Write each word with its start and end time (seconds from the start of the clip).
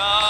야. 0.00 0.29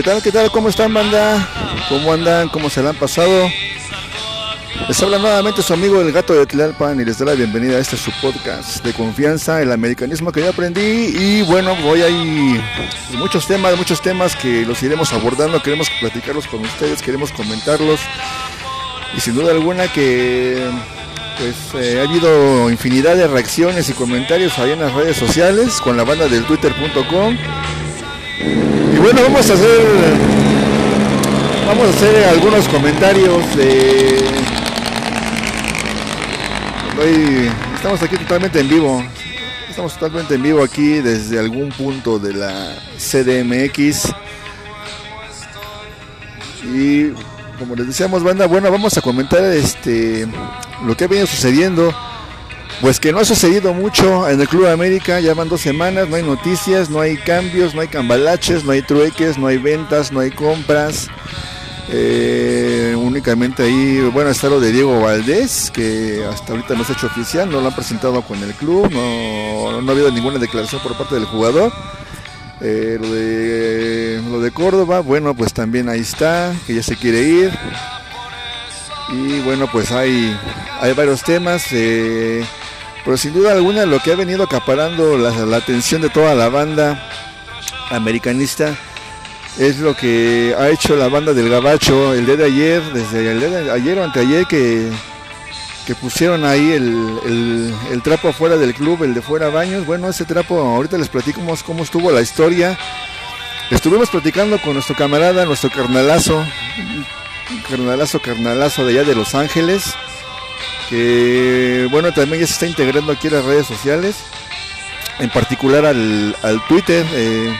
¿Qué 0.00 0.04
tal? 0.04 0.22
¿Qué 0.22 0.32
tal? 0.32 0.50
¿Cómo 0.50 0.70
están, 0.70 0.94
banda? 0.94 1.46
¿Cómo 1.90 2.10
andan? 2.10 2.48
¿Cómo 2.48 2.70
se 2.70 2.82
la 2.82 2.88
han 2.88 2.96
pasado? 2.96 3.50
Les 4.88 5.02
habla 5.02 5.18
nuevamente 5.18 5.60
su 5.60 5.74
amigo 5.74 6.00
el 6.00 6.10
gato 6.10 6.32
de 6.32 6.46
Tlalpan 6.46 6.98
y 7.02 7.04
les 7.04 7.18
da 7.18 7.26
la 7.26 7.34
bienvenida 7.34 7.76
a 7.76 7.80
este 7.80 7.98
su 7.98 8.10
podcast 8.22 8.82
de 8.82 8.94
confianza, 8.94 9.60
el 9.60 9.70
americanismo 9.70 10.32
que 10.32 10.40
yo 10.40 10.48
aprendí. 10.48 10.80
Y 10.80 11.42
bueno, 11.42 11.76
voy 11.82 12.00
ahí 12.00 12.58
muchos 13.18 13.46
temas, 13.46 13.76
muchos 13.76 14.00
temas 14.00 14.34
que 14.36 14.64
los 14.64 14.82
iremos 14.82 15.12
abordando, 15.12 15.62
queremos 15.62 15.90
platicarlos 16.00 16.46
con 16.46 16.60
ustedes, 16.60 17.02
queremos 17.02 17.30
comentarlos. 17.32 18.00
Y 19.14 19.20
sin 19.20 19.34
duda 19.34 19.50
alguna 19.50 19.86
que 19.92 20.66
pues 21.36 21.74
eh, 21.74 22.00
ha 22.00 22.08
habido 22.08 22.70
infinidad 22.70 23.16
de 23.16 23.28
reacciones 23.28 23.90
y 23.90 23.92
comentarios 23.92 24.58
ahí 24.58 24.70
en 24.70 24.80
las 24.80 24.94
redes 24.94 25.18
sociales 25.18 25.78
con 25.82 25.98
la 25.98 26.04
banda 26.04 26.26
del 26.26 26.46
twitter.com. 26.46 27.36
Y 28.40 28.98
bueno, 28.98 29.22
vamos 29.22 29.50
a 29.50 29.54
hacer 29.54 29.80
vamos 31.66 31.86
a 31.86 31.90
hacer 31.90 32.24
algunos 32.24 32.68
comentarios 32.68 33.56
de 33.56 34.20
Hoy 37.00 37.50
estamos 37.74 38.02
aquí 38.02 38.16
totalmente 38.18 38.60
en 38.60 38.68
vivo. 38.68 39.02
Estamos 39.70 39.94
totalmente 39.94 40.34
en 40.34 40.42
vivo 40.42 40.62
aquí 40.62 41.00
desde 41.00 41.38
algún 41.38 41.70
punto 41.70 42.18
de 42.18 42.34
la 42.34 42.76
CDMX. 42.98 44.12
Y 46.74 47.08
como 47.58 47.74
les 47.76 47.86
decíamos, 47.86 48.22
banda, 48.22 48.46
bueno, 48.46 48.70
vamos 48.70 48.98
a 48.98 49.00
comentar 49.00 49.42
este 49.44 50.26
lo 50.84 50.94
que 50.94 51.04
ha 51.04 51.08
venido 51.08 51.26
sucediendo. 51.26 51.94
Pues 52.80 52.98
que 52.98 53.12
no 53.12 53.18
ha 53.18 53.24
sucedido 53.26 53.74
mucho 53.74 54.26
en 54.26 54.40
el 54.40 54.48
Club 54.48 54.66
América, 54.66 55.20
ya 55.20 55.34
van 55.34 55.50
dos 55.50 55.60
semanas, 55.60 56.08
no 56.08 56.16
hay 56.16 56.22
noticias, 56.22 56.88
no 56.88 57.00
hay 57.00 57.18
cambios, 57.18 57.74
no 57.74 57.82
hay 57.82 57.88
cambalaches, 57.88 58.64
no 58.64 58.72
hay 58.72 58.80
trueques, 58.80 59.36
no 59.36 59.48
hay 59.48 59.58
ventas, 59.58 60.10
no 60.12 60.20
hay 60.20 60.30
compras. 60.30 61.08
Eh, 61.90 62.94
únicamente 62.96 63.64
ahí, 63.64 64.00
bueno, 64.14 64.30
está 64.30 64.48
lo 64.48 64.60
de 64.60 64.72
Diego 64.72 64.98
Valdés, 64.98 65.70
que 65.70 66.24
hasta 66.24 66.52
ahorita 66.52 66.74
no 66.74 66.84
se 66.84 66.92
ha 66.92 66.96
hecho 66.96 67.08
oficial, 67.08 67.50
no 67.50 67.60
lo 67.60 67.68
han 67.68 67.74
presentado 67.74 68.22
con 68.22 68.42
el 68.42 68.54
club, 68.54 68.90
no, 68.90 69.76
ha 69.86 69.92
habido 69.92 70.10
ninguna 70.10 70.38
declaración 70.38 70.80
por 70.82 70.96
parte 70.96 71.16
del 71.16 71.26
jugador. 71.26 71.70
Eh, 72.62 72.98
lo, 72.98 73.12
de, 73.12 74.22
lo 74.30 74.40
de 74.40 74.50
Córdoba, 74.52 75.00
bueno, 75.00 75.34
pues 75.34 75.52
también 75.52 75.90
ahí 75.90 76.00
está, 76.00 76.54
que 76.66 76.74
ya 76.74 76.82
se 76.82 76.96
quiere 76.96 77.22
ir. 77.22 77.50
Y 79.12 79.40
bueno, 79.40 79.68
pues 79.70 79.92
hay, 79.92 80.34
hay 80.80 80.94
varios 80.94 81.22
temas. 81.22 81.64
eh, 81.72 82.42
pero 83.04 83.16
sin 83.16 83.32
duda 83.32 83.52
alguna 83.52 83.86
lo 83.86 83.98
que 84.00 84.12
ha 84.12 84.16
venido 84.16 84.44
acaparando 84.44 85.16
la, 85.18 85.56
atención 85.56 86.02
de 86.02 86.10
toda 86.10 86.34
la 86.34 86.48
banda 86.48 87.08
americanista 87.90 88.74
es 89.58 89.78
lo 89.78 89.94
que 89.96 90.54
ha 90.58 90.68
hecho 90.68 90.96
la 90.96 91.08
banda 91.08 91.32
del 91.34 91.48
Gabacho 91.50 92.14
el 92.14 92.24
día 92.26 92.36
de 92.36 92.44
ayer, 92.44 92.82
desde 92.92 93.30
el 93.32 93.40
día 93.40 93.48
de 93.48 93.70
ayer 93.72 93.98
o 93.98 94.04
anteayer 94.04 94.46
que, 94.46 94.90
que 95.86 95.94
pusieron 95.96 96.44
ahí 96.44 96.70
el, 96.72 97.18
el- 97.26 97.74
el 97.90 98.02
trapo 98.02 98.28
afuera 98.28 98.56
del 98.56 98.74
club, 98.74 99.02
el 99.02 99.12
de 99.12 99.22
fuera 99.22 99.48
baños. 99.48 99.84
Bueno, 99.86 100.08
ese 100.08 100.24
trapo, 100.24 100.60
ahorita 100.60 100.96
les 100.98 101.08
platicamos 101.08 101.62
cómo 101.64 101.82
estuvo 101.82 102.10
la 102.12 102.20
historia. 102.22 102.78
Estuvimos 103.70 104.08
platicando 104.10 104.58
con 104.60 104.74
nuestro 104.74 104.94
camarada, 104.96 105.44
nuestro 105.44 105.70
carnalazo, 105.70 106.44
carnalazo, 107.68 108.20
carnalazo 108.20 108.84
de 108.86 108.92
allá 109.00 109.08
de 109.08 109.14
Los 109.16 109.34
Ángeles, 109.34 109.94
que 110.90 111.88
bueno, 111.90 112.12
también 112.12 112.40
ya 112.40 112.46
se 112.46 112.52
está 112.52 112.66
integrando 112.66 113.12
aquí 113.12 113.28
a 113.28 113.30
las 113.30 113.44
redes 113.44 113.66
sociales, 113.66 114.16
en 115.18 115.30
particular 115.30 115.86
al, 115.86 116.36
al 116.42 116.60
Twitter. 116.66 117.06
eh, 117.14 117.56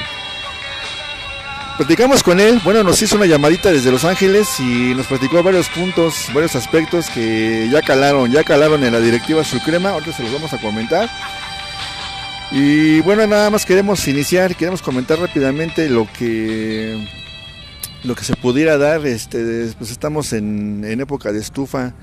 Platicamos 1.78 2.22
con 2.22 2.40
él, 2.40 2.60
bueno, 2.62 2.84
nos 2.84 3.00
hizo 3.00 3.16
una 3.16 3.24
llamadita 3.24 3.72
desde 3.72 3.90
Los 3.90 4.04
Ángeles 4.04 4.60
y 4.60 4.94
nos 4.94 5.06
platicó 5.06 5.42
varios 5.42 5.70
puntos, 5.70 6.26
varios 6.34 6.54
aspectos 6.54 7.08
que 7.08 7.70
ya 7.72 7.80
calaron, 7.80 8.30
ya 8.30 8.44
calaron 8.44 8.84
en 8.84 8.92
la 8.92 9.00
directiva 9.00 9.42
Sucrema, 9.44 9.88
ahorita 9.88 10.12
se 10.12 10.22
los 10.22 10.30
vamos 10.30 10.52
a 10.52 10.60
comentar. 10.60 11.08
Y 12.50 13.00
bueno, 13.00 13.26
nada 13.26 13.48
más 13.48 13.64
queremos 13.64 14.06
iniciar, 14.08 14.56
queremos 14.56 14.82
comentar 14.82 15.19
rápidamente 15.20 15.88
lo 15.88 16.06
que 16.12 17.08
lo 18.04 18.14
que 18.14 18.24
se 18.24 18.36
pudiera 18.36 18.76
dar, 18.76 19.06
este, 19.06 19.72
pues 19.78 19.90
estamos 19.90 20.34
en, 20.34 20.84
en 20.84 21.00
época 21.00 21.32
de 21.32 21.38
estufa, 21.38 21.94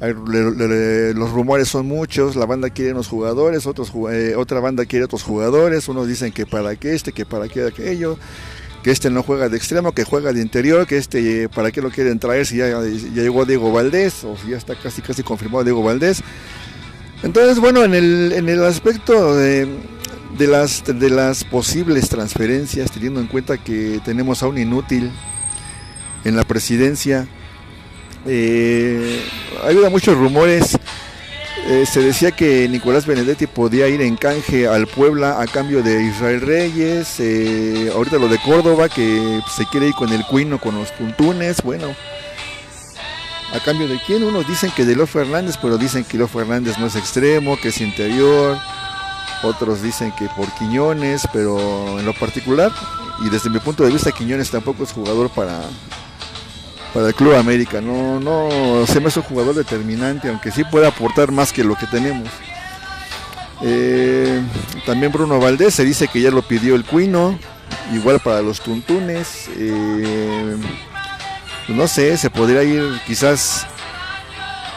los 0.00 1.30
rumores 1.30 1.68
son 1.68 1.86
muchos, 1.86 2.34
la 2.34 2.46
banda 2.46 2.70
quiere 2.70 2.92
unos 2.92 3.08
jugadores, 3.08 3.66
eh, 4.10 4.34
otra 4.36 4.60
banda 4.60 4.86
quiere 4.86 5.04
otros 5.04 5.22
jugadores, 5.22 5.88
unos 5.88 6.08
dicen 6.08 6.32
que 6.32 6.46
para 6.46 6.74
qué 6.76 6.94
este, 6.94 7.12
que 7.12 7.26
para 7.26 7.48
qué 7.48 7.66
aquello, 7.66 8.16
que 8.82 8.90
este 8.92 9.10
no 9.10 9.22
juega 9.22 9.50
de 9.50 9.58
extremo, 9.58 9.92
que 9.92 10.04
juega 10.04 10.32
de 10.32 10.40
interior, 10.40 10.86
que 10.86 10.96
este 10.96 11.42
eh, 11.42 11.48
para 11.50 11.70
qué 11.70 11.82
lo 11.82 11.90
quieren 11.90 12.18
traer 12.18 12.46
si 12.46 12.56
ya, 12.56 12.68
ya 12.68 13.22
llegó 13.22 13.44
Diego 13.44 13.72
Valdés 13.72 14.24
o 14.24 14.38
si 14.38 14.50
ya 14.50 14.56
está 14.56 14.74
casi 14.74 15.02
casi 15.02 15.22
confirmado 15.22 15.64
Diego 15.64 15.82
Valdés. 15.82 16.22
Entonces, 17.22 17.58
bueno, 17.58 17.84
en 17.84 17.92
el, 17.92 18.32
en 18.32 18.48
el 18.48 18.64
aspecto 18.64 19.36
de, 19.36 19.68
de 20.38 20.46
las, 20.46 20.82
de 20.86 21.10
las 21.10 21.44
posibles 21.44 22.08
transferencias, 22.08 22.90
teniendo 22.90 23.20
en 23.20 23.26
cuenta 23.26 23.58
que 23.58 24.00
tenemos 24.02 24.42
a 24.42 24.46
un 24.46 24.56
inútil 24.56 25.10
en 26.24 26.36
la 26.36 26.44
presidencia, 26.44 27.28
eh, 28.26 29.22
muchos 29.90 30.16
rumores. 30.16 30.78
Eh, 31.66 31.84
se 31.86 32.00
decía 32.00 32.32
que 32.32 32.68
Nicolás 32.68 33.06
Benedetti 33.06 33.46
podía 33.46 33.86
ir 33.86 34.00
en 34.00 34.16
canje 34.16 34.66
al 34.66 34.86
Puebla 34.86 35.40
a 35.40 35.46
cambio 35.46 35.82
de 35.82 36.02
Israel 36.04 36.40
Reyes. 36.40 37.20
eh, 37.20 37.90
ahorita 37.94 38.18
lo 38.18 38.28
de 38.28 38.38
Córdoba, 38.38 38.88
que 38.88 39.40
se 39.54 39.66
quiere 39.66 39.88
ir 39.88 39.94
con 39.94 40.12
el 40.12 40.24
Cuino, 40.24 40.60
con 40.60 40.76
los 40.76 40.90
Tuntunes. 40.96 41.62
Bueno, 41.62 41.94
¿a 43.52 43.60
cambio 43.60 43.88
de 43.88 44.00
quién? 44.06 44.22
Unos 44.22 44.48
dicen 44.48 44.72
que 44.74 44.84
de 44.84 44.96
Leo 44.96 45.06
Fernández, 45.06 45.56
pero 45.60 45.76
dicen 45.76 46.04
que 46.04 46.16
Leo 46.16 46.28
Fernández 46.28 46.78
no 46.78 46.86
es 46.86 46.96
extremo, 46.96 47.58
que 47.60 47.68
es 47.68 47.80
interior. 47.80 48.58
Otros 49.42 49.82
dicen 49.82 50.12
que 50.18 50.26
por 50.36 50.50
Quiñones, 50.54 51.22
pero 51.32 51.98
en 51.98 52.04
lo 52.04 52.14
particular, 52.14 52.72
y 53.24 53.30
desde 53.30 53.48
mi 53.48 53.58
punto 53.58 53.84
de 53.84 53.90
vista, 53.90 54.12
Quiñones 54.12 54.50
tampoco 54.50 54.84
es 54.84 54.92
jugador 54.92 55.30
para, 55.30 55.60
para 56.92 57.08
el 57.08 57.14
Club 57.14 57.34
América. 57.34 57.80
No, 57.80 58.20
no 58.20 58.86
se 58.86 59.00
me 59.00 59.08
hace 59.08 59.20
un 59.20 59.26
jugador 59.26 59.54
determinante, 59.54 60.28
aunque 60.28 60.50
sí 60.50 60.64
puede 60.64 60.86
aportar 60.86 61.32
más 61.32 61.52
que 61.52 61.64
lo 61.64 61.74
que 61.76 61.86
tenemos. 61.86 62.28
Eh, 63.62 64.40
también 64.86 65.12
Bruno 65.12 65.38
Valdés 65.38 65.74
se 65.74 65.84
dice 65.84 66.08
que 66.08 66.20
ya 66.20 66.30
lo 66.30 66.42
pidió 66.42 66.74
el 66.74 66.84
Cuino, 66.84 67.38
igual 67.92 68.20
para 68.20 68.42
los 68.42 68.60
Tuntunes. 68.60 69.48
eh, 69.56 70.56
no 71.68 71.86
sé, 71.86 72.16
se 72.16 72.30
podría 72.30 72.62
ir 72.62 72.82
quizás. 73.06 73.66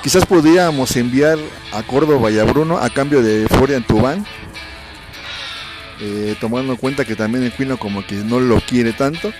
Quizás 0.04 0.26
podríamos 0.26 0.96
enviar 0.98 1.38
a 1.72 1.82
Córdoba 1.84 2.30
y 2.30 2.38
a 2.38 2.44
Bruno 2.44 2.78
a 2.78 2.90
cambio 2.90 3.22
de 3.24 3.48
Florian 3.48 3.84
Tubán. 3.84 4.26
eh, 6.02 6.36
tomando 6.42 6.74
en 6.74 6.78
cuenta 6.78 7.06
que 7.06 7.16
también 7.16 7.46
el 7.46 7.54
Cuino 7.54 7.78
como 7.78 8.06
que 8.06 8.16
no 8.16 8.40
lo 8.42 8.60
quiere 8.60 8.92
tanto. 8.92 9.32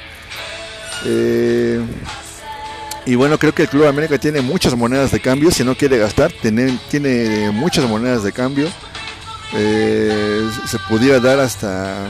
Y 3.06 3.16
bueno, 3.16 3.38
creo 3.38 3.54
que 3.54 3.64
el 3.64 3.70
Club 3.70 3.86
América 3.86 4.18
tiene 4.18 4.42
muchas 4.42 4.76
monedas 4.76 5.12
de 5.12 5.20
cambio. 5.20 5.52
Si 5.52 5.64
no 5.64 5.76
quiere 5.76 5.98
gastar, 5.98 6.32
tiene, 6.32 6.78
tiene 6.90 7.52
muchas 7.52 7.86
monedas 7.86 8.24
de 8.24 8.32
cambio. 8.32 8.68
Eh, 9.56 10.50
se 10.68 10.80
pudiera 10.90 11.20
dar 11.20 11.40
hasta 11.40 12.06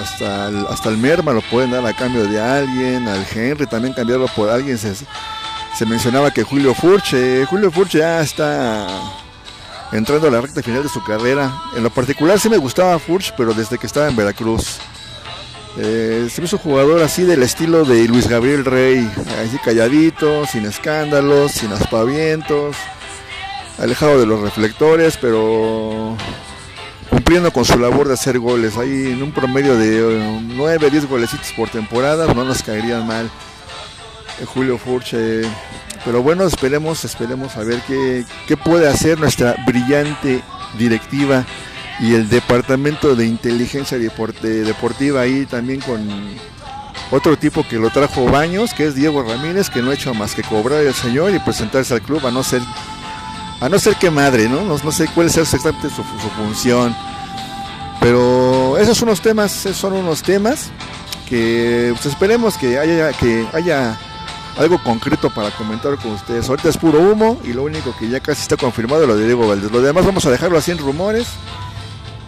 hasta 0.00 0.46
hasta 0.70 0.88
el 0.90 0.96
Merma, 0.96 1.32
lo 1.32 1.40
pueden 1.40 1.72
dar 1.72 1.84
a 1.84 1.92
cambio 1.92 2.24
de 2.24 2.40
alguien. 2.40 3.08
Al 3.08 3.26
Henry 3.34 3.66
también 3.66 3.94
cambiarlo 3.94 4.26
por 4.28 4.50
alguien. 4.50 4.76
Se, 4.78 4.94
se 4.94 5.86
mencionaba 5.86 6.30
que 6.30 6.44
Julio 6.44 6.74
Furche, 6.74 7.44
Julio 7.46 7.70
Furche 7.70 7.98
ya 7.98 8.20
está 8.20 8.86
entrando 9.92 10.28
a 10.28 10.30
la 10.30 10.40
recta 10.40 10.62
final 10.62 10.82
de 10.82 10.88
su 10.88 11.02
carrera. 11.02 11.52
En 11.74 11.82
lo 11.82 11.90
particular 11.90 12.38
sí 12.38 12.48
me 12.48 12.58
gustaba 12.58 12.98
Furch, 12.98 13.32
pero 13.36 13.54
desde 13.54 13.78
que 13.78 13.86
estaba 13.86 14.08
en 14.08 14.16
Veracruz. 14.16 14.78
Eh, 15.80 16.28
se 16.28 16.42
hizo 16.42 16.56
un 16.56 16.62
jugador 16.62 17.02
así 17.02 17.22
del 17.22 17.44
estilo 17.44 17.84
de 17.84 18.08
Luis 18.08 18.26
Gabriel 18.26 18.64
Rey, 18.64 19.08
así 19.40 19.58
calladito, 19.64 20.44
sin 20.44 20.66
escándalos, 20.66 21.52
sin 21.52 21.72
aspavientos, 21.72 22.74
alejado 23.78 24.18
de 24.18 24.26
los 24.26 24.40
reflectores, 24.40 25.16
pero 25.20 26.16
cumpliendo 27.10 27.52
con 27.52 27.64
su 27.64 27.78
labor 27.78 28.08
de 28.08 28.14
hacer 28.14 28.40
goles. 28.40 28.76
Ahí 28.76 29.12
en 29.12 29.22
un 29.22 29.30
promedio 29.30 29.76
de 29.76 30.40
9, 30.42 30.90
10 30.90 31.06
golecitos 31.06 31.52
por 31.52 31.68
temporada, 31.68 32.34
no 32.34 32.44
nos 32.44 32.64
caerían 32.64 33.06
mal. 33.06 33.30
Eh, 34.40 34.44
Julio 34.46 34.78
Furche. 34.78 35.42
Pero 36.04 36.22
bueno, 36.24 36.44
esperemos, 36.44 37.04
esperemos 37.04 37.56
a 37.56 37.62
ver 37.62 37.80
qué, 37.86 38.24
qué 38.48 38.56
puede 38.56 38.88
hacer 38.88 39.20
nuestra 39.20 39.54
brillante 39.64 40.42
directiva 40.76 41.44
y 42.00 42.14
el 42.14 42.28
departamento 42.28 43.16
de 43.16 43.26
inteligencia 43.26 43.98
deportiva 43.98 45.20
ahí 45.20 45.46
también 45.46 45.80
con 45.80 46.06
otro 47.10 47.36
tipo 47.38 47.66
que 47.66 47.76
lo 47.76 47.90
trajo 47.90 48.26
Baños, 48.26 48.74
que 48.74 48.86
es 48.86 48.94
Diego 48.94 49.22
Ramírez, 49.22 49.70
que 49.70 49.82
no 49.82 49.90
ha 49.90 49.94
hecho 49.94 50.14
más 50.14 50.34
que 50.34 50.42
cobrar 50.42 50.80
el 50.80 50.94
señor 50.94 51.34
y 51.34 51.38
presentarse 51.38 51.94
al 51.94 52.02
club 52.02 52.26
a 52.26 52.30
no 52.30 52.42
ser 52.42 52.62
a 53.60 53.68
no 53.68 53.78
ser 53.78 53.96
que 53.96 54.10
madre, 54.10 54.48
¿no? 54.48 54.62
No, 54.62 54.92
sé 54.92 55.08
cuál 55.14 55.26
es 55.26 55.36
exactamente 55.36 55.90
su, 55.90 56.04
función. 56.04 56.94
Pero 58.00 58.78
esos 58.78 58.96
son 58.96 59.08
unos 59.08 59.20
temas, 59.20 59.50
son 59.50 59.94
unos 59.94 60.22
temas 60.22 60.70
que 61.28 61.90
pues, 61.94 62.06
esperemos 62.06 62.56
que 62.56 62.78
haya, 62.78 63.12
que 63.14 63.48
haya 63.52 63.98
algo 64.56 64.80
concreto 64.82 65.30
para 65.30 65.50
comentar 65.50 65.96
con 65.96 66.12
ustedes. 66.12 66.48
Ahorita 66.48 66.68
es 66.68 66.76
puro 66.76 67.00
humo 67.00 67.40
y 67.44 67.52
lo 67.52 67.64
único 67.64 67.96
que 67.98 68.08
ya 68.08 68.20
casi 68.20 68.42
está 68.42 68.56
confirmado 68.56 69.02
es 69.02 69.08
lo 69.08 69.16
de 69.16 69.24
Diego 69.24 69.48
Valdés. 69.48 69.72
Lo 69.72 69.80
demás 69.80 70.06
vamos 70.06 70.24
a 70.26 70.30
dejarlo 70.30 70.58
así 70.58 70.70
en 70.70 70.78
rumores. 70.78 71.26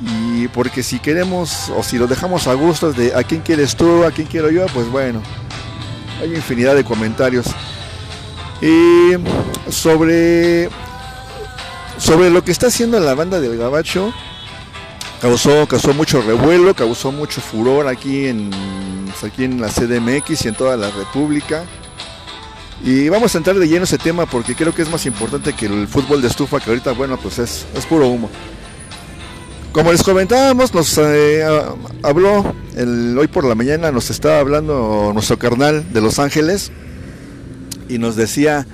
Y 0.01 0.49
porque 0.49 0.83
si 0.83 0.99
queremos 0.99 1.71
o 1.77 1.83
si 1.83 1.99
lo 1.99 2.07
dejamos 2.07 2.47
a 2.47 2.55
gustos 2.55 2.97
de 2.97 3.15
a 3.15 3.23
quién 3.23 3.43
quieres 3.43 3.77
tú, 3.77 4.05
a 4.05 4.11
quién 4.11 4.27
quiero 4.27 4.51
yo, 4.51 4.67
pues 4.67 4.89
bueno, 4.89 5.23
hay 6.21 6.35
infinidad 6.35 6.75
de 6.75 6.85
comentarios. 6.85 7.47
Y 8.63 9.13
sobre 9.71 10.69
sobre 12.01 12.31
lo 12.31 12.43
que 12.43 12.51
está 12.51 12.69
haciendo 12.69 12.99
la 12.99 13.15
banda 13.15 13.41
del 13.41 13.59
Gabacho, 13.59 14.13
causó, 15.21 15.67
causó 15.69 15.93
mucho 15.93 16.23
revuelo, 16.23 16.75
causó 16.75 17.13
mucho 17.13 17.43
furor 17.43 17.87
aquí 17.87 18.27
en, 18.27 18.51
aquí 19.23 19.45
en 19.45 19.61
la 19.61 19.69
CDMX 19.69 20.47
y 20.47 20.49
en 20.49 20.55
toda 20.55 20.79
la 20.79 20.91
República. 20.91 21.65
Y 22.83 23.11
vamos 23.11 23.35
a 23.35 23.39
entrar 23.39 23.59
de 23.59 23.69
lleno 23.69 23.85
ese 23.85 23.99
tema 23.99 24.25
porque 24.25 24.55
creo 24.55 24.75
que 24.75 24.81
es 24.81 24.91
más 24.91 25.05
importante 25.05 25.53
que 25.53 25.67
el 25.67 25.87
fútbol 25.87 26.23
de 26.23 26.29
estufa, 26.29 26.59
que 26.59 26.71
ahorita, 26.71 26.93
bueno, 26.93 27.19
pues 27.19 27.39
es, 27.39 27.67
es 27.75 27.85
puro 27.85 28.09
humo. 28.09 28.31
Como 29.73 29.93
les 29.93 30.03
comentábamos, 30.03 30.75
nos 30.75 30.99
eh, 30.99 31.45
habló 32.03 32.55
hoy 33.17 33.29
por 33.29 33.45
la 33.45 33.55
mañana, 33.55 33.93
nos 33.93 34.11
estaba 34.11 34.41
hablando 34.41 35.13
nuestro 35.15 35.39
carnal 35.39 35.93
de 35.93 36.01
Los 36.01 36.19
Ángeles 36.19 36.73
y 37.89 37.99
nos 37.99 38.17
decía 38.17 38.67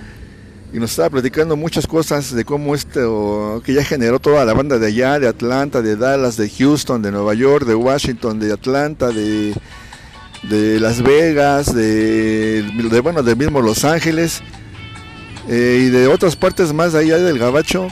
y 0.73 0.79
nos 0.79 0.93
estaba 0.93 1.11
platicando 1.11 1.55
muchas 1.55 1.87
cosas 1.87 2.35
de 2.35 2.47
cómo 2.47 2.75
esto 2.75 3.61
que 3.63 3.75
ya 3.75 3.85
generó 3.85 4.21
toda 4.21 4.47
la 4.47 4.55
banda 4.55 4.79
de 4.79 4.87
allá, 4.87 5.19
de 5.19 5.29
Atlanta, 5.29 5.83
de 5.83 5.97
Dallas, 5.97 6.39
de 6.39 6.49
Houston, 6.49 7.03
de 7.03 7.13
Nueva 7.13 7.35
York, 7.35 7.67
de 7.67 7.75
Washington, 7.75 8.41
de 8.41 8.53
Atlanta, 8.55 9.09
de, 9.09 9.55
de 10.45 10.81
Las 10.81 11.03
Vegas, 11.03 11.75
de, 11.75 12.65
bueno, 13.03 13.23
de 13.23 13.37
mismo 13.37 13.61
Los 13.61 13.85
Ángeles 13.85 14.41
eh, 15.47 15.85
y 15.87 15.91
de 15.91 16.07
otras 16.07 16.37
partes 16.37 16.73
más 16.73 16.95
allá 16.95 17.19
del 17.19 17.39
Gabacho. 17.39 17.89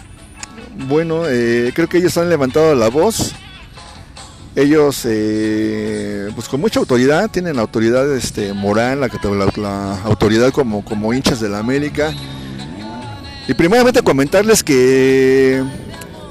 Bueno, 0.76 1.22
eh, 1.28 1.72
creo 1.74 1.88
que 1.88 1.98
ellos 1.98 2.16
han 2.18 2.28
levantado 2.28 2.74
la 2.74 2.88
voz. 2.88 3.32
Ellos, 4.56 5.02
eh, 5.04 6.30
pues 6.34 6.48
con 6.48 6.60
mucha 6.60 6.78
autoridad, 6.78 7.28
tienen 7.28 7.58
autoridad 7.58 8.12
este, 8.14 8.52
moral, 8.52 9.00
la, 9.00 9.08
la, 9.56 10.00
autoridad 10.02 10.52
como, 10.52 10.84
como 10.84 11.12
hinchas 11.12 11.40
de 11.40 11.48
la 11.48 11.58
América 11.58 12.14
y 13.48 13.54
primeramente 13.54 14.00
comentarles 14.02 14.62
que 14.62 15.62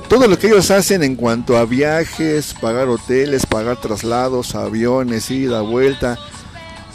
todo 0.08 0.28
lo 0.28 0.40
que 0.40 0.48
ellos 0.48 0.72
hacen 0.72 1.04
en 1.04 1.16
cuanto 1.16 1.58
a 1.58 1.66
viajes, 1.66 2.56
pagar 2.60 2.88
hoteles, 2.88 3.46
pagar 3.46 3.78
traslados, 3.78 4.56
aviones, 4.56 5.30
ida, 5.30 5.62
vuelta, 5.62 6.18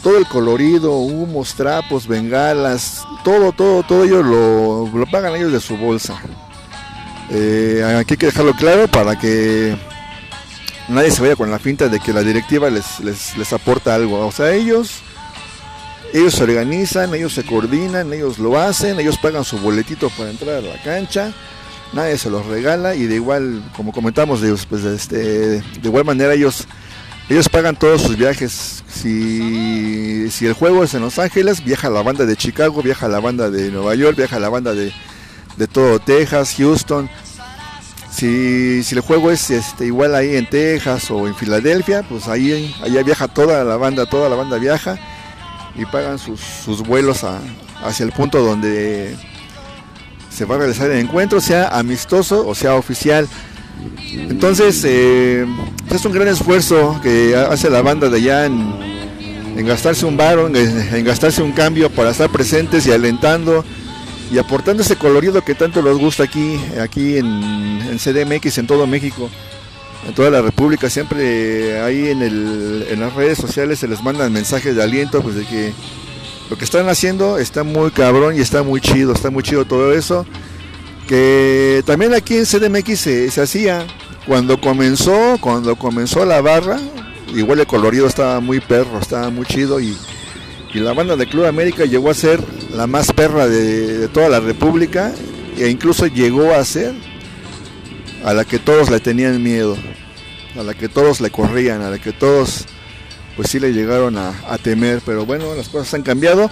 todo 0.01 0.17
el 0.17 0.25
colorido, 0.25 0.97
humos, 0.97 1.53
trapos, 1.53 2.07
bengalas, 2.07 3.05
todo, 3.23 3.51
todo, 3.51 3.83
todo 3.83 4.03
ellos 4.03 4.25
lo, 4.25 4.89
lo 4.97 5.05
pagan 5.05 5.35
ellos 5.35 5.51
de 5.51 5.59
su 5.59 5.77
bolsa. 5.77 6.19
Eh, 7.31 7.83
aquí 7.99 8.13
hay 8.13 8.17
que 8.17 8.25
dejarlo 8.27 8.53
claro 8.53 8.87
para 8.87 9.17
que 9.17 9.77
nadie 10.87 11.11
se 11.11 11.21
vaya 11.21 11.35
con 11.35 11.51
la 11.51 11.59
finta 11.59 11.87
de 11.87 11.99
que 11.99 12.13
la 12.13 12.23
directiva 12.23 12.69
les, 12.69 12.99
les, 13.01 13.37
les 13.37 13.53
aporta 13.53 13.95
algo. 13.95 14.25
O 14.25 14.31
sea, 14.31 14.51
ellos 14.51 15.01
ellos 16.13 16.33
se 16.33 16.43
organizan, 16.43 17.13
ellos 17.13 17.33
se 17.33 17.43
coordinan, 17.43 18.11
ellos 18.13 18.39
lo 18.39 18.59
hacen, 18.59 18.99
ellos 18.99 19.17
pagan 19.17 19.43
su 19.43 19.59
boletito 19.59 20.09
para 20.09 20.31
entrar 20.31 20.55
a 20.55 20.61
la 20.61 20.81
cancha, 20.81 21.33
nadie 21.93 22.17
se 22.17 22.29
los 22.29 22.45
regala 22.45 22.95
y 22.95 23.05
de 23.05 23.15
igual, 23.15 23.63
como 23.75 23.91
comentamos, 23.91 24.41
de, 24.41 24.55
pues, 24.69 24.83
este, 24.83 25.17
de 25.17 25.63
igual 25.83 26.05
manera 26.05 26.33
ellos, 26.33 26.67
ellos 27.29 27.47
pagan 27.47 27.75
todos 27.75 28.01
sus 28.01 28.17
viajes. 28.17 28.83
Si, 28.87 30.31
si 30.31 30.47
el 30.47 30.53
juego 30.53 30.83
es 30.83 30.93
en 30.95 31.01
Los 31.01 31.19
Ángeles, 31.19 31.63
viaja 31.63 31.89
la 31.89 32.01
banda 32.01 32.25
de 32.25 32.35
Chicago, 32.35 32.81
viaja 32.81 33.07
la 33.07 33.19
banda 33.19 33.51
de 33.51 33.69
Nueva 33.69 33.93
York, 33.95 34.17
viaja 34.17 34.39
la 34.39 34.49
banda 34.49 34.73
de, 34.73 34.91
de 35.59 35.67
todo 35.67 35.99
Texas, 35.99 36.55
Houston. 36.57 37.09
Si, 38.09 38.81
si 38.81 38.95
el 38.95 39.01
juego 39.01 39.29
es 39.29 39.51
este, 39.51 39.85
igual 39.85 40.15
ahí 40.15 40.35
en 40.35 40.49
Texas 40.49 41.11
o 41.11 41.27
en 41.27 41.35
Filadelfia, 41.35 42.01
pues 42.01 42.27
ahí 42.27 42.73
allá 42.81 43.03
viaja 43.03 43.27
toda 43.27 43.63
la 43.63 43.77
banda, 43.77 44.07
toda 44.07 44.29
la 44.29 44.35
banda 44.35 44.57
viaja 44.57 44.97
y 45.75 45.85
pagan 45.85 46.17
sus, 46.17 46.39
sus 46.39 46.81
vuelos 46.81 47.23
hacia 47.83 48.03
el 48.03 48.11
punto 48.11 48.41
donde 48.41 49.15
se 50.29 50.45
va 50.45 50.55
a 50.55 50.57
realizar 50.59 50.89
el 50.89 50.99
encuentro, 50.99 51.39
sea 51.39 51.67
amistoso 51.67 52.47
o 52.47 52.55
sea 52.55 52.75
oficial. 52.75 53.27
Entonces, 54.11 54.81
eh, 54.85 55.45
es 55.89 56.05
un 56.05 56.11
gran 56.11 56.27
esfuerzo 56.29 56.99
que 57.03 57.35
hace 57.35 57.69
la 57.69 57.81
banda 57.81 58.09
de 58.09 58.17
allá 58.17 58.45
en, 58.45 59.65
gastarse 59.65 60.05
un 60.05 60.15
bar, 60.15 60.39
en, 60.39 61.03
gastarse 61.03 61.41
un 61.41 61.51
cambio 61.51 61.89
para 61.89 62.11
estar 62.11 62.29
presentes 62.29 62.87
y 62.87 62.91
alentando 62.91 63.63
y 64.31 64.37
aportando 64.37 64.83
ese 64.83 64.95
colorido 64.95 65.43
que 65.43 65.55
tanto 65.55 65.81
les 65.81 65.97
gusta 65.97 66.23
aquí, 66.23 66.59
aquí 66.81 67.17
en, 67.17 67.25
en 67.25 67.97
CDMX, 67.97 68.57
en 68.59 68.67
todo 68.67 68.85
México 68.87 69.29
en 70.07 70.13
toda 70.13 70.29
la 70.29 70.41
República, 70.41 70.89
siempre 70.89 71.81
ahí 71.81 72.09
en, 72.09 72.21
el, 72.21 72.87
en 72.89 72.99
las 72.99 73.13
redes 73.13 73.37
sociales 73.37 73.79
se 73.79 73.87
les 73.87 74.01
mandan 74.01 74.31
mensajes 74.31 74.75
de 74.75 74.83
aliento, 74.83 75.21
pues 75.21 75.35
de 75.35 75.45
que 75.45 75.73
lo 76.49 76.57
que 76.57 76.65
están 76.65 76.87
haciendo 76.89 77.37
está 77.37 77.63
muy 77.63 77.91
cabrón 77.91 78.35
y 78.35 78.39
está 78.39 78.63
muy 78.63 78.81
chido, 78.81 79.13
está 79.13 79.29
muy 79.29 79.43
chido 79.43 79.65
todo 79.65 79.93
eso. 79.93 80.25
Que 81.07 81.83
también 81.85 82.13
aquí 82.13 82.37
en 82.37 82.45
CDMX 82.45 82.99
se, 82.99 83.31
se 83.31 83.41
hacía, 83.41 83.85
cuando 84.27 84.59
comenzó, 84.61 85.37
cuando 85.41 85.75
comenzó 85.75 86.23
la 86.25 86.41
barra, 86.41 86.79
igual 87.35 87.59
el 87.59 87.67
colorido 87.67 88.07
estaba 88.07 88.39
muy 88.39 88.59
perro, 88.59 88.99
estaba 88.99 89.29
muy 89.29 89.45
chido 89.45 89.79
y, 89.79 89.97
y 90.73 90.79
la 90.79 90.93
banda 90.93 91.15
de 91.15 91.27
Club 91.27 91.45
América 91.45 91.85
llegó 91.85 92.09
a 92.09 92.13
ser 92.13 92.39
la 92.73 92.85
más 92.85 93.11
perra 93.11 93.47
de, 93.47 94.07
toda 94.09 94.29
la 94.29 94.39
República 94.39 95.11
e 95.57 95.67
incluso 95.69 96.05
llegó 96.07 96.53
a 96.53 96.63
ser 96.63 96.93
a 98.23 98.33
la 98.33 98.45
que 98.45 98.59
todos 98.59 98.89
le 98.89 98.99
tenían 98.99 99.41
miedo, 99.41 99.75
a 100.57 100.63
la 100.63 100.73
que 100.73 100.87
todos 100.87 101.21
le 101.21 101.31
corrían, 101.31 101.81
a 101.81 101.89
la 101.89 101.97
que 101.97 102.11
todos 102.11 102.65
pues 103.35 103.49
sí 103.49 103.59
le 103.59 103.71
llegaron 103.71 104.17
a, 104.17 104.33
temer, 104.61 105.01
pero 105.05 105.25
bueno, 105.25 105.55
las 105.55 105.69
cosas 105.69 105.93
han 105.93 106.01
cambiado. 106.03 106.51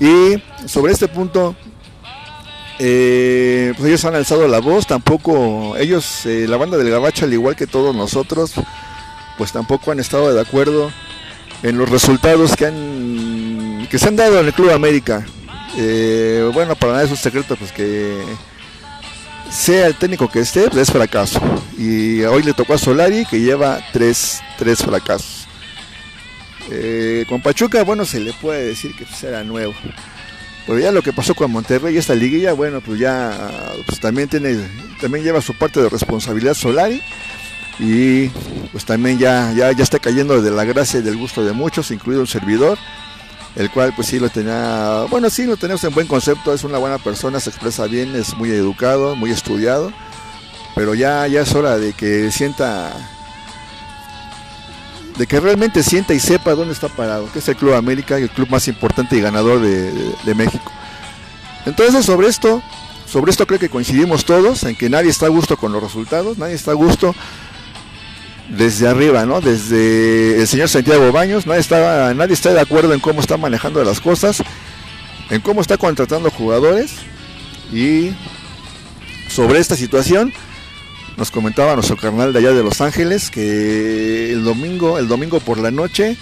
Y 0.00 0.42
sobre 0.66 0.92
este 0.92 1.06
punto 1.06 1.54
eh, 2.78 3.72
pues 3.76 3.88
ellos 3.88 4.04
han 4.04 4.14
alzado 4.14 4.48
la 4.48 4.58
voz, 4.58 4.86
tampoco 4.86 5.76
ellos, 5.76 6.26
eh, 6.26 6.46
la 6.48 6.56
banda 6.56 6.76
del 6.76 6.90
Gabacho, 6.90 7.26
al 7.26 7.32
igual 7.32 7.54
que 7.54 7.66
todos 7.66 7.94
nosotros, 7.94 8.54
pues 9.38 9.52
tampoco 9.52 9.92
han 9.92 10.00
estado 10.00 10.32
de 10.34 10.40
acuerdo 10.40 10.90
en 11.64 11.78
los 11.78 11.88
resultados 11.88 12.54
que 12.56 12.66
han 12.66 13.88
que 13.90 13.98
se 13.98 14.08
han 14.08 14.16
dado 14.16 14.38
en 14.38 14.46
el 14.46 14.52
Club 14.52 14.70
América. 14.70 15.24
Eh, 15.76 16.48
bueno, 16.52 16.76
para 16.76 16.92
nada 16.92 17.04
es 17.04 17.10
un 17.10 17.16
secreto, 17.16 17.56
pues 17.56 17.72
que 17.72 18.22
sea 19.50 19.86
el 19.86 19.94
técnico 19.94 20.30
que 20.30 20.40
esté, 20.40 20.68
pues, 20.68 20.88
es 20.88 20.92
fracaso. 20.92 21.40
Y 21.78 22.22
hoy 22.22 22.42
le 22.42 22.52
tocó 22.52 22.74
a 22.74 22.78
Solari 22.78 23.24
que 23.24 23.40
lleva 23.40 23.80
tres, 23.92 24.40
tres 24.58 24.82
fracasos. 24.82 25.46
Eh, 26.70 27.24
con 27.28 27.40
Pachuca, 27.40 27.82
bueno, 27.82 28.04
se 28.04 28.20
le 28.20 28.32
puede 28.34 28.66
decir 28.66 28.94
que 28.96 29.06
pues, 29.06 29.46
nuevo. 29.46 29.74
Pero 30.66 30.78
ya 30.78 30.92
lo 30.92 31.02
que 31.02 31.12
pasó 31.12 31.34
con 31.34 31.50
Monterrey, 31.50 31.96
esta 31.96 32.14
liguilla, 32.14 32.52
bueno, 32.52 32.80
pues 32.80 32.98
ya 32.98 33.72
pues, 33.86 34.00
también 34.00 34.28
tiene, 34.28 34.56
también 35.00 35.24
lleva 35.24 35.40
su 35.40 35.54
parte 35.54 35.80
de 35.80 35.88
responsabilidad 35.88 36.54
Solari. 36.54 37.02
Y 37.78 38.28
pues 38.72 38.84
también 38.84 39.18
ya, 39.18 39.52
ya, 39.52 39.72
ya 39.72 39.82
está 39.82 39.98
cayendo 39.98 40.40
de 40.40 40.50
la 40.50 40.64
gracia 40.64 41.00
y 41.00 41.02
del 41.02 41.16
gusto 41.16 41.44
de 41.44 41.52
muchos, 41.52 41.90
incluido 41.90 42.20
un 42.20 42.26
servidor 42.26 42.78
el 43.56 43.70
cual 43.70 43.92
pues 43.94 44.08
sí 44.08 44.18
lo 44.18 44.28
tenía, 44.30 45.04
bueno 45.10 45.30
sí 45.30 45.44
lo 45.44 45.56
tenemos 45.56 45.84
en 45.84 45.94
buen 45.94 46.08
concepto, 46.08 46.52
es 46.52 46.64
una 46.64 46.78
buena 46.78 46.98
persona, 46.98 47.38
se 47.38 47.50
expresa 47.50 47.86
bien, 47.86 48.16
es 48.16 48.36
muy 48.36 48.50
educado, 48.50 49.14
muy 49.14 49.30
estudiado, 49.30 49.92
pero 50.74 50.94
ya, 50.96 51.24
ya 51.28 51.42
es 51.42 51.54
hora 51.54 51.78
de 51.78 51.92
que 51.92 52.32
sienta, 52.32 52.90
de 55.16 55.26
que 55.28 55.38
realmente 55.38 55.84
sienta 55.84 56.14
y 56.14 56.18
sepa 56.20 56.54
dónde 56.56 56.74
está 56.74 56.88
parado, 56.88 57.30
que 57.32 57.38
es 57.38 57.48
el 57.48 57.54
Club 57.54 57.74
América, 57.74 58.18
el 58.18 58.28
club 58.28 58.48
más 58.50 58.66
importante 58.66 59.16
y 59.16 59.20
ganador 59.20 59.60
de, 59.60 59.92
de- 59.92 60.14
de 60.24 60.34
México. 60.34 60.72
Entonces 61.64 62.04
sobre 62.04 62.26
esto, 62.26 62.60
sobre 63.06 63.30
esto 63.30 63.46
creo 63.46 63.60
que 63.60 63.68
coincidimos 63.70 64.24
todos 64.24 64.64
en 64.64 64.74
que 64.74 64.90
nadie 64.90 65.10
está 65.10 65.26
a 65.26 65.30
gusto 65.30 65.56
con 65.56 65.72
los 65.72 65.80
resultados, 65.80 66.38
nadie 66.38 66.54
está 66.54 66.72
a 66.72 66.74
gusto 66.74 67.14
desde 68.48 68.88
arriba, 68.88 69.24
¿no? 69.24 69.40
Desde 69.40 70.40
el 70.40 70.46
señor 70.46 70.68
Santiago 70.68 71.10
Baños, 71.12 71.46
nadie 71.46 71.60
está, 71.60 72.12
nadie 72.14 72.34
está 72.34 72.52
de 72.52 72.60
acuerdo 72.60 72.92
en 72.92 73.00
cómo 73.00 73.20
está 73.20 73.36
manejando 73.36 73.82
las 73.84 74.00
cosas, 74.00 74.42
en 75.30 75.40
cómo 75.40 75.60
está 75.60 75.76
contratando 75.76 76.30
jugadores 76.30 76.96
y 77.72 78.10
sobre 79.28 79.58
esta 79.58 79.76
situación 79.76 80.32
nos 81.16 81.30
comentaba 81.30 81.74
nuestro 81.74 81.96
carnal 81.96 82.32
de 82.32 82.40
allá 82.40 82.52
de 82.52 82.62
Los 82.62 82.80
Ángeles 82.80 83.30
que 83.30 84.32
el 84.32 84.44
domingo, 84.44 84.98
el 84.98 85.08
domingo 85.08 85.40
por 85.40 85.58
la 85.58 85.70
noche, 85.70 86.16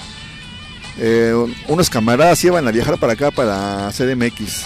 eh, 0.98 1.34
unos 1.68 1.90
camaradas 1.90 2.44
iban 2.44 2.66
a 2.68 2.70
viajar 2.70 2.98
para 2.98 3.14
acá 3.14 3.30
para 3.30 3.90
CDMX. 3.90 4.64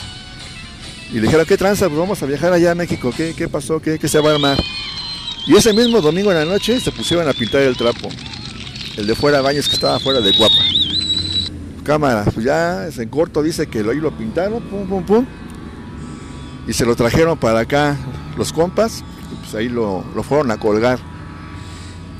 Y 1.13 1.15
le 1.15 1.23
dijeron, 1.23 1.47
¿qué 1.47 1.57
tranza? 1.57 1.87
Pues 1.87 1.99
vamos 1.99 2.21
a 2.23 2.27
viajar 2.27 2.53
allá 2.53 2.73
a 2.73 2.75
México. 2.75 3.13
¿Qué, 3.17 3.35
qué 3.37 3.49
pasó? 3.49 3.81
¿Qué, 3.81 3.99
¿Qué 3.99 4.09
se 4.09 4.19
va 4.19 4.31
a 4.31 4.35
armar? 4.35 4.59
Y 5.47 5.55
ese 5.55 5.73
mismo 5.73 6.01
domingo 6.01 6.33
en 6.33 6.39
la 6.39 6.45
noche 6.45 6.81
se 6.81 6.91
pusieron 6.91 7.29
a 7.29 7.33
pintar 7.33 7.63
el 7.63 7.77
trapo. 7.77 8.09
El 8.97 9.07
de 9.07 9.15
fuera 9.15 9.41
Baños 9.41 9.69
que 9.69 9.75
estaba 9.75 10.01
fuera 10.01 10.21
de 10.21 10.33
Guapa. 10.33 10.55
Cámara, 11.85 12.25
pues 12.25 12.45
ya 12.45 12.89
en 12.89 13.09
corto 13.09 13.45
dice 13.45 13.69
que 13.69 13.79
ahí 13.79 14.01
lo 14.01 14.11
pintaron, 14.11 14.61
pum, 14.63 14.89
pum, 14.89 15.05
pum. 15.05 15.27
Y 16.67 16.73
se 16.73 16.85
lo 16.85 16.97
trajeron 16.97 17.39
para 17.39 17.61
acá 17.61 17.97
los 18.37 18.53
compas. 18.53 19.05
Y 19.33 19.37
pues 19.37 19.55
ahí 19.55 19.69
lo, 19.69 20.05
lo 20.17 20.23
fueron 20.25 20.51
a 20.51 20.59
colgar. 20.59 20.99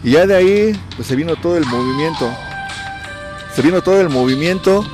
Y 0.05 0.13
ya 0.13 0.25
de 0.25 0.37
ahí 0.37 0.81
pues 0.95 1.09
se 1.09 1.17
vino 1.17 1.35
todo 1.35 1.57
el 1.57 1.67
movimiento. 1.67 2.31
Se 3.57 3.63
vino 3.63 3.83
todo 3.83 4.01
el 4.01 4.09
movimiento. 4.09 4.87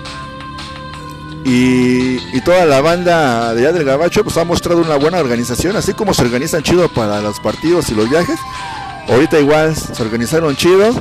Y, 1.44 2.40
toda 2.42 2.64
la 2.66 2.80
banda 2.80 3.54
de 3.54 3.62
allá 3.62 3.72
del 3.72 3.84
Gabacho 3.84 4.24
pues 4.24 4.36
ha 4.36 4.44
mostrado 4.44 4.80
una 4.80 4.96
buena 4.96 5.18
organización, 5.18 5.76
así 5.76 5.92
como 5.92 6.12
se 6.12 6.22
organizan 6.22 6.62
chido 6.62 6.88
para 6.88 7.20
los 7.20 7.38
partidos 7.40 7.88
y 7.90 7.94
los 7.94 8.08
viajes. 8.08 8.38
Ahorita 9.08 9.38
igual 9.38 9.76
se 9.76 10.02
organizaron 10.02 10.56
chido. 10.56 10.92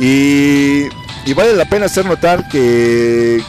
Y, 0.00 0.86
y 1.24 1.34
vale 1.34 1.54
la 1.54 1.68
pena 1.68 1.86
hacer 1.86 2.06
notar 2.06 2.48
que, 2.48 3.42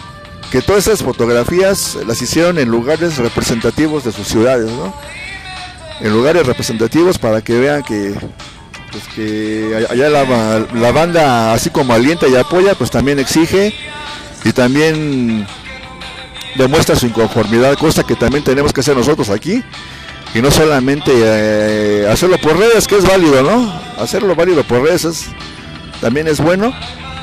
que 0.51 0.61
todas 0.61 0.87
esas 0.87 1.03
fotografías 1.03 1.97
las 2.07 2.21
hicieron 2.21 2.57
en 2.57 2.69
lugares 2.69 3.17
representativos 3.17 4.03
de 4.03 4.11
sus 4.11 4.27
ciudades, 4.27 4.71
¿no? 4.71 4.93
En 6.01 6.11
lugares 6.11 6.45
representativos 6.45 7.19
para 7.19 7.41
que 7.41 7.59
vean 7.59 7.83
que, 7.83 8.15
pues 8.91 9.03
que 9.13 9.87
allá 9.89 10.09
la, 10.09 10.65
la 10.73 10.91
banda, 10.91 11.53
así 11.53 11.69
como 11.69 11.93
alienta 11.93 12.27
y 12.27 12.35
apoya, 12.35 12.73
pues 12.73 12.89
también 12.89 13.19
exige 13.19 13.73
y 14.43 14.51
también 14.51 15.45
demuestra 16.55 16.95
su 16.95 17.05
inconformidad, 17.07 17.77
cosa 17.77 18.03
que 18.03 18.15
también 18.15 18.43
tenemos 18.43 18.73
que 18.73 18.81
hacer 18.81 18.95
nosotros 18.95 19.29
aquí. 19.29 19.63
Y 20.33 20.41
no 20.41 20.51
solamente 20.51 21.11
eh, 21.15 22.07
hacerlo 22.09 22.37
por 22.37 22.55
redes, 22.57 22.87
que 22.87 22.97
es 22.97 23.03
válido, 23.05 23.41
¿no? 23.41 23.73
Hacerlo 23.97 24.35
válido 24.35 24.63
por 24.63 24.83
redes 24.83 25.05
es- 25.05 25.25
también 26.01 26.27
es 26.27 26.39
bueno, 26.39 26.71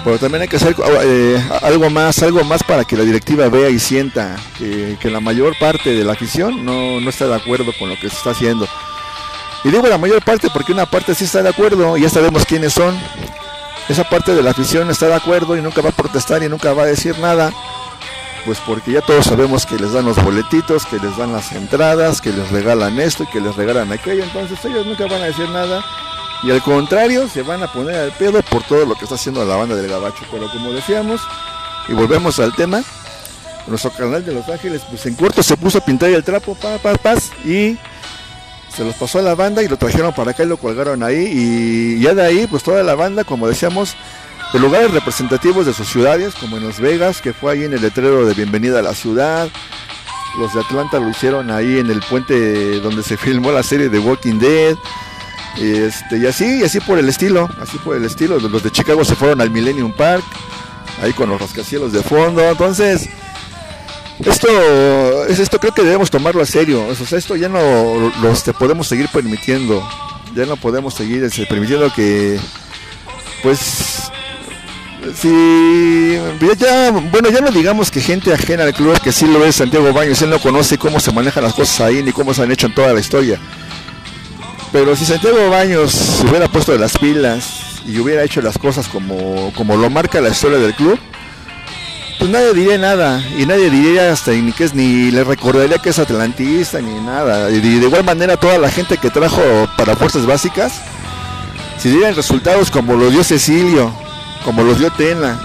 pero 0.04 0.18
también 0.18 0.42
hay 0.42 0.48
que 0.48 0.56
hacer 0.56 0.74
eh, 1.04 1.40
algo 1.62 1.88
más, 1.88 2.20
algo 2.22 2.42
más 2.44 2.62
para 2.64 2.84
que 2.84 2.96
la 2.96 3.04
directiva 3.04 3.48
vea 3.48 3.70
y 3.70 3.78
sienta 3.78 4.36
que, 4.58 4.98
la 5.04 5.20
mayor 5.20 5.54
parte 5.58 5.90
de 5.94 6.04
la 6.04 6.12
afición 6.14 6.64
no, 6.64 7.00
no 7.00 7.08
está 7.10 7.26
de 7.28 7.36
acuerdo 7.36 7.72
con 7.78 7.88
lo 7.88 7.94
que 7.94 8.10
se 8.10 8.16
está 8.16 8.30
haciendo. 8.30 8.66
Y 9.64 9.70
digo 9.70 9.86
la 9.86 9.98
mayor 9.98 10.22
parte 10.22 10.48
porque 10.52 10.72
una 10.72 10.86
parte 10.86 11.14
sí 11.14 11.24
está 11.24 11.42
de 11.42 11.48
acuerdo 11.48 11.96
ya 11.96 12.08
sabemos 12.10 12.44
quiénes 12.44 12.72
son. 12.72 12.94
Esa 13.88 14.04
parte 14.04 14.34
de 14.34 14.42
la 14.42 14.50
afición 14.50 14.90
está 14.90 15.06
de 15.06 15.14
acuerdo 15.14 15.56
y 15.56 15.62
nunca 15.62 15.80
va 15.80 15.90
a 15.90 15.92
protestar 15.92 16.42
y 16.42 16.48
nunca 16.48 16.72
va 16.72 16.82
a 16.82 16.86
decir 16.86 17.18
nada. 17.18 17.52
Pues 18.44 18.58
porque 18.60 18.92
ya 18.92 19.00
todos 19.00 19.26
sabemos 19.26 19.66
que 19.66 19.76
les 19.76 19.92
dan 19.92 20.04
los 20.04 20.22
boletitos, 20.22 20.86
que 20.86 20.98
les 20.98 21.16
dan 21.16 21.32
las 21.32 21.52
entradas, 21.52 22.20
que 22.20 22.32
les 22.32 22.50
regalan 22.50 22.98
esto 23.00 23.24
y 23.24 23.26
que 23.26 23.40
les 23.40 23.54
regalan 23.56 23.92
aquello. 23.92 24.24
Entonces 24.24 24.64
ellos 24.64 24.86
nunca 24.86 25.06
van 25.06 25.22
a 25.22 25.26
decir 25.26 25.48
nada. 25.50 25.84
Y 26.42 26.50
al 26.50 26.62
contrario, 26.62 27.28
se 27.28 27.42
van 27.42 27.62
a 27.62 27.72
poner 27.72 27.96
al 27.96 28.12
pedo 28.12 28.42
por 28.42 28.62
todo 28.64 28.84
lo 28.84 28.94
que 28.94 29.04
está 29.04 29.14
haciendo 29.14 29.44
la 29.44 29.56
banda 29.56 29.74
del 29.74 29.88
Gabacho. 29.90 30.24
Pero 30.30 30.50
como 30.50 30.72
decíamos, 30.72 31.20
y 31.88 31.92
volvemos 31.92 32.38
al 32.38 32.54
tema, 32.54 32.82
nuestro 33.66 33.90
canal 33.90 34.24
de 34.24 34.32
Los 34.32 34.48
Ángeles, 34.48 34.82
pues 34.88 35.06
en 35.06 35.14
corto 35.14 35.42
se 35.42 35.56
puso 35.56 35.78
a 35.78 35.84
pintar 35.84 36.10
el 36.10 36.22
trapo, 36.22 36.54
pa, 36.54 36.78
pa, 36.78 36.94
paz, 36.94 37.30
y 37.44 37.78
se 38.76 38.84
los 38.84 38.94
pasó 38.94 39.20
a 39.20 39.22
la 39.22 39.34
banda 39.34 39.62
y 39.62 39.68
lo 39.68 39.78
trajeron 39.78 40.12
para 40.12 40.32
acá 40.32 40.42
y 40.42 40.46
lo 40.46 40.58
colgaron 40.58 41.02
ahí. 41.02 41.30
Y 41.32 42.00
ya 42.00 42.14
de 42.14 42.22
ahí, 42.22 42.46
pues 42.46 42.62
toda 42.62 42.82
la 42.82 42.94
banda, 42.94 43.24
como 43.24 43.48
decíamos, 43.48 43.96
de 44.52 44.58
lugares 44.58 44.90
representativos 44.90 45.64
de 45.64 45.72
sus 45.72 45.88
ciudades, 45.88 46.34
como 46.34 46.58
en 46.58 46.66
Las 46.66 46.78
Vegas, 46.78 47.22
que 47.22 47.32
fue 47.32 47.52
ahí 47.52 47.64
en 47.64 47.72
el 47.72 47.80
letrero 47.80 48.26
de 48.26 48.34
bienvenida 48.34 48.80
a 48.80 48.82
la 48.82 48.94
ciudad. 48.94 49.48
Los 50.38 50.52
de 50.52 50.60
Atlanta 50.60 50.98
lo 50.98 51.08
hicieron 51.08 51.50
ahí 51.50 51.78
en 51.78 51.90
el 51.90 52.00
puente 52.00 52.78
donde 52.80 53.02
se 53.02 53.16
filmó 53.16 53.50
la 53.50 53.62
serie 53.62 53.88
de 53.88 53.98
Walking 53.98 54.38
Dead. 54.38 54.76
Este, 55.56 56.18
y 56.18 56.26
así, 56.26 56.58
y 56.60 56.62
así 56.62 56.80
por 56.80 56.98
el 56.98 57.08
estilo, 57.08 57.48
así 57.62 57.78
por 57.78 57.96
el 57.96 58.04
estilo. 58.04 58.38
Los 58.38 58.62
de 58.62 58.70
Chicago 58.70 59.06
se 59.06 59.16
fueron 59.16 59.40
al 59.40 59.50
Millennium 59.50 59.92
Park, 59.92 60.24
ahí 61.02 61.14
con 61.14 61.30
los 61.30 61.40
rascacielos 61.40 61.92
de 61.92 62.02
fondo. 62.02 62.42
Entonces, 62.42 63.08
esto, 64.24 65.24
es 65.26 65.38
esto 65.38 65.58
creo 65.58 65.72
que 65.74 65.82
debemos 65.82 66.10
tomarlo 66.10 66.42
a 66.42 66.46
serio. 66.46 66.84
O 66.86 67.16
esto 67.16 67.36
ya 67.36 67.48
no 67.48 68.12
los 68.22 68.42
te 68.42 68.52
podemos 68.52 68.86
seguir 68.88 69.08
permitiendo. 69.08 69.86
Ya 70.34 70.44
no 70.46 70.56
podemos 70.56 70.94
seguir 70.94 71.24
este, 71.24 71.46
permitiendo 71.46 71.92
que, 71.94 72.38
pues, 73.42 74.10
si 75.14 76.18
ya- 76.58 76.90
bueno, 76.90 77.30
ya 77.30 77.40
no 77.40 77.50
digamos 77.50 77.90
que 77.90 78.00
gente 78.00 78.32
ajena 78.34 78.64
al 78.64 78.74
club, 78.74 79.00
que 79.00 79.12
sí 79.12 79.26
lo 79.26 79.44
es 79.44 79.56
Santiago 79.56 79.92
Baños, 79.92 80.20
él 80.22 80.30
no 80.30 80.38
conoce 80.40 80.76
cómo 80.78 81.00
se 81.00 81.12
manejan 81.12 81.42
las 81.44 81.54
cosas 81.54 81.80
ahí 81.80 82.02
ni 82.02 82.12
cómo 82.12 82.34
se 82.34 82.42
han 82.42 82.50
hecho 82.52 82.66
en 82.66 82.74
toda 82.74 82.92
la 82.92 83.00
historia. 83.00 83.38
Pero 84.72 84.94
si 84.96 85.04
Santiago 85.06 85.48
Baños 85.48 85.92
se 85.92 86.26
hubiera 86.26 86.48
puesto 86.48 86.72
de 86.72 86.78
las 86.80 86.98
pilas 86.98 87.80
y 87.86 87.98
hubiera 87.98 88.22
hecho 88.24 88.42
las 88.42 88.58
cosas 88.58 88.88
como, 88.88 89.52
como 89.54 89.76
lo 89.76 89.88
marca 89.88 90.20
la 90.20 90.30
historia 90.30 90.58
del 90.58 90.74
club, 90.74 90.98
pues 92.18 92.30
nadie 92.30 92.54
diría 92.54 92.78
nada 92.78 93.22
y 93.36 93.46
nadie 93.46 93.70
diría 93.70 94.12
hasta 94.12 94.32
ni 94.32 94.52
que 94.52 94.64
es 94.64 94.74
ni 94.74 95.10
le 95.10 95.24
recordaría 95.24 95.78
que 95.78 95.90
es 95.90 95.98
atlantista 95.98 96.80
ni 96.80 96.94
nada. 97.00 97.50
Y 97.50 97.60
de, 97.60 97.86
igual 97.86 98.04
manera 98.04 98.36
toda 98.36 98.58
la 98.58 98.70
gente 98.70 98.96
que 98.98 99.10
trajo 99.10 99.42
para 99.76 99.96
fuerzas 99.96 100.26
básicas, 100.26 100.72
si 101.78 101.90
dieran 101.90 102.14
resultados 102.14 102.70
como 102.70 102.94
lo 102.94 103.10
dio 103.10 103.22
Cecilio, 103.22 103.92
como 104.44 104.62
los 104.62 104.78
dio 104.78 104.90
Tena, 104.92 105.38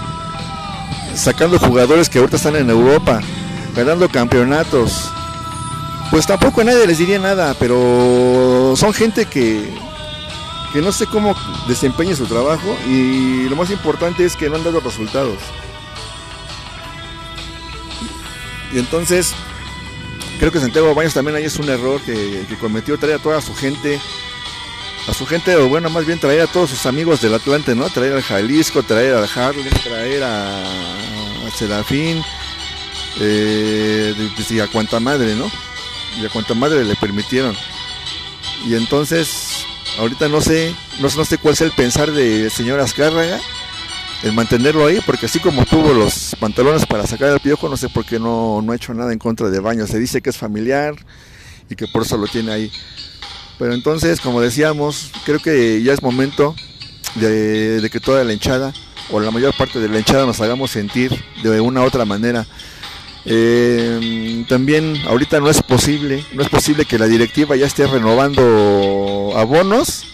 sacando 1.14 1.58
jugadores 1.58 2.08
que 2.08 2.18
ahorita 2.18 2.36
están 2.36 2.56
en 2.56 2.70
Europa, 2.70 3.20
ganando 3.76 4.08
campeonatos, 4.08 5.10
pues 6.10 6.26
tampoco 6.26 6.64
nadie 6.64 6.86
les 6.86 6.98
diría 6.98 7.18
nada, 7.18 7.54
pero 7.58 8.74
son 8.76 8.92
gente 8.94 9.26
que, 9.26 9.74
que 10.72 10.80
no 10.80 10.92
sé 10.92 11.06
cómo 11.06 11.34
desempeña 11.68 12.16
su 12.16 12.26
trabajo 12.26 12.76
y 12.86 13.48
lo 13.48 13.56
más 13.56 13.70
importante 13.70 14.24
es 14.24 14.36
que 14.36 14.48
no 14.48 14.56
han 14.56 14.64
dado 14.64 14.80
resultados. 14.80 15.38
Y 18.72 18.78
entonces, 18.78 19.32
creo 20.38 20.50
que 20.50 20.60
Santiago 20.60 20.94
Baños 20.94 21.14
también 21.14 21.36
ahí 21.36 21.44
es 21.44 21.56
un 21.58 21.68
error 21.68 22.00
que, 22.00 22.44
cometió 22.60 22.98
traer 22.98 23.16
a 23.16 23.22
toda 23.22 23.40
su 23.40 23.54
gente, 23.54 24.00
a 25.08 25.14
su 25.14 25.26
gente, 25.26 25.56
o 25.56 25.68
bueno, 25.68 25.90
más 25.90 26.06
bien 26.06 26.18
traer 26.18 26.42
a 26.42 26.46
todos 26.46 26.70
sus 26.70 26.86
amigos 26.86 27.20
del 27.20 27.34
Atlante, 27.34 27.74
¿no? 27.74 27.88
Traer 27.90 28.14
al 28.14 28.22
Jalisco, 28.22 28.82
traer 28.82 29.14
al 29.14 29.28
Harlem, 29.34 29.72
traer 29.82 30.22
a, 30.22 30.62
a 30.62 31.50
Serafín, 31.56 32.22
eh, 33.20 34.14
y 34.48 34.60
a 34.60 34.66
cuanta 34.68 35.00
madre, 35.00 35.34
¿no? 35.34 35.50
Y 36.20 36.24
a 36.24 36.30
cuanta 36.30 36.54
madre 36.54 36.84
le 36.84 36.94
permitieron. 36.96 37.54
Y 38.66 38.74
entonces, 38.74 39.66
ahorita 39.98 40.28
no 40.28 40.40
sé, 40.40 40.74
no, 40.98 41.08
no 41.14 41.24
sé 41.24 41.38
cuál 41.38 41.56
sea 41.56 41.66
el 41.66 41.72
pensar 41.72 42.10
del 42.12 42.50
señor 42.50 42.80
Azcárraga 42.80 43.38
el 44.22 44.32
mantenerlo 44.32 44.86
ahí, 44.86 45.00
porque 45.04 45.26
así 45.26 45.40
como 45.40 45.64
tuvo 45.64 45.92
los 45.92 46.36
pantalones 46.38 46.86
para 46.86 47.06
sacar 47.06 47.30
el 47.30 47.40
piojo, 47.40 47.68
no 47.68 47.76
sé 47.76 47.88
por 47.88 48.04
qué 48.04 48.20
no, 48.20 48.62
no 48.62 48.72
ha 48.72 48.76
hecho 48.76 48.94
nada 48.94 49.12
en 49.12 49.18
contra 49.18 49.50
de 49.50 49.58
Baños. 49.58 49.90
Se 49.90 49.98
dice 49.98 50.22
que 50.22 50.30
es 50.30 50.36
familiar 50.36 50.94
y 51.68 51.74
que 51.74 51.88
por 51.88 52.02
eso 52.02 52.16
lo 52.16 52.28
tiene 52.28 52.52
ahí. 52.52 52.72
Pero 53.58 53.74
entonces, 53.74 54.20
como 54.20 54.40
decíamos, 54.40 55.10
creo 55.24 55.40
que 55.40 55.82
ya 55.82 55.92
es 55.92 56.02
momento 56.02 56.54
de, 57.16 57.88
que 57.90 58.00
toda 58.00 58.22
la 58.24 58.32
hinchada, 58.32 58.72
o 59.10 59.20
la 59.20 59.30
mayor 59.30 59.54
parte 59.56 59.80
de 59.80 59.88
la 59.88 59.98
hinchada, 59.98 60.24
nos 60.24 60.40
hagamos 60.40 60.70
sentir 60.70 61.12
de 61.42 61.60
una 61.60 61.82
u 61.82 61.84
otra 61.84 62.04
manera. 62.04 62.46
Eh, 63.24 64.44
también 64.48 65.00
ahorita 65.06 65.38
no 65.40 65.48
es 65.48 65.62
posible, 65.62 66.24
no 66.32 66.42
es 66.42 66.48
posible 66.48 66.84
que 66.84 66.98
la 66.98 67.06
directiva 67.06 67.54
ya 67.54 67.66
esté 67.66 67.86
renovando 67.86 69.32
abonos 69.36 70.04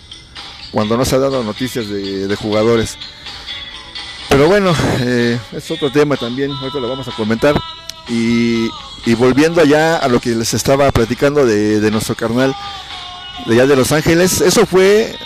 cuando 0.71 0.99
no 0.99 1.07
se 1.07 1.17
ha 1.17 1.19
dado 1.19 1.43
noticias 1.43 1.89
de 1.89 2.37
jugadores. 2.37 2.99
Pero 4.29 4.47
bueno, 4.47 4.75
eh, 5.01 5.39
es 5.53 5.71
otro 5.71 5.91
tema 5.91 6.17
también, 6.17 6.51
ahorita 6.51 6.81
lo 6.81 6.89
vamos 6.89 7.09
a 7.09 7.13
comentar. 7.13 7.61
Y, 8.09 8.69
volviendo 9.17 9.63
allá 9.63 9.97
a 9.97 10.09
lo 10.09 10.21
que 10.21 10.31
les 10.31 10.53
estaba 10.53 10.93
platicando 10.93 11.47
de, 11.47 11.91
nuestro 11.91 12.15
carnal, 12.15 12.55
de 13.47 13.55
allá 13.55 13.67
de 13.67 13.77
Los 13.77 13.93
Ángeles. 13.93 14.41
Eso 14.43 14.67
fue 14.67 15.17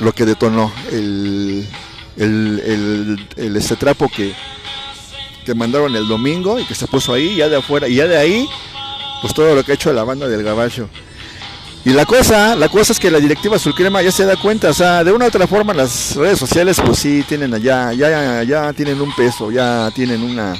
lo 0.00 0.12
que 0.12 0.24
detonó 0.24 0.72
el, 0.90 1.68
el 2.16 3.56
este 3.56 3.76
trapo 3.76 4.08
que, 4.08 4.34
que 5.46 5.54
mandaron 5.54 5.94
el 5.94 6.08
domingo 6.08 6.58
y 6.58 6.64
que 6.64 6.74
se 6.74 6.88
puso 6.88 7.14
ahí, 7.14 7.36
ya 7.36 7.48
de 7.48 7.56
afuera, 7.56 7.88
y 7.88 7.94
ya 7.94 8.06
de 8.06 8.18
ahí, 8.18 8.48
pues 9.22 9.32
todo 9.32 9.54
lo 9.54 9.62
que 9.62 9.72
ha 9.72 9.74
hecho 9.76 9.92
la 9.92 10.04
banda 10.04 10.26
del 10.26 10.42
Gabacho. 10.42 10.90
Y 11.86 11.90
la 11.90 12.04
cosa, 12.04 12.56
la 12.56 12.68
cosa 12.68 12.92
es 12.92 12.98
que 12.98 13.12
la 13.12 13.20
directiva 13.20 13.60
Sulcrema 13.60 14.02
ya 14.02 14.10
se 14.10 14.24
da 14.24 14.34
cuenta, 14.34 14.70
o 14.70 14.74
sea, 14.74 15.04
de 15.04 15.12
una 15.12 15.26
u 15.26 15.28
otra 15.28 15.46
forma 15.46 15.72
las 15.72 16.16
redes 16.16 16.36
sociales 16.36 16.80
pues 16.84 16.98
sí 16.98 17.24
tienen 17.28 17.54
allá, 17.54 17.92
ya, 17.92 18.42
ya 18.42 18.72
tienen 18.72 19.00
un 19.00 19.14
peso, 19.14 19.52
ya 19.52 19.88
tienen 19.94 20.24
una, 20.24 20.56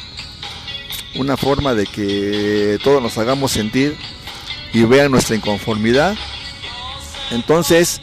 una 1.16 1.36
forma 1.36 1.74
de 1.74 1.84
que 1.84 2.78
todos 2.84 3.02
nos 3.02 3.18
hagamos 3.18 3.50
sentir 3.50 3.96
y 4.72 4.84
vean 4.84 5.10
nuestra 5.10 5.34
inconformidad. 5.34 6.14
Entonces, 7.32 8.00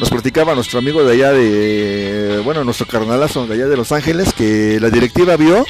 nos 0.00 0.08
platicaba 0.08 0.54
nuestro 0.54 0.78
amigo 0.78 1.04
de 1.04 1.12
allá 1.12 1.32
de, 1.32 2.40
bueno, 2.42 2.64
nuestro 2.64 2.86
carnalazo 2.86 3.46
de 3.46 3.52
allá 3.52 3.66
de 3.66 3.76
Los 3.76 3.92
Ángeles, 3.92 4.32
que 4.32 4.80
la 4.80 4.88
directiva 4.88 5.36
vio 5.36 5.66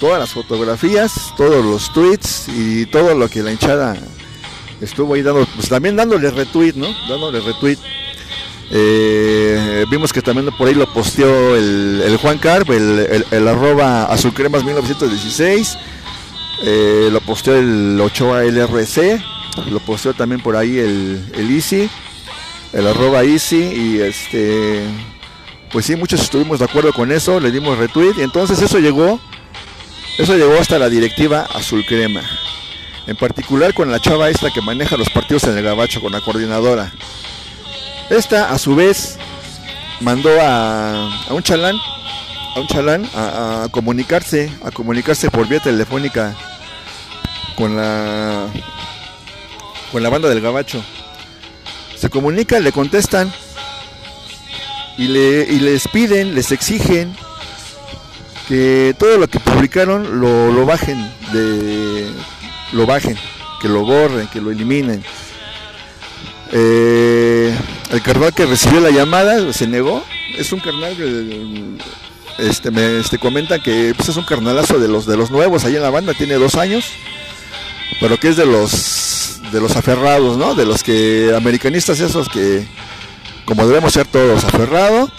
todas 0.00 0.18
las 0.18 0.32
fotografías, 0.32 1.32
todos 1.36 1.64
los 1.64 1.92
tweets 1.92 2.48
y 2.48 2.86
todo 2.86 3.14
lo 3.14 3.28
que 3.28 3.44
la 3.44 3.52
hinchada 3.52 3.96
estuvo 4.84 5.14
ahí 5.14 5.22
dando, 5.22 5.46
pues 5.54 5.68
también 5.68 5.96
dándole 5.96 6.30
retweet, 6.30 6.74
¿no? 6.74 6.88
Dándole 7.08 7.40
retweet. 7.40 7.78
Eh, 8.70 9.84
vimos 9.90 10.12
que 10.12 10.22
también 10.22 10.48
por 10.56 10.68
ahí 10.68 10.74
lo 10.74 10.92
posteó 10.92 11.54
el, 11.54 12.02
el 12.04 12.16
Juan 12.16 12.38
Carp, 12.38 12.70
el, 12.70 13.24
el, 13.30 13.48
arroba 13.48 14.06
azulcremas 14.06 14.64
1916, 14.64 15.78
eh, 16.62 17.08
lo 17.12 17.20
posteó 17.20 17.56
el 17.56 18.00
Ochoa 18.00 18.42
LRC, 18.44 19.20
lo 19.70 19.80
posteó 19.80 20.14
también 20.14 20.40
por 20.40 20.56
ahí 20.56 20.78
el, 20.78 21.24
el 21.34 21.50
Easy, 21.50 21.88
el 22.72 22.86
arroba 22.86 23.22
Easy, 23.22 23.62
y 23.62 24.00
este, 24.00 24.82
pues 25.70 25.84
sí, 25.84 25.94
muchos 25.94 26.22
estuvimos 26.22 26.58
de 26.58 26.64
acuerdo 26.64 26.92
con 26.92 27.12
eso, 27.12 27.38
le 27.38 27.50
dimos 27.50 27.78
retweet, 27.78 28.14
y 28.16 28.22
entonces 28.22 28.60
eso 28.62 28.78
llegó, 28.78 29.20
eso 30.18 30.36
llegó 30.36 30.54
hasta 30.58 30.78
la 30.78 30.88
directiva 30.88 31.46
Azul 31.54 31.84
Crema 31.86 32.22
en 33.06 33.16
particular 33.16 33.74
con 33.74 33.90
la 33.90 34.00
chava 34.00 34.30
esta 34.30 34.50
que 34.50 34.60
maneja 34.60 34.96
los 34.96 35.10
partidos 35.10 35.44
en 35.44 35.56
el 35.58 35.64
gabacho 35.64 36.00
con 36.00 36.12
la 36.12 36.20
coordinadora. 36.20 36.92
Esta 38.10 38.50
a 38.50 38.58
su 38.58 38.74
vez 38.74 39.18
mandó 40.00 40.30
a, 40.40 41.10
a 41.28 41.32
un 41.32 41.42
chalán, 41.42 41.76
a 42.54 42.60
un 42.60 42.66
chalán 42.66 43.08
a, 43.14 43.68
comunicarse, 43.70 44.52
a 44.64 44.70
comunicarse 44.70 45.30
por 45.30 45.48
vía 45.48 45.60
telefónica 45.60 46.34
con 47.56 47.76
la 47.76 48.46
con 49.92 50.02
la 50.02 50.08
banda 50.08 50.28
del 50.28 50.40
gabacho. 50.40 50.84
Se 51.96 52.10
comunican, 52.10 52.64
le 52.64 52.72
contestan 52.72 53.32
y, 54.98 55.08
le, 55.08 55.46
y 55.48 55.60
les 55.60 55.88
piden, 55.88 56.34
les 56.34 56.52
exigen 56.52 57.16
que 58.48 58.94
todo 58.98 59.16
lo 59.18 59.28
que 59.28 59.40
publicaron 59.40 60.20
lo, 60.20 60.52
lo 60.52 60.66
bajen 60.66 60.98
de 61.32 62.10
lo 62.74 62.86
bajen, 62.86 63.16
que 63.60 63.68
lo 63.68 63.84
borren, 63.84 64.26
que 64.28 64.40
lo 64.40 64.50
eliminen. 64.50 65.02
Eh, 66.52 67.56
el 67.90 68.02
carnal 68.02 68.34
que 68.34 68.46
recibió 68.46 68.80
la 68.80 68.90
llamada 68.90 69.52
se 69.52 69.66
negó. 69.66 70.04
Es 70.36 70.52
un 70.52 70.60
carnal 70.60 70.96
que 70.96 71.78
este, 72.38 72.70
me 72.70 72.98
este, 72.98 73.18
comenta 73.18 73.60
que 73.60 73.94
pues, 73.96 74.08
es 74.08 74.16
un 74.16 74.24
carnalazo 74.24 74.78
de 74.78 74.88
los 74.88 75.06
de 75.06 75.16
los 75.16 75.30
nuevos 75.30 75.64
ahí 75.64 75.76
en 75.76 75.82
la 75.82 75.90
banda, 75.90 76.12
tiene 76.14 76.34
dos 76.34 76.56
años, 76.56 76.84
pero 78.00 78.18
que 78.18 78.28
es 78.28 78.36
de 78.36 78.46
los 78.46 79.40
de 79.52 79.60
los 79.60 79.76
aferrados, 79.76 80.36
¿no? 80.36 80.54
De 80.54 80.66
los 80.66 80.82
que 80.82 81.32
americanistas 81.36 82.00
esos 82.00 82.28
que 82.28 82.66
como 83.44 83.66
debemos 83.66 83.92
ser 83.92 84.06
todos 84.06 84.44
aferrados 84.44 85.10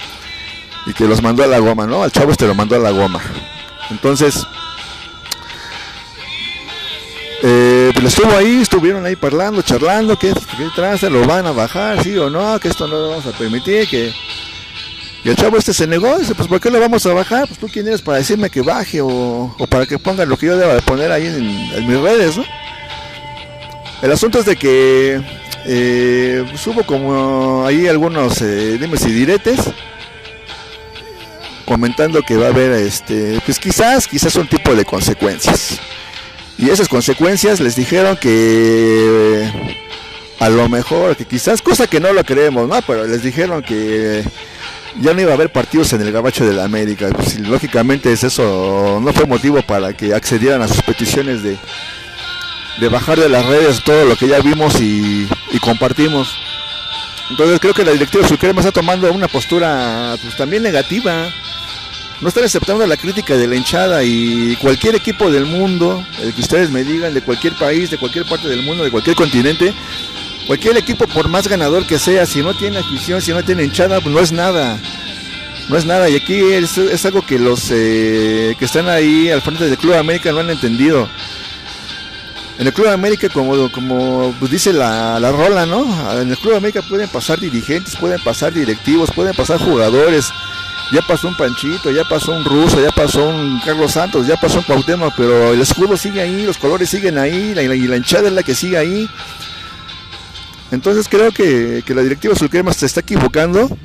y 0.86 0.94
que 0.94 1.06
los 1.06 1.22
mandó 1.22 1.44
a 1.44 1.48
la 1.48 1.60
goma, 1.60 1.86
¿no? 1.86 2.04
Al 2.04 2.12
chavo 2.12 2.32
este 2.32 2.48
lo 2.48 2.56
mandó 2.56 2.76
a 2.76 2.80
la 2.80 2.92
goma. 2.92 3.22
Entonces, 3.92 4.46
pues 7.96 8.08
estuvo 8.08 8.36
ahí, 8.36 8.62
estuvieron 8.62 9.06
ahí 9.06 9.16
parlando, 9.16 9.62
charlando, 9.62 10.20
que, 10.20 10.34
que 10.34 10.70
tranza, 10.76 11.10
lo 11.10 11.26
van 11.26 11.48
a 11.48 11.54
bajar, 11.54 12.04
sí 12.04 12.18
o 12.18 12.30
no, 12.30 12.60
que 12.60 12.68
esto 12.68 12.88
no 12.88 12.96
lo 12.96 13.10
vamos 13.12 13.26
a 13.26 13.32
permitir, 13.32 13.88
que... 13.88 14.12
Y 15.24 15.30
el 15.30 15.36
chavo 15.36 15.58
este 15.58 15.74
se 15.74 15.88
negó, 15.88 16.20
dice, 16.20 16.36
pues 16.36 16.48
¿por 16.48 16.60
qué 16.60 16.70
lo 16.70 16.80
vamos 16.80 17.06
a 17.06 17.14
bajar? 17.14 17.48
Pues 17.48 17.58
tú 17.58 17.68
quién 17.68 17.88
eres 17.88 18.02
para 18.02 18.18
decirme 18.18 18.50
que 18.50 18.62
baje 18.62 19.00
o, 19.02 19.56
para 19.70 19.86
que 19.86 19.98
ponga 19.98 20.26
lo 20.26 20.38
que 20.38 20.48
yo 20.48 20.58
deba 20.58 20.76
de 20.76 20.82
poner 20.82 21.12
ahí 21.12 21.26
en, 21.26 21.36
en, 21.38 21.88
mis 21.88 22.00
redes, 22.00 22.38
¿no? 22.38 22.44
El 24.04 24.12
asunto 24.12 24.40
es 24.40 24.46
de 24.46 24.56
que 24.56 25.22
eh, 25.66 26.46
pues 26.48 26.68
hubo 26.68 26.84
como 26.84 27.66
ahí 27.66 27.88
algunos 27.88 28.40
eh, 28.42 28.78
dimes 28.78 29.04
y 29.06 29.12
diretes 29.12 29.60
comentando 31.66 32.22
que 32.22 32.38
va 32.38 32.48
a 32.48 32.50
haber 32.50 32.74
este 32.74 33.42
pues 33.44 33.58
quizás 33.58 34.06
quizás 34.06 34.36
un 34.36 34.48
tipo 34.48 34.76
de 34.76 34.86
consecuencias 34.86 35.80
y 36.58 36.70
esas 36.70 36.88
consecuencias 36.88 37.60
les 37.60 37.76
dijeron 37.76 38.18
que 38.18 39.50
a 40.40 40.50
lo 40.50 40.70
mejor, 40.70 41.16
que 41.16 41.26
quizás, 41.26 41.62
cosa 41.62 41.88
que 41.88 42.00
no 42.00 42.14
lo 42.14 42.24
creemos, 42.24 42.68
¿no? 42.68 42.82
Pero 42.82 43.06
les 43.06 43.24
dijeron 43.24 43.62
que 43.62 44.24
ya 45.02 45.14
no 45.14 45.22
iba 45.22 45.32
a 45.32 45.34
haber 45.34 45.52
partidos 45.52 45.92
en 45.94 46.02
el 46.02 46.12
gabacho 46.12 46.46
de 46.46 46.54
la 46.54 46.64
América. 46.64 47.10
Pues, 47.10 47.40
lógicamente 47.40 48.12
es 48.12 48.24
eso 48.24 49.00
no 49.02 49.14
fue 49.14 49.26
motivo 49.26 49.62
para 49.62 49.94
que 49.94 50.14
accedieran 50.14 50.62
a 50.62 50.68
sus 50.68 50.82
peticiones 50.82 51.44
de, 51.44 51.58
de 52.80 52.90
bajar 52.90 53.20
de 53.20 53.30
las 53.30 53.46
redes 53.46 53.84
todo 53.84 54.06
lo 54.06 54.16
que 54.16 54.28
ya 54.28 54.40
vimos 54.40 54.80
y, 54.80 55.28
y 55.52 55.60
compartimos. 55.60 56.38
Entonces 57.30 57.60
creo 57.60 57.74
que 57.74 57.84
la 57.84 57.92
directiva 57.92 58.28
Sucrema 58.28 58.62
está 58.62 58.72
tomando 58.72 59.12
una 59.12 59.28
postura 59.28 60.16
pues, 60.22 60.38
también 60.38 60.64
negativa 60.64 61.28
no 62.22 62.30
están 62.30 62.46
aceptando 62.46 62.86
la 62.88 62.98
crítica 62.98 63.36
de 63.36 63.48
la 63.48 63.56
hinchada 63.56 64.04
y 64.04 64.56
cualquier 64.62 64.96
equipo 64.96 65.30
del 65.30 65.46
mundo, 65.46 66.06
el 66.22 66.34
que 66.34 66.42
ustedes 66.42 66.70
me 66.70 66.84
digan, 66.84 67.14
de 67.14 67.22
cualquier 67.22 67.54
país, 67.54 67.90
de 67.90 67.98
cualquier 67.98 68.26
parte 68.26 68.48
del 68.48 68.64
mundo, 68.64 68.84
de 68.84 68.92
cualquier 68.92 69.16
continente, 69.16 69.74
cualquier 70.48 70.78
equipo 70.78 71.08
por 71.08 71.28
más 71.28 71.48
ganador 71.48 71.86
que 71.86 72.00
sea, 72.00 72.26
si 72.26 72.42
no 72.42 72.54
tiene 72.54 72.78
afición, 72.78 73.22
si 73.22 73.32
no 73.32 73.44
tiene 73.44 73.64
hinchada, 73.64 74.00
pues 74.00 74.14
no 74.14 74.22
es 74.22 74.32
nada. 74.32 74.80
No 75.68 75.78
es 75.78 75.86
nada. 75.86 76.08
Y 76.10 76.16
aquí 76.16 76.40
es, 76.54 77.06
algo 77.06 77.26
que 77.26 77.40
los 77.40 77.72
eh, 77.72 78.56
que 78.60 78.66
están 78.66 78.88
ahí 78.88 79.30
al 79.32 79.42
frente 79.42 79.66
del 79.66 79.78
Club 79.78 79.96
América 79.96 80.32
no 80.32 80.40
han 80.40 80.50
entendido. 80.52 81.10
En 82.58 82.68
el 82.68 82.74
Club 82.74 82.88
América, 82.88 83.28
como, 83.28 84.34
pues 84.40 84.52
dice 84.52 84.72
la, 84.72 85.20
la 85.20 85.32
rola, 85.32 85.66
¿no? 85.66 85.86
En 86.22 86.30
el 86.30 86.38
Club 86.38 86.56
América 86.56 86.82
pueden 86.82 87.10
pasar 87.10 87.40
dirigentes, 87.40 87.98
pueden 87.98 88.22
pasar 88.24 88.54
directivos, 88.54 89.12
pueden 89.12 89.36
pasar 89.36 89.60
jugadores, 89.60 90.32
ya 90.92 91.02
pasó 91.02 91.28
un 91.28 91.36
Panchito, 91.36 91.92
ya 91.92 92.04
pasó 92.04 92.36
un 92.36 92.46
Ruso, 92.46 92.80
ya 92.82 92.92
pasó 92.92 93.28
un 93.28 93.60
Carlos 93.66 93.92
Santos, 93.92 94.28
ya 94.28 94.38
pasó 94.38 94.60
un 94.60 94.64
Cuauhtémoc, 94.64 95.14
pero 95.18 95.54
el 95.54 95.62
escudo 95.62 95.98
sigue 95.98 96.22
ahí, 96.22 96.46
los 96.46 96.58
colores 96.58 96.90
siguen 96.90 97.18
ahí, 97.18 97.56
la, 97.56 97.64
hinchada 97.76 98.28
es 98.28 98.34
la 98.34 98.44
que 98.44 98.54
sigue 98.54 98.78
ahí. 98.78 99.10
Entonces 100.72 101.08
creo 101.10 101.32
que, 101.32 101.84
que 101.86 101.96
la 101.96 102.02
directiva 102.02 102.36
Sulcrema 102.36 102.74
se 102.74 102.86
está 102.86 103.00
equivocando. 103.00 103.76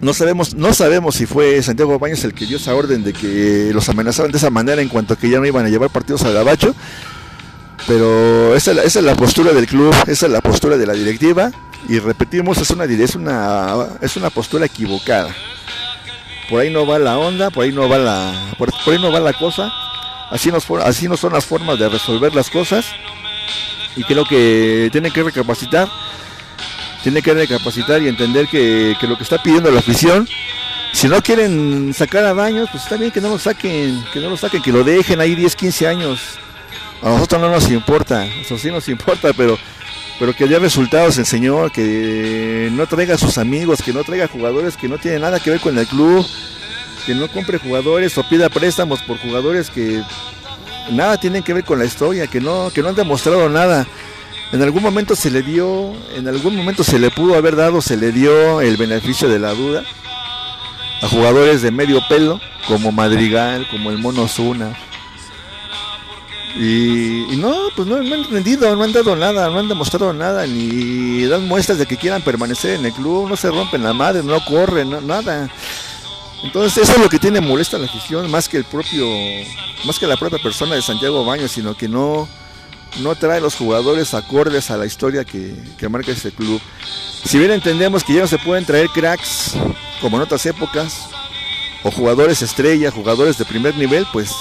No 0.00 0.14
sabemos, 0.14 0.54
no 0.54 0.72
sabemos 0.72 1.16
si 1.16 1.26
fue 1.26 1.60
Santiago 1.62 1.98
Baños 1.98 2.22
el 2.24 2.32
que 2.32 2.46
dio 2.46 2.56
esa 2.56 2.74
orden 2.74 3.02
de 3.02 3.12
que 3.12 3.70
los 3.74 3.88
amenazaban 3.88 4.30
de 4.30 4.38
esa 4.38 4.50
manera 4.50 4.80
en 4.80 4.88
cuanto 4.88 5.14
a 5.14 5.16
que 5.18 5.28
ya 5.28 5.40
no 5.40 5.46
iban 5.46 5.66
a 5.66 5.68
llevar 5.68 5.90
partidos 5.90 6.22
al 6.22 6.34
gabacho. 6.34 6.74
Pero 7.86 8.54
esa, 8.54 8.72
esa 8.72 8.98
es 8.98 9.04
la 9.04 9.14
postura 9.14 9.52
del 9.52 9.66
club, 9.66 9.94
esa 10.06 10.26
es 10.26 10.32
la 10.32 10.40
postura 10.40 10.76
de 10.76 10.86
la 10.86 10.92
directiva. 10.92 11.50
Y 11.88 11.98
repetimos, 11.98 12.58
es 12.58 12.70
una, 12.70 12.84
es 12.84 13.14
una, 13.14 13.86
es 14.00 14.16
una 14.16 14.30
postura 14.30 14.66
equivocada 14.66 15.34
por 16.48 16.60
ahí 16.60 16.70
no 16.70 16.86
va 16.86 16.98
la 16.98 17.18
onda, 17.18 17.50
por 17.50 17.64
ahí 17.64 17.72
no 17.72 17.88
va 17.88 17.98
la, 17.98 18.54
por, 18.56 18.70
ahí 18.86 18.98
no 19.00 19.12
va 19.12 19.20
la 19.20 19.32
cosa, 19.32 19.72
así 20.30 20.50
no, 20.50 20.58
así 20.82 21.08
no 21.08 21.16
son 21.16 21.32
las 21.32 21.44
formas 21.44 21.78
de 21.78 21.88
resolver 21.88 22.34
las 22.34 22.50
cosas 22.50 22.86
y 23.96 24.04
creo 24.04 24.24
que 24.24 24.88
tienen 24.92 25.12
que 25.12 25.22
recapacitar, 25.22 25.88
tienen 27.02 27.22
que 27.22 27.34
recapacitar 27.34 28.02
y 28.02 28.08
entender 28.08 28.48
que, 28.48 28.96
que, 29.00 29.06
lo 29.06 29.16
que 29.16 29.24
está 29.24 29.42
pidiendo 29.42 29.70
la 29.70 29.80
afición, 29.80 30.28
si 30.92 31.08
no 31.08 31.22
quieren 31.22 31.92
sacar 31.94 32.24
a 32.24 32.32
baños, 32.32 32.68
pues 32.70 32.84
está 32.84 32.96
bien 32.96 33.10
que 33.10 33.20
no 33.20 33.28
lo 33.28 33.38
saquen, 33.38 34.02
que 34.12 34.20
no 34.20 34.30
lo 34.30 34.36
saquen, 34.36 34.62
que 34.62 34.72
lo 34.72 34.84
dejen 34.84 35.20
ahí 35.20 35.34
10, 35.34 35.54
15 35.54 35.86
años. 35.86 36.20
A 37.02 37.10
nosotros 37.10 37.40
no 37.40 37.50
nos 37.50 37.70
importa, 37.70 38.26
eso 38.26 38.58
sí 38.58 38.70
nos 38.70 38.88
importa, 38.88 39.32
pero 39.32 39.56
pero 40.18 40.34
que 40.34 40.44
haya 40.44 40.58
resultados 40.58 41.16
el 41.18 41.26
señor, 41.26 41.70
que 41.70 42.68
no 42.72 42.86
traiga 42.86 43.14
a 43.14 43.18
sus 43.18 43.38
amigos, 43.38 43.82
que 43.82 43.92
no 43.92 44.02
traiga 44.02 44.26
jugadores 44.26 44.76
que 44.76 44.88
no 44.88 44.98
tienen 44.98 45.22
nada 45.22 45.40
que 45.40 45.50
ver 45.50 45.60
con 45.60 45.78
el 45.78 45.86
club, 45.86 46.26
que 47.06 47.14
no 47.14 47.28
compre 47.28 47.58
jugadores 47.58 48.18
o 48.18 48.28
pida 48.28 48.48
préstamos 48.48 49.00
por 49.02 49.18
jugadores 49.18 49.70
que 49.70 50.02
nada 50.90 51.18
tienen 51.18 51.42
que 51.42 51.54
ver 51.54 51.64
con 51.64 51.78
la 51.78 51.84
historia, 51.84 52.26
que 52.26 52.40
no, 52.40 52.70
que 52.74 52.82
no 52.82 52.88
han 52.88 52.94
demostrado 52.94 53.48
nada. 53.48 53.86
En 54.50 54.62
algún 54.62 54.82
momento 54.82 55.14
se 55.14 55.30
le 55.30 55.42
dio, 55.42 55.92
en 56.16 56.26
algún 56.26 56.56
momento 56.56 56.82
se 56.82 56.98
le 56.98 57.10
pudo 57.10 57.34
haber 57.36 57.54
dado, 57.54 57.82
se 57.82 57.96
le 57.96 58.12
dio 58.12 58.60
el 58.60 58.76
beneficio 58.76 59.28
de 59.28 59.38
la 59.38 59.52
duda 59.52 59.84
a 61.00 61.08
jugadores 61.08 61.62
de 61.62 61.70
medio 61.70 62.00
pelo, 62.08 62.40
como 62.66 62.90
Madrigal, 62.90 63.68
como 63.70 63.90
el 63.90 63.98
Mono 63.98 64.26
Zuna, 64.26 64.76
Y, 66.56 67.36
no, 67.36 67.68
pues 67.76 67.86
no, 67.86 67.96
han 67.96 68.30
rendido, 68.30 68.74
no 68.74 68.84
han 68.84 68.92
dado 68.92 69.14
nada, 69.14 69.48
no 69.50 69.58
han 69.58 69.68
demostrado 69.68 70.12
nada, 70.12 70.46
ni 70.46 71.24
dan 71.26 71.46
muestras 71.46 71.78
de 71.78 71.86
que 71.86 71.96
quieran 71.96 72.22
permanecer 72.22 72.78
en 72.78 72.86
el 72.86 72.92
club, 72.92 73.28
no 73.28 73.36
se 73.36 73.50
rompen 73.50 73.82
la 73.82 73.92
madre, 73.92 74.22
no 74.22 74.44
corren, 74.44 75.06
nada. 75.06 75.48
Entonces 76.42 76.82
eso 76.82 76.92
es 76.94 77.00
lo 77.00 77.08
que 77.08 77.18
tiene 77.18 77.40
molesta 77.40 77.78
la 77.78 77.86
afición, 77.86 78.30
más 78.30 78.48
que 78.48 78.56
el 78.56 78.64
propio, 78.64 79.06
más 79.84 79.98
que 79.98 80.06
la 80.06 80.16
propia 80.16 80.38
persona 80.38 80.74
de 80.74 80.82
Santiago 80.82 81.24
Baños, 81.24 81.52
sino 81.52 81.76
que 81.76 81.88
no, 81.88 82.28
no 83.00 83.14
trae 83.14 83.40
los 83.40 83.54
jugadores 83.54 84.14
acordes 84.14 84.70
a 84.70 84.76
la 84.76 84.86
historia 84.86 85.24
que, 85.24 85.54
que 85.76 85.88
marca 85.88 86.12
este 86.12 86.32
club. 86.32 86.60
Si 87.24 87.38
bien 87.38 87.50
entendemos 87.50 88.04
que 88.04 88.14
ya 88.14 88.22
no 88.22 88.28
se 88.28 88.38
pueden 88.38 88.64
traer 88.64 88.88
cracks 88.88 89.54
como 90.00 90.16
en 90.16 90.22
otras 90.22 90.46
épocas, 90.46 91.08
o 91.82 91.90
jugadores 91.90 92.42
estrella, 92.42 92.90
jugadores 92.90 93.38
de 93.38 93.44
primer 93.44 93.76
nivel, 93.76 94.06
pues 94.12 94.32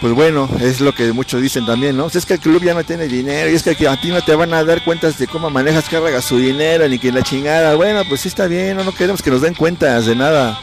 pues 0.00 0.12
bueno, 0.12 0.48
es 0.60 0.80
lo 0.80 0.94
que 0.94 1.12
muchos 1.12 1.40
dicen 1.40 1.64
también, 1.64 1.96
¿no? 1.96 2.08
Es 2.08 2.26
que 2.26 2.34
el 2.34 2.40
club 2.40 2.62
ya 2.62 2.74
no 2.74 2.84
tiene 2.84 3.08
dinero 3.08 3.50
y 3.50 3.54
es 3.54 3.62
que 3.62 3.88
a 3.88 4.00
ti 4.00 4.08
no 4.08 4.22
te 4.22 4.34
van 4.34 4.52
a 4.52 4.62
dar 4.64 4.84
cuentas 4.84 5.18
de 5.18 5.26
cómo 5.26 5.48
manejas 5.50 5.88
carga 5.88 6.20
su 6.20 6.36
dinero 6.36 6.86
ni 6.88 6.98
que 6.98 7.10
la 7.10 7.22
chingada. 7.22 7.74
Bueno, 7.74 8.02
pues 8.08 8.20
sí 8.20 8.28
está 8.28 8.46
bien, 8.46 8.76
no, 8.76 8.84
no 8.84 8.92
queremos 8.92 9.22
que 9.22 9.30
nos 9.30 9.40
den 9.40 9.54
cuentas 9.54 10.06
de 10.06 10.14
nada. 10.14 10.60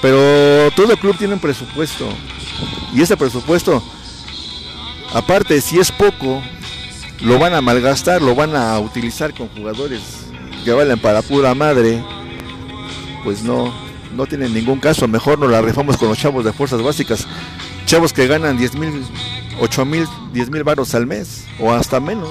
Pero 0.00 0.70
todo 0.76 0.96
club 0.96 1.16
tiene 1.18 1.34
un 1.34 1.40
presupuesto. 1.40 2.08
Y 2.94 3.02
ese 3.02 3.16
presupuesto, 3.16 3.82
aparte, 5.12 5.60
si 5.60 5.80
es 5.80 5.90
poco, 5.90 6.40
lo 7.22 7.38
van 7.38 7.54
a 7.54 7.60
malgastar, 7.60 8.22
lo 8.22 8.34
van 8.34 8.54
a 8.54 8.78
utilizar 8.78 9.34
con 9.34 9.48
jugadores 9.48 10.00
que 10.64 10.72
valen 10.72 11.00
para 11.00 11.22
pura 11.22 11.54
madre. 11.54 12.00
Pues 13.24 13.42
no, 13.42 13.74
no 14.14 14.26
tienen 14.26 14.54
ningún 14.54 14.78
caso. 14.78 15.08
Mejor 15.08 15.38
nos 15.38 15.50
la 15.50 15.62
rifamos 15.62 15.96
con 15.96 16.08
los 16.08 16.18
chavos 16.18 16.44
de 16.44 16.52
fuerzas 16.52 16.80
básicas 16.80 17.26
chavos 17.86 18.12
que 18.12 18.26
ganan 18.26 18.58
10 18.58 18.74
mil, 18.74 19.06
8 19.60 19.84
mil, 19.84 20.06
10 20.32 20.50
mil 20.50 20.64
baros 20.64 20.94
al 20.94 21.06
mes 21.06 21.46
o 21.58 21.72
hasta 21.72 22.00
menos. 22.00 22.30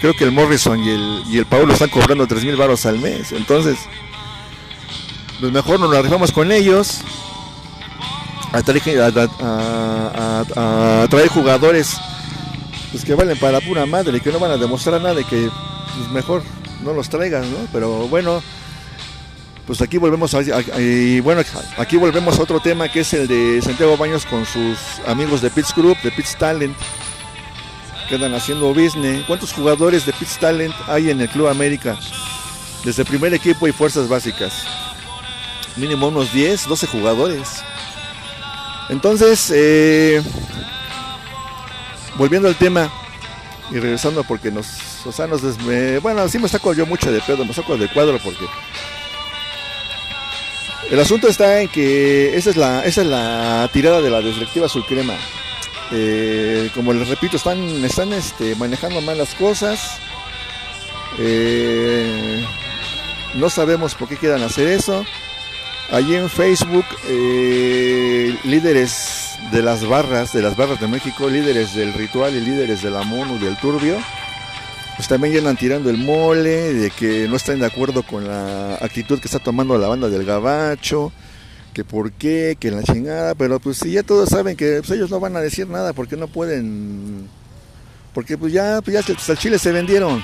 Creo 0.00 0.14
que 0.14 0.24
el 0.24 0.32
Morrison 0.32 0.80
y 0.80 0.88
el, 0.88 1.22
y 1.28 1.38
el 1.38 1.46
Paulo 1.46 1.74
están 1.74 1.90
cobrando 1.90 2.26
3 2.26 2.44
mil 2.44 2.56
baros 2.56 2.86
al 2.86 2.98
mes. 2.98 3.32
Entonces, 3.32 3.78
pues 5.40 5.52
mejor 5.52 5.78
nos 5.80 5.92
la 5.92 6.26
con 6.32 6.52
ellos. 6.52 7.00
A 8.52 8.62
traer, 8.62 9.00
a, 9.40 11.06
traer 11.08 11.28
jugadores 11.28 11.96
pues 12.90 13.02
que 13.02 13.14
valen 13.14 13.38
para 13.38 13.60
pura 13.62 13.86
madre 13.86 14.18
y 14.18 14.20
que 14.20 14.30
no 14.30 14.38
van 14.38 14.50
a 14.50 14.58
demostrar 14.58 15.00
nada 15.00 15.18
y 15.18 15.24
que 15.24 15.48
pues 15.96 16.10
mejor 16.10 16.42
no 16.84 16.92
los 16.92 17.08
traigan, 17.08 17.50
¿no? 17.50 17.66
Pero 17.72 18.08
bueno, 18.08 18.42
pues 19.66 19.80
aquí 19.80 19.96
volvemos 19.96 20.34
a, 20.34 20.42
y 20.80 21.20
bueno, 21.20 21.42
aquí 21.76 21.96
volvemos 21.96 22.38
a 22.38 22.42
otro 22.42 22.60
tema 22.60 22.90
que 22.90 23.00
es 23.00 23.12
el 23.14 23.28
de 23.28 23.60
Santiago 23.62 23.96
Baños 23.96 24.26
con 24.26 24.44
sus 24.44 24.78
amigos 25.06 25.40
de 25.40 25.50
Pitts 25.50 25.74
Group, 25.74 25.96
de 26.02 26.10
Pitts 26.10 26.36
Talent, 26.36 26.76
quedan 28.08 28.34
haciendo 28.34 28.74
business. 28.74 29.24
¿Cuántos 29.26 29.52
jugadores 29.52 30.04
de 30.04 30.12
Pitts 30.12 30.38
Talent 30.38 30.74
hay 30.88 31.10
en 31.10 31.20
el 31.20 31.28
Club 31.28 31.48
América? 31.48 31.96
Desde 32.84 33.04
primer 33.04 33.32
equipo 33.32 33.68
y 33.68 33.72
fuerzas 33.72 34.08
básicas. 34.08 34.66
Mínimo 35.76 36.08
unos 36.08 36.32
10, 36.32 36.68
12 36.68 36.86
jugadores. 36.88 37.62
Entonces, 38.88 39.50
eh, 39.54 40.20
volviendo 42.16 42.48
al 42.48 42.56
tema 42.56 42.90
y 43.70 43.78
regresando 43.78 44.24
porque 44.24 44.50
nos, 44.50 45.06
o 45.06 45.12
sea, 45.12 45.26
nos 45.26 45.40
bueno, 46.02 46.28
sí 46.28 46.38
me 46.38 46.48
saco 46.48 46.74
yo 46.74 46.84
mucho 46.84 47.10
de 47.10 47.20
pedo, 47.20 47.44
me 47.44 47.54
saco 47.54 47.78
de 47.78 47.88
cuadro 47.88 48.18
porque 48.22 48.44
el 50.92 51.00
asunto 51.00 51.26
está 51.26 51.62
en 51.62 51.68
que 51.68 52.36
esa 52.36 52.50
es 52.50 52.56
la, 52.58 52.84
esa 52.84 53.00
es 53.00 53.06
la 53.06 53.66
tirada 53.72 54.02
de 54.02 54.10
la 54.10 54.20
directiva 54.20 54.68
Sulcrema. 54.68 55.14
Eh, 55.90 56.68
como 56.74 56.92
les 56.92 57.08
repito, 57.08 57.38
están, 57.38 57.58
están 57.82 58.12
este, 58.12 58.54
manejando 58.56 59.00
mal 59.00 59.16
las 59.16 59.34
cosas. 59.34 59.98
Eh, 61.18 62.44
no 63.32 63.48
sabemos 63.48 63.94
por 63.94 64.06
qué 64.06 64.18
quieran 64.18 64.42
hacer 64.42 64.68
eso. 64.68 65.06
Allí 65.90 66.14
en 66.14 66.28
Facebook, 66.28 66.84
eh, 67.08 68.36
líderes 68.44 69.38
de 69.50 69.62
las 69.62 69.86
barras, 69.86 70.34
de 70.34 70.42
las 70.42 70.56
barras 70.56 70.78
de 70.78 70.88
México, 70.88 71.30
líderes 71.30 71.74
del 71.74 71.94
ritual 71.94 72.36
y 72.36 72.40
líderes 72.42 72.82
de 72.82 72.90
la 72.90 73.02
MONU 73.02 73.36
y 73.36 73.38
del 73.38 73.56
Turbio, 73.56 73.96
pues 75.02 75.08
también 75.08 75.34
ya 75.34 75.40
andan 75.40 75.56
tirando 75.56 75.90
el 75.90 75.98
mole, 75.98 76.74
de 76.74 76.90
que 76.92 77.26
no 77.26 77.34
están 77.34 77.58
de 77.58 77.66
acuerdo 77.66 78.04
con 78.04 78.24
la 78.24 78.76
actitud 78.76 79.18
que 79.18 79.26
está 79.26 79.40
tomando 79.40 79.76
la 79.76 79.88
banda 79.88 80.08
del 80.08 80.24
Gabacho, 80.24 81.12
que 81.74 81.82
por 81.82 82.12
qué, 82.12 82.56
que 82.60 82.70
la 82.70 82.84
chingada, 82.84 83.34
pero 83.34 83.58
pues 83.58 83.78
si 83.78 83.90
ya 83.90 84.04
todos 84.04 84.28
saben 84.28 84.56
que 84.56 84.76
pues, 84.78 84.92
ellos 84.92 85.10
no 85.10 85.18
van 85.18 85.34
a 85.34 85.40
decir 85.40 85.66
nada 85.66 85.92
porque 85.92 86.16
no 86.16 86.28
pueden, 86.28 87.28
porque 88.14 88.38
pues 88.38 88.52
ya, 88.52 88.80
pues 88.80 88.94
ya 88.94 89.02
pues, 89.02 89.28
al 89.28 89.38
Chile 89.38 89.58
se 89.58 89.72
vendieron, 89.72 90.22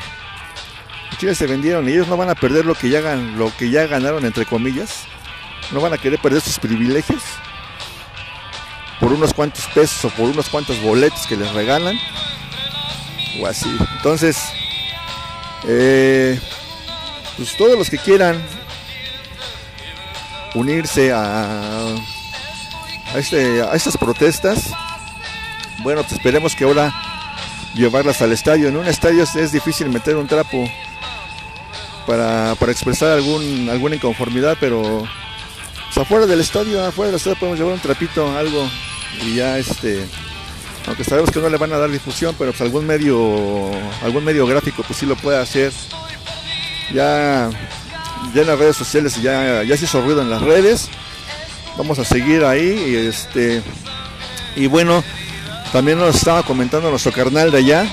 al 1.11 1.19
Chile 1.19 1.35
se 1.35 1.49
vendieron 1.49 1.89
y 1.89 1.95
ellos 1.95 2.07
no 2.07 2.17
van 2.17 2.31
a 2.31 2.37
perder 2.37 2.65
lo 2.65 2.77
que 2.77 2.89
ya, 2.89 3.17
lo 3.17 3.51
que 3.59 3.71
ya 3.71 3.89
ganaron 3.89 4.25
entre 4.25 4.47
comillas, 4.47 5.07
no 5.73 5.81
van 5.81 5.95
a 5.95 5.99
querer 5.99 6.21
perder 6.21 6.41
sus 6.41 6.61
privilegios 6.61 7.25
por 9.01 9.13
unos 9.13 9.35
cuantos 9.35 9.67
pesos 9.75 10.05
o 10.05 10.11
por 10.11 10.27
unos 10.31 10.49
cuantos 10.49 10.81
boletos 10.81 11.27
que 11.27 11.35
les 11.35 11.53
regalan 11.53 11.97
o 13.41 13.47
así. 13.49 13.77
Entonces, 13.97 14.37
eh, 15.69 16.41
pues 17.37 17.57
todos 17.57 17.79
los 17.79 17.91
que 17.91 17.99
quieran 17.99 18.43
unirse 20.55 21.13
a, 21.13 21.95
a, 23.15 23.19
este, 23.19 23.63
a 23.63 23.75
estas 23.75 23.97
protestas, 23.97 24.71
bueno, 25.83 26.03
pues 26.03 26.15
esperemos 26.15 26.57
que 26.57 26.65
ahora 26.65 26.93
llevarlas 27.75 28.23
al 28.23 28.33
estadio. 28.33 28.69
En 28.69 28.77
un 28.77 28.87
estadio 28.87 29.23
es 29.23 29.53
difícil 29.53 29.91
meter 29.91 30.17
un 30.17 30.27
trapo 30.27 30.69
para, 32.07 32.55
para 32.55 32.73
expresar 32.73 33.11
algún, 33.13 33.69
alguna 33.69 33.97
inconformidad, 33.97 34.57
pero 34.59 35.07
pues 35.87 35.99
afuera 35.99 36.27
del 36.27 36.41
estadio, 36.41 36.85
afuera 36.85 37.11
del 37.11 37.17
estadio 37.17 37.39
podemos 37.39 37.59
llevar 37.59 37.75
un 37.75 37.81
trapito, 37.81 38.37
algo, 38.37 38.69
y 39.23 39.35
ya 39.35 39.59
este 39.59 40.07
aunque 40.89 41.05
sabemos 41.05 41.31
que 41.31 41.39
no 41.39 41.49
le 41.49 41.59
van 41.59 41.73
a 41.73 41.79
dar 41.79 41.91
difusión, 41.91 42.35
pero 42.39 42.51
pues 42.51 42.63
algún 42.63 42.87
medio, 42.87 43.71
algún 44.03 44.25
medio 44.25 44.47
gráfico 44.47 44.83
pues 44.83 44.99
sí 44.99 45.07
lo 45.07 45.17
puede 45.17 45.39
hacer. 45.39 45.73
Ya, 46.93 47.51
ya 48.35 48.41
en 48.41 48.47
las 48.47 48.59
redes 48.59 48.77
sociales 48.77 49.21
ya, 49.23 49.63
ya 49.63 49.77
se 49.77 49.85
hizo 49.85 50.01
ruido 50.01 50.23
en 50.23 50.31
las 50.31 50.43
redes. 50.43 50.89
Vamos 51.77 51.99
a 51.99 52.05
seguir 52.05 52.45
ahí 52.45 52.97
este 52.97 53.63
y 54.57 54.67
bueno, 54.67 55.05
también 55.73 55.99
nos 55.99 56.17
estaba 56.17 56.43
comentando 56.43 56.91
nuestro 56.91 57.13
carnal 57.13 57.53
de 57.53 57.59
allá 57.59 57.87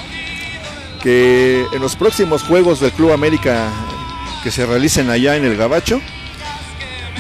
que 1.04 1.66
en 1.72 1.82
los 1.82 1.96
próximos 1.96 2.42
juegos 2.44 2.80
del 2.80 2.92
Club 2.92 3.12
América 3.12 3.70
que 4.44 4.50
se 4.50 4.66
realicen 4.66 5.10
allá 5.10 5.36
en 5.36 5.46
el 5.46 5.58
Gabacho 5.58 6.00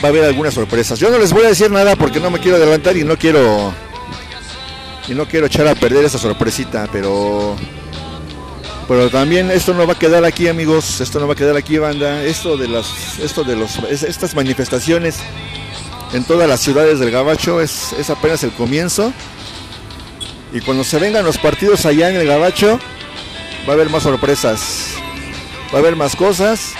va 0.03 0.07
a 0.07 0.07
haber 0.07 0.23
algunas 0.23 0.53
sorpresas. 0.53 0.97
Yo 0.99 1.11
no 1.11 1.19
les 1.19 1.33
voy 1.33 1.43
a 1.43 1.49
decir 1.49 1.69
nada 1.69 1.95
porque 1.95 2.19
no 2.19 2.31
me 2.31 2.39
quiero 2.39 2.57
adelantar 2.57 2.97
y 2.97 3.03
no 3.03 3.17
quiero 3.17 3.73
y 5.07 5.13
no 5.13 5.27
quiero 5.27 5.47
echar 5.47 5.67
a 5.67 5.75
perder 5.75 6.05
esa 6.05 6.17
sorpresita, 6.17 6.87
pero 6.91 7.55
pero 8.87 9.09
también 9.09 9.49
esto 9.49 9.73
no 9.73 9.87
va 9.87 9.93
a 9.93 9.99
quedar 9.99 10.25
aquí, 10.25 10.47
amigos, 10.47 11.01
esto 11.01 11.19
no 11.19 11.27
va 11.27 11.33
a 11.33 11.35
quedar 11.35 11.57
aquí, 11.57 11.77
banda. 11.77 12.23
Esto 12.23 12.55
de 12.55 12.67
las 12.67 13.19
esto 13.19 13.43
de 13.43 13.55
los 13.55 13.77
estas 13.79 14.35
manifestaciones 14.35 15.19
en 16.13 16.23
todas 16.23 16.47
las 16.47 16.61
ciudades 16.61 16.99
del 16.99 17.11
Gabacho 17.11 17.61
es, 17.61 17.93
es 17.93 18.09
apenas 18.09 18.43
el 18.43 18.51
comienzo. 18.51 19.11
Y 20.53 20.61
cuando 20.61 20.83
se 20.83 20.99
vengan 20.99 21.25
los 21.25 21.37
partidos 21.37 21.85
allá 21.85 22.09
en 22.09 22.15
el 22.15 22.27
Gabacho, 22.27 22.79
va 23.67 23.71
a 23.71 23.75
haber 23.75 23.89
más 23.89 24.03
sorpresas. 24.03 24.91
Va 25.73 25.79
a 25.79 25.81
haber 25.81 25.95
más 25.95 26.15
cosas 26.15 26.73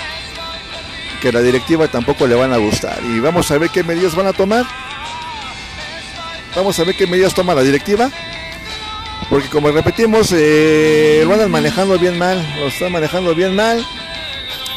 que 1.20 1.32
la 1.32 1.42
directiva 1.42 1.88
tampoco 1.88 2.26
le 2.26 2.34
van 2.34 2.52
a 2.52 2.56
gustar. 2.56 2.98
Y 3.04 3.18
vamos 3.18 3.50
a 3.50 3.58
ver 3.58 3.70
qué 3.70 3.82
medidas 3.82 4.14
van 4.14 4.28
a 4.28 4.32
tomar. 4.32 4.64
Vamos 6.56 6.78
a 6.80 6.84
ver 6.84 6.96
qué 6.96 7.06
medidas 7.06 7.34
toma 7.34 7.54
la 7.54 7.62
directiva. 7.62 8.10
Porque 9.28 9.48
como 9.48 9.70
repetimos, 9.70 10.32
eh, 10.32 11.22
lo 11.26 11.34
andan 11.34 11.50
manejando 11.50 11.98
bien 11.98 12.18
mal. 12.18 12.42
Lo 12.58 12.68
están 12.68 12.92
manejando 12.92 13.34
bien 13.34 13.54
mal. 13.54 13.84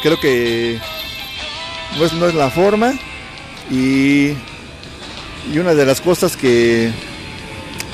Creo 0.02 0.20
que 0.20 0.78
no 1.96 2.04
es, 2.04 2.12
no 2.12 2.28
es 2.28 2.34
la 2.34 2.50
forma. 2.50 2.92
Y, 3.70 4.34
y 5.50 5.58
una 5.58 5.74
de 5.74 5.86
las 5.86 6.02
cosas 6.02 6.36
que, 6.36 6.92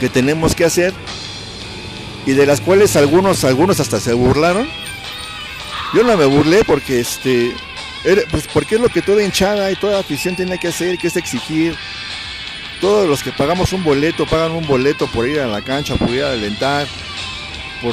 que 0.00 0.08
tenemos 0.08 0.56
que 0.56 0.64
hacer 0.64 0.92
y 2.26 2.32
de 2.32 2.44
las 2.44 2.60
cuales 2.60 2.96
algunos 2.96 3.44
algunos 3.44 3.78
hasta 3.78 4.00
se 4.00 4.14
burlaron. 4.14 4.68
Yo 5.94 6.02
no 6.02 6.16
me 6.16 6.24
burlé 6.24 6.64
porque 6.64 6.98
este 6.98 7.54
pues 8.30 8.48
porque 8.52 8.76
es 8.76 8.80
lo 8.80 8.88
que 8.88 9.02
toda 9.02 9.22
hinchada 9.22 9.70
y 9.70 9.76
toda 9.76 10.00
afición 10.00 10.34
tiene 10.34 10.58
que 10.58 10.68
hacer, 10.68 10.98
que 10.98 11.06
es 11.06 11.16
exigir 11.16 11.76
todos 12.80 13.08
los 13.08 13.22
que 13.22 13.32
pagamos 13.32 13.72
un 13.72 13.82
boleto, 13.82 14.26
pagan 14.26 14.52
un 14.52 14.66
boleto 14.66 15.06
por 15.06 15.28
ir 15.28 15.40
a 15.40 15.46
la 15.46 15.62
cancha, 15.62 15.96
por 15.96 16.10
ir 16.10 16.22
a 16.22 16.32
alentar, 16.32 16.86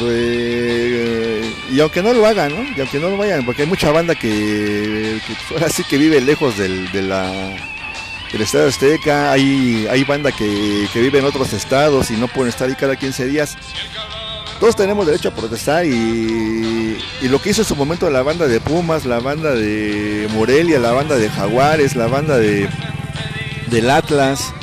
eh, 0.01 1.53
y 1.71 1.79
aunque 1.79 2.01
no 2.01 2.13
lo 2.13 2.25
hagan. 2.25 2.73
Y 2.75 2.79
aunque 2.79 2.99
no 2.99 3.09
lo 3.09 3.17
vayan, 3.17 3.45
porque 3.45 3.63
hay 3.63 3.67
mucha 3.67 3.91
banda 3.91 4.15
que, 4.15 5.19
que 5.27 5.83
que 5.83 5.97
vive 5.97 6.21
lejos 6.21 6.57
del, 6.57 6.91
de 6.91 8.43
Estadio 8.43 8.67
Azteca, 8.67 9.31
hay, 9.31 10.03
banda 10.07 10.31
que, 10.31 10.87
vive 10.95 11.19
en 11.19 11.25
otros 11.25 11.53
estados 11.53 12.11
y 12.11 12.17
no 12.17 12.27
pueden 12.27 12.49
estar 12.49 12.67
ahí 12.67 12.75
cada 12.75 12.95
15 12.95 13.25
días. 13.27 13.57
Todos 14.59 14.75
tenemos 14.75 15.05
derecho 15.05 15.29
a 15.29 15.31
protestar 15.35 15.85
y, 15.85 16.97
lo 17.21 17.41
que 17.41 17.49
hizo 17.49 17.61
en 17.61 17.67
su 17.67 17.75
momento 17.75 18.09
la 18.09 18.23
banda 18.23 18.47
de 18.47 18.59
Pumas, 18.59 19.05
la 19.05 19.19
banda 19.19 19.53
de 19.53 20.27
Morelia, 20.33 20.79
la 20.79 20.91
banda 20.91 21.15
de 21.15 21.29
Jaguares, 21.29 21.95
la 21.95 22.07
banda 22.07 22.37
de 22.37 22.69
del 23.67 23.89
Atlas, 23.89 24.53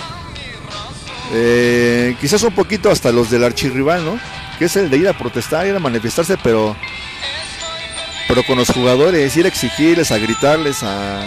eh, 1.32 2.16
quizás 2.20 2.42
un 2.42 2.52
poquito 2.52 2.90
hasta 2.90 3.12
los 3.12 3.30
del 3.30 3.44
archirrival, 3.44 4.04
¿no? 4.04 4.18
Que 4.58 4.64
es 4.64 4.76
el 4.76 4.90
de 4.90 4.98
ir 4.98 5.08
a 5.08 5.16
protestar, 5.16 5.66
ir 5.66 5.74
a 5.74 5.78
manifestarse, 5.78 6.36
pero 6.42 6.76
pero 8.28 8.44
con 8.44 8.58
los 8.58 8.68
jugadores, 8.68 9.36
ir 9.36 9.44
a 9.44 9.48
exigirles, 9.48 10.12
a 10.12 10.18
gritarles, 10.18 10.84
a, 10.84 11.20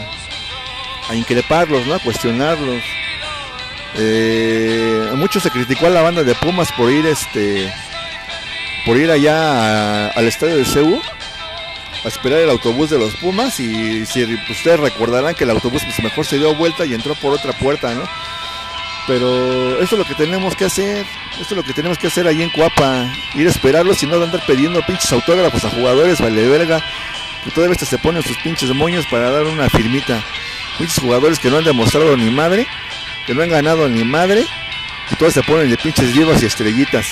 increparlos, 1.13 1.85
¿no? 1.85 1.95
A 1.95 1.99
cuestionarlos. 1.99 2.81
Eh, 3.95 5.11
mucho 5.15 5.41
se 5.41 5.51
criticó 5.51 5.87
a 5.87 5.89
la 5.89 6.01
banda 6.01 6.23
de 6.23 6.33
Pumas 6.33 6.71
por 6.71 6.89
ir 6.89 7.05
este 7.05 7.71
por 8.85 8.97
ir 8.97 9.11
allá 9.11 10.07
al 10.09 10.25
estadio 10.25 10.57
de 10.57 10.65
CEU 10.65 10.99
a 12.03 12.07
esperar 12.07 12.39
el 12.39 12.49
autobús 12.49 12.89
de 12.89 12.97
los 12.97 13.13
Pumas 13.15 13.59
y 13.59 14.05
si 14.05 14.23
ustedes 14.49 14.79
recordarán 14.79 15.35
que 15.35 15.43
el 15.43 15.51
autobús 15.51 15.83
pues 15.83 16.01
mejor 16.01 16.25
se 16.25 16.37
dio 16.37 16.55
vuelta 16.55 16.85
y 16.85 16.93
entró 16.93 17.15
por 17.15 17.33
otra 17.33 17.53
puerta, 17.53 17.93
¿no? 17.93 18.03
Pero 19.05 19.79
eso 19.81 19.95
es 19.95 19.99
lo 19.99 20.05
que 20.05 20.15
tenemos 20.15 20.55
que 20.55 20.63
hacer, 20.65 21.05
esto 21.33 21.41
es 21.53 21.57
lo 21.57 21.63
que 21.63 21.73
tenemos 21.73 21.97
que 21.97 22.07
hacer 22.07 22.25
ahí 22.25 22.41
en 22.41 22.49
Cuapa, 22.49 23.05
ir 23.35 23.47
a 23.47 23.49
esperarlos 23.49 24.01
y 24.01 24.07
no 24.07 24.15
andar 24.23 24.41
pidiendo 24.45 24.81
pinches 24.85 25.11
autógrafos 25.11 25.65
a 25.65 25.69
jugadores, 25.69 26.21
vale 26.21 26.47
verga, 26.47 26.81
que 27.43 27.51
todavía 27.51 27.75
se 27.77 27.97
ponen 27.97 28.23
sus 28.23 28.37
pinches 28.37 28.73
moños 28.73 29.05
para 29.07 29.29
dar 29.29 29.43
una 29.43 29.69
firmita. 29.69 30.23
Pinches 30.77 30.99
jugadores 30.99 31.37
que 31.37 31.49
no 31.49 31.57
han 31.57 31.65
demostrado 31.65 32.15
ni 32.15 32.31
madre, 32.31 32.65
que 33.27 33.33
no 33.35 33.41
han 33.43 33.49
ganado 33.49 33.89
ni 33.89 34.05
madre, 34.05 34.45
y 35.11 35.15
todos 35.15 35.33
se 35.33 35.43
ponen 35.43 35.69
de 35.69 35.77
pinches 35.77 36.13
vivas 36.13 36.41
y 36.41 36.45
estrellitas. 36.45 37.05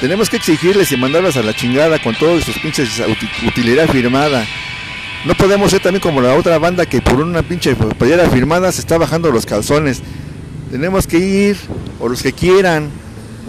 Tenemos 0.00 0.30
que 0.30 0.38
exigirles 0.38 0.90
y 0.90 0.96
mandarlas 0.96 1.36
a 1.36 1.42
la 1.42 1.54
chingada 1.54 1.98
con 2.02 2.14
todos 2.14 2.44
sus 2.44 2.58
pinches 2.58 2.98
uti- 3.00 3.46
utilidad 3.46 3.88
firmada. 3.88 4.44
No 5.26 5.34
podemos 5.34 5.70
ser 5.70 5.80
también 5.80 6.00
como 6.00 6.20
la 6.22 6.34
otra 6.34 6.58
banda 6.58 6.86
que 6.86 7.00
por 7.02 7.20
una 7.20 7.42
pinche 7.42 7.76
playera 7.76 8.28
firmada 8.30 8.72
se 8.72 8.80
está 8.80 8.96
bajando 8.98 9.30
los 9.30 9.44
calzones. 9.46 10.02
Tenemos 10.74 11.06
que 11.06 11.18
ir, 11.18 11.56
o 12.00 12.08
los 12.08 12.20
que 12.20 12.32
quieran, 12.32 12.90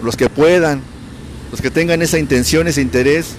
los 0.00 0.16
que 0.16 0.28
puedan, 0.28 0.80
los 1.50 1.60
que 1.60 1.72
tengan 1.72 2.00
esa 2.00 2.20
intención, 2.20 2.68
ese 2.68 2.80
interés. 2.80 3.34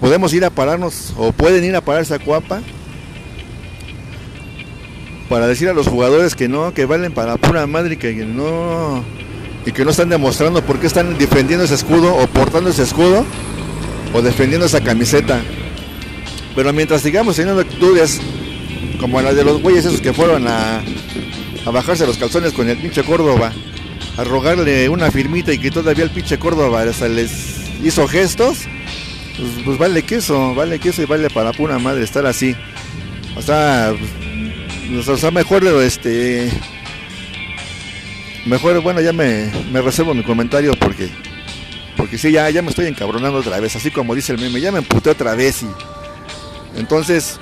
Podemos 0.00 0.34
ir 0.34 0.44
a 0.44 0.50
pararnos, 0.50 1.14
o 1.16 1.30
pueden 1.30 1.62
ir 1.62 1.76
a 1.76 1.80
pararse 1.80 2.12
a 2.12 2.18
Cuapa, 2.18 2.60
para 5.28 5.46
decir 5.46 5.68
a 5.68 5.72
los 5.72 5.86
jugadores 5.86 6.34
que 6.34 6.48
no, 6.48 6.74
que 6.74 6.86
valen 6.86 7.12
para 7.12 7.36
pura 7.36 7.68
madre 7.68 7.96
que 7.96 8.12
no, 8.26 9.04
y 9.64 9.70
que 9.70 9.84
no 9.84 9.92
están 9.92 10.08
demostrando 10.08 10.60
por 10.60 10.80
qué 10.80 10.88
están 10.88 11.18
defendiendo 11.18 11.64
ese 11.64 11.76
escudo, 11.76 12.16
o 12.16 12.26
portando 12.26 12.70
ese 12.70 12.82
escudo, 12.82 13.24
o 14.12 14.22
defendiendo 14.22 14.66
esa 14.66 14.80
camiseta. 14.80 15.40
Pero 16.56 16.72
mientras 16.72 17.02
sigamos 17.02 17.36
teniendo 17.36 17.60
actitudes 17.60 18.20
como 18.98 19.22
la 19.22 19.32
de 19.34 19.44
los 19.44 19.62
güeyes 19.62 19.84
esos 19.84 20.00
que 20.00 20.12
fueron 20.12 20.48
a, 20.48 20.82
a 21.64 21.70
bajarse 21.70 22.06
los 22.06 22.18
calzones 22.18 22.52
con 22.52 22.68
el 22.68 22.78
pinche 22.78 23.02
Córdoba, 23.04 23.52
a 24.16 24.24
rogarle 24.24 24.88
una 24.88 25.10
firmita 25.10 25.52
y 25.52 25.58
que 25.58 25.70
todavía 25.70 26.04
el 26.04 26.10
pinche 26.10 26.38
Córdoba 26.38 26.84
les 26.84 27.60
hizo 27.82 28.06
gestos, 28.08 28.58
pues, 29.36 29.50
pues 29.64 29.78
vale 29.78 30.02
queso, 30.02 30.54
vale 30.54 30.78
queso 30.78 31.02
y 31.02 31.06
vale 31.06 31.30
para 31.30 31.52
pura 31.52 31.78
madre 31.78 32.04
estar 32.04 32.26
así. 32.26 32.54
O 33.36 33.42
sea, 33.42 33.94
pues, 34.90 35.08
o 35.08 35.16
sea 35.16 35.30
mejor 35.30 35.64
este 35.82 36.50
mejor 38.46 38.80
bueno 38.80 39.00
ya 39.00 39.12
me, 39.12 39.50
me 39.70 39.80
reservo 39.82 40.14
mi 40.14 40.22
comentario 40.22 40.72
porque 40.80 41.08
porque 41.96 42.16
sí 42.16 42.32
ya, 42.32 42.48
ya 42.50 42.62
me 42.62 42.70
estoy 42.70 42.86
encabronando 42.86 43.38
otra 43.38 43.60
vez, 43.60 43.76
así 43.76 43.90
como 43.90 44.14
dice 44.14 44.32
el 44.32 44.38
meme, 44.38 44.60
ya 44.60 44.72
me 44.72 44.78
emputé 44.78 45.10
otra 45.10 45.34
vez 45.34 45.62
y 45.62 45.68
entonces 46.78 47.38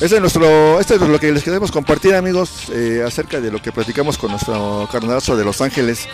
este 0.00 0.14
es 0.14 0.20
nuestro, 0.20 0.78
este 0.78 0.94
es 0.94 1.00
lo 1.00 1.18
que 1.18 1.32
les 1.32 1.42
queremos 1.42 1.72
compartir 1.72 2.14
amigos 2.14 2.70
eh, 2.72 3.02
acerca 3.04 3.40
de 3.40 3.50
lo 3.50 3.60
que 3.60 3.72
platicamos 3.72 4.16
con 4.16 4.30
nuestro 4.30 4.88
carnalazo 4.92 5.36
de 5.36 5.44
Los 5.44 5.60
Ángeles. 5.60 6.06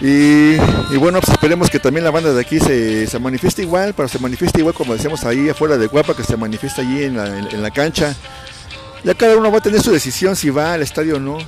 Y, 0.00 0.56
bueno, 0.96 1.20
pues 1.20 1.30
esperemos 1.32 1.68
que 1.68 1.78
también 1.78 2.04
la 2.04 2.10
banda 2.10 2.32
de 2.32 2.40
aquí 2.40 2.58
se, 2.58 3.06
se 3.06 3.18
manifieste 3.18 3.62
igual, 3.62 3.92
pero 3.94 4.08
se 4.08 4.18
manifieste 4.18 4.60
igual 4.60 4.74
como 4.74 4.94
decíamos 4.94 5.24
ahí 5.24 5.50
afuera 5.50 5.76
de 5.76 5.86
Guapa, 5.86 6.16
que 6.16 6.24
se 6.24 6.36
manifiesta 6.36 6.80
allí 6.80 7.04
en 7.04 7.18
la, 7.18 7.38
en 7.38 7.62
la 7.62 7.70
cancha. 7.70 8.16
Ya 9.04 9.14
cada 9.14 9.36
uno 9.36 9.52
va 9.52 9.58
a 9.58 9.62
tener 9.62 9.80
su 9.80 9.92
decisión 9.92 10.34
si 10.36 10.50
va 10.50 10.72
al 10.72 10.82
estadio 10.82 11.16
o 11.16 11.20
no, 11.20 11.38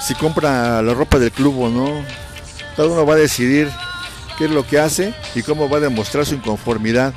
si 0.00 0.14
compra 0.14 0.82
la 0.82 0.94
ropa 0.94 1.18
del 1.18 1.32
club 1.32 1.58
o 1.62 1.68
no. 1.68 2.04
Cada 2.76 2.88
uno 2.88 3.04
va 3.04 3.14
a 3.14 3.18
decidir 3.18 3.70
qué 4.38 4.44
es 4.44 4.50
lo 4.50 4.66
que 4.66 4.78
hace 4.78 5.14
y 5.34 5.42
cómo 5.42 5.68
va 5.68 5.78
a 5.78 5.80
demostrar 5.80 6.26
su 6.26 6.34
inconformidad. 6.34 7.14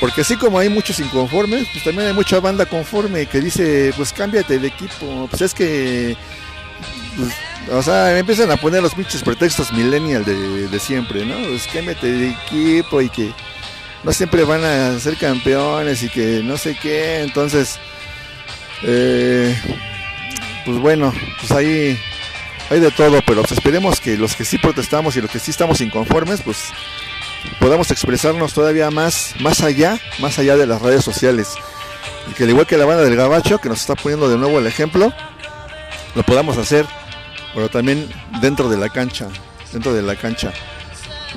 Porque 0.00 0.22
así 0.22 0.36
como 0.36 0.58
hay 0.58 0.68
muchos 0.68 0.98
inconformes, 1.00 1.68
pues 1.72 1.84
también 1.84 2.08
hay 2.08 2.14
mucha 2.14 2.40
banda 2.40 2.66
conforme 2.66 3.26
que 3.26 3.40
dice, 3.40 3.92
pues 3.96 4.12
cámbiate 4.12 4.58
de 4.58 4.68
equipo. 4.68 5.28
Pues 5.30 5.42
es 5.42 5.54
que, 5.54 6.16
pues, 7.16 7.32
o 7.70 7.82
sea, 7.82 8.18
empiezan 8.18 8.50
a 8.50 8.56
poner 8.56 8.82
los 8.82 8.94
pinches 8.94 9.22
pretextos 9.22 9.72
millennial 9.72 10.24
de, 10.24 10.68
de 10.68 10.78
siempre, 10.78 11.24
¿no? 11.24 11.36
Pues 11.36 11.66
cámbiate 11.72 12.06
de 12.06 12.30
equipo 12.30 13.00
y 13.00 13.08
que 13.08 13.32
no 14.02 14.12
siempre 14.12 14.44
van 14.44 14.64
a 14.64 14.98
ser 14.98 15.16
campeones 15.16 16.02
y 16.02 16.08
que 16.08 16.42
no 16.44 16.56
sé 16.58 16.76
qué. 16.80 17.22
Entonces, 17.22 17.78
eh, 18.82 19.56
pues 20.64 20.78
bueno, 20.78 21.12
pues 21.40 21.52
ahí 21.52 21.98
hay 22.70 22.80
de 22.80 22.90
todo, 22.90 23.20
pero 23.26 23.42
pues 23.42 23.52
esperemos 23.52 24.00
que 24.00 24.16
los 24.16 24.34
que 24.36 24.44
sí 24.44 24.58
protestamos 24.58 25.16
y 25.16 25.20
los 25.20 25.30
que 25.30 25.38
sí 25.38 25.50
estamos 25.50 25.80
inconformes, 25.80 26.42
pues 26.42 26.58
podamos 27.58 27.90
expresarnos 27.90 28.52
todavía 28.52 28.90
más, 28.90 29.34
más 29.40 29.62
allá, 29.62 29.98
más 30.20 30.38
allá 30.38 30.56
de 30.56 30.66
las 30.66 30.82
redes 30.82 31.04
sociales. 31.04 31.48
Y 32.30 32.34
que 32.34 32.44
al 32.44 32.50
igual 32.50 32.66
que 32.66 32.76
la 32.76 32.84
banda 32.84 33.02
del 33.02 33.16
Gabacho, 33.16 33.58
que 33.58 33.68
nos 33.68 33.80
está 33.80 33.94
poniendo 33.94 34.28
de 34.28 34.36
nuevo 34.36 34.58
el 34.58 34.66
ejemplo, 34.66 35.12
lo 36.14 36.22
podamos 36.22 36.56
hacer, 36.56 36.86
pero 37.54 37.68
también 37.68 38.08
dentro 38.40 38.68
de 38.68 38.76
la 38.76 38.88
cancha, 38.88 39.28
dentro 39.72 39.92
de 39.92 40.02
la 40.02 40.16
cancha. 40.16 40.52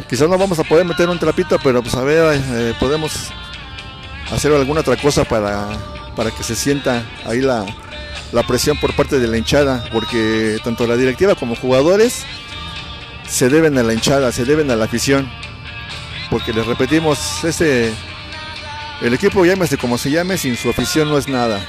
Quizás 0.09 0.29
no 0.29 0.37
vamos 0.37 0.59
a 0.59 0.63
poder 0.63 0.85
meter 0.85 1.09
un 1.09 1.19
trapito, 1.19 1.57
pero 1.63 1.81
pues 1.81 1.95
a 1.95 2.03
ver, 2.03 2.39
eh, 2.51 2.73
podemos 2.79 3.29
hacer 4.31 4.51
alguna 4.53 4.81
otra 4.81 4.95
cosa 4.97 5.23
para, 5.23 5.67
para 6.15 6.31
que 6.31 6.43
se 6.43 6.55
sienta 6.55 7.03
ahí 7.25 7.41
la, 7.41 7.65
la 8.31 8.43
presión 8.43 8.77
por 8.79 8.95
parte 8.95 9.19
de 9.19 9.27
la 9.27 9.37
hinchada, 9.37 9.83
porque 9.91 10.59
tanto 10.63 10.85
la 10.85 10.95
directiva 10.95 11.35
como 11.35 11.55
jugadores 11.55 12.25
se 13.27 13.49
deben 13.49 13.77
a 13.77 13.83
la 13.83 13.93
hinchada, 13.93 14.31
se 14.31 14.45
deben 14.45 14.69
a 14.71 14.75
la 14.75 14.85
afición 14.85 15.29
porque 16.29 16.53
les 16.53 16.65
repetimos, 16.65 17.43
este 17.43 17.93
el 19.01 19.13
equipo 19.13 19.45
llámese 19.45 19.77
como 19.77 19.97
se 19.97 20.09
llame, 20.09 20.37
sin 20.37 20.57
su 20.57 20.69
afición 20.69 21.09
no 21.09 21.17
es 21.17 21.27
nada. 21.27 21.63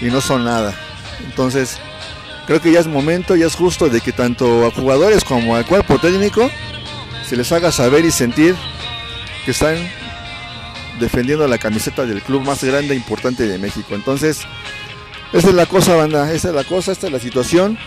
Y 0.00 0.06
no 0.06 0.20
son 0.20 0.44
nada. 0.44 0.74
Entonces, 1.24 1.78
creo 2.46 2.60
que 2.60 2.72
ya 2.72 2.80
es 2.80 2.86
momento, 2.86 3.36
ya 3.36 3.46
es 3.46 3.54
justo 3.54 3.88
de 3.88 4.00
que 4.00 4.12
tanto 4.12 4.66
a 4.66 4.70
jugadores 4.70 5.24
como 5.24 5.54
al 5.54 5.64
cuerpo 5.64 5.98
técnico 5.98 6.50
se 7.28 7.36
les 7.36 7.52
haga 7.52 7.70
saber 7.70 8.04
y 8.04 8.10
sentir 8.10 8.56
que 9.44 9.52
están 9.52 9.76
defendiendo 10.98 11.46
la 11.46 11.58
camiseta 11.58 12.04
del 12.04 12.22
club 12.22 12.42
más 12.42 12.62
grande 12.64 12.94
e 12.94 12.96
importante 12.96 13.46
de 13.46 13.58
México. 13.58 13.94
Entonces, 13.94 14.40
esa 15.32 15.48
es 15.48 15.54
la 15.54 15.66
cosa, 15.66 15.94
banda, 15.94 16.32
esa 16.32 16.48
es 16.48 16.54
la 16.54 16.64
cosa, 16.64 16.92
esta 16.92 17.06
es 17.06 17.12
la 17.12 17.20
situación. 17.20 17.78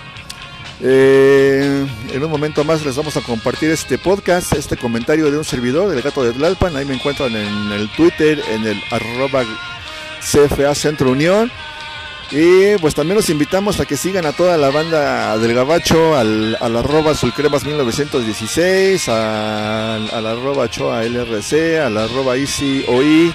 Eh, 0.82 1.88
en 2.14 2.24
un 2.24 2.30
momento 2.30 2.64
más 2.64 2.86
les 2.86 2.96
vamos 2.96 3.18
a 3.18 3.22
compartir 3.22 3.72
este 3.72 3.98
podcast, 3.98 4.54
este 4.54 4.78
comentario 4.78 5.32
de 5.32 5.38
un 5.38 5.44
servidor 5.46 5.90
del 5.90 6.02
gato 6.02 6.24
de 6.24 6.34
Tlalpan. 6.34 6.76
Ahí 6.76 6.86
me 6.86 6.96
encuentran 6.96 7.36
en 7.36 7.72
el 7.72 7.90
Twitter, 7.90 8.42
en 8.52 8.66
el 8.66 8.82
arroba 8.92 9.44
CFA 10.22 10.76
Centro 10.76 11.12
Unión. 11.12 11.52
Y 12.30 12.76
pues 12.82 12.94
también 12.94 13.16
los 13.16 13.30
invitamos 13.30 13.80
a 13.80 13.86
que 13.86 13.96
sigan 13.96 14.26
a 14.26 14.34
toda 14.34 14.58
la 14.58 14.70
banda 14.70 15.38
del 15.38 15.54
Gabacho, 15.54 16.18
al, 16.18 16.58
al 16.60 16.76
arroba 16.76 17.16
Sulcremas 17.16 17.64
1916, 17.64 19.08
al, 19.08 20.10
al 20.12 20.28
arroba 20.28 20.70
Choa 20.70 21.04
LRC, 21.04 21.80
al 21.80 21.98
arroba 21.98 22.36
Easy 22.36 22.84
OI, 22.90 23.34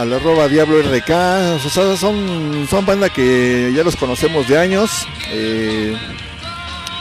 al 0.00 0.12
arroba 0.12 0.48
Diablo 0.48 0.80
RK. 0.80 1.10
O 1.64 1.68
sea, 1.70 1.96
son, 1.96 2.66
son 2.68 2.86
banda 2.86 3.08
que 3.10 3.72
ya 3.74 3.82
los 3.84 3.96
conocemos 3.96 4.48
de 4.48 4.58
años. 4.58 5.06
eh, 5.32 5.96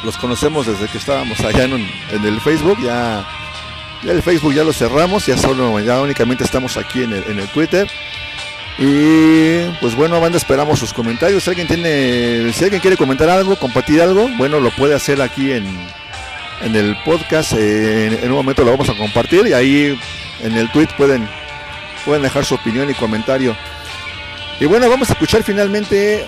los 0.03 0.17
conocemos 0.17 0.67
desde 0.67 0.87
que 0.87 0.99
estábamos 0.99 1.39
allá 1.39 1.63
en 1.63 2.25
el 2.25 2.39
Facebook. 2.41 2.77
Ya, 2.83 3.25
ya 4.03 4.11
el 4.11 4.21
Facebook 4.21 4.53
ya 4.53 4.63
lo 4.63 4.71
cerramos, 4.71 5.25
ya 5.25 5.35
solo, 5.37 5.79
ya 5.79 5.99
únicamente 5.99 6.43
estamos 6.43 6.77
aquí 6.77 7.03
en 7.03 7.13
el, 7.13 7.23
en 7.27 7.39
el 7.39 7.47
Twitter. 7.47 7.87
Y 8.77 9.61
pues 9.79 9.95
bueno, 9.95 10.19
banda, 10.19 10.37
esperamos 10.37 10.79
sus 10.79 10.93
comentarios. 10.93 11.43
Si 11.43 11.49
alguien 11.49 11.67
tiene, 11.67 12.51
si 12.53 12.63
alguien 12.65 12.81
quiere 12.81 12.97
comentar 12.97 13.29
algo, 13.29 13.55
compartir 13.55 14.01
algo, 14.01 14.27
bueno, 14.37 14.59
lo 14.59 14.69
puede 14.71 14.93
hacer 14.93 15.21
aquí 15.21 15.51
en, 15.53 15.65
en 16.61 16.75
el 16.75 16.95
podcast. 17.05 17.53
eh, 17.53 18.07
en, 18.07 18.13
en 18.25 18.29
un 18.31 18.35
momento 18.37 18.63
lo 18.63 18.71
vamos 18.71 18.89
a 18.89 18.93
compartir 18.97 19.47
y 19.47 19.53
ahí 19.53 19.97
en 20.43 20.57
el 20.57 20.69
tweet 20.71 20.89
pueden, 20.97 21.27
pueden 22.05 22.21
dejar 22.21 22.45
su 22.45 22.55
opinión 22.55 22.89
y 22.89 22.93
comentario. 22.93 23.55
Y 24.59 24.65
bueno, 24.65 24.89
vamos 24.89 25.09
a 25.09 25.13
escuchar 25.13 25.43
finalmente. 25.43 26.25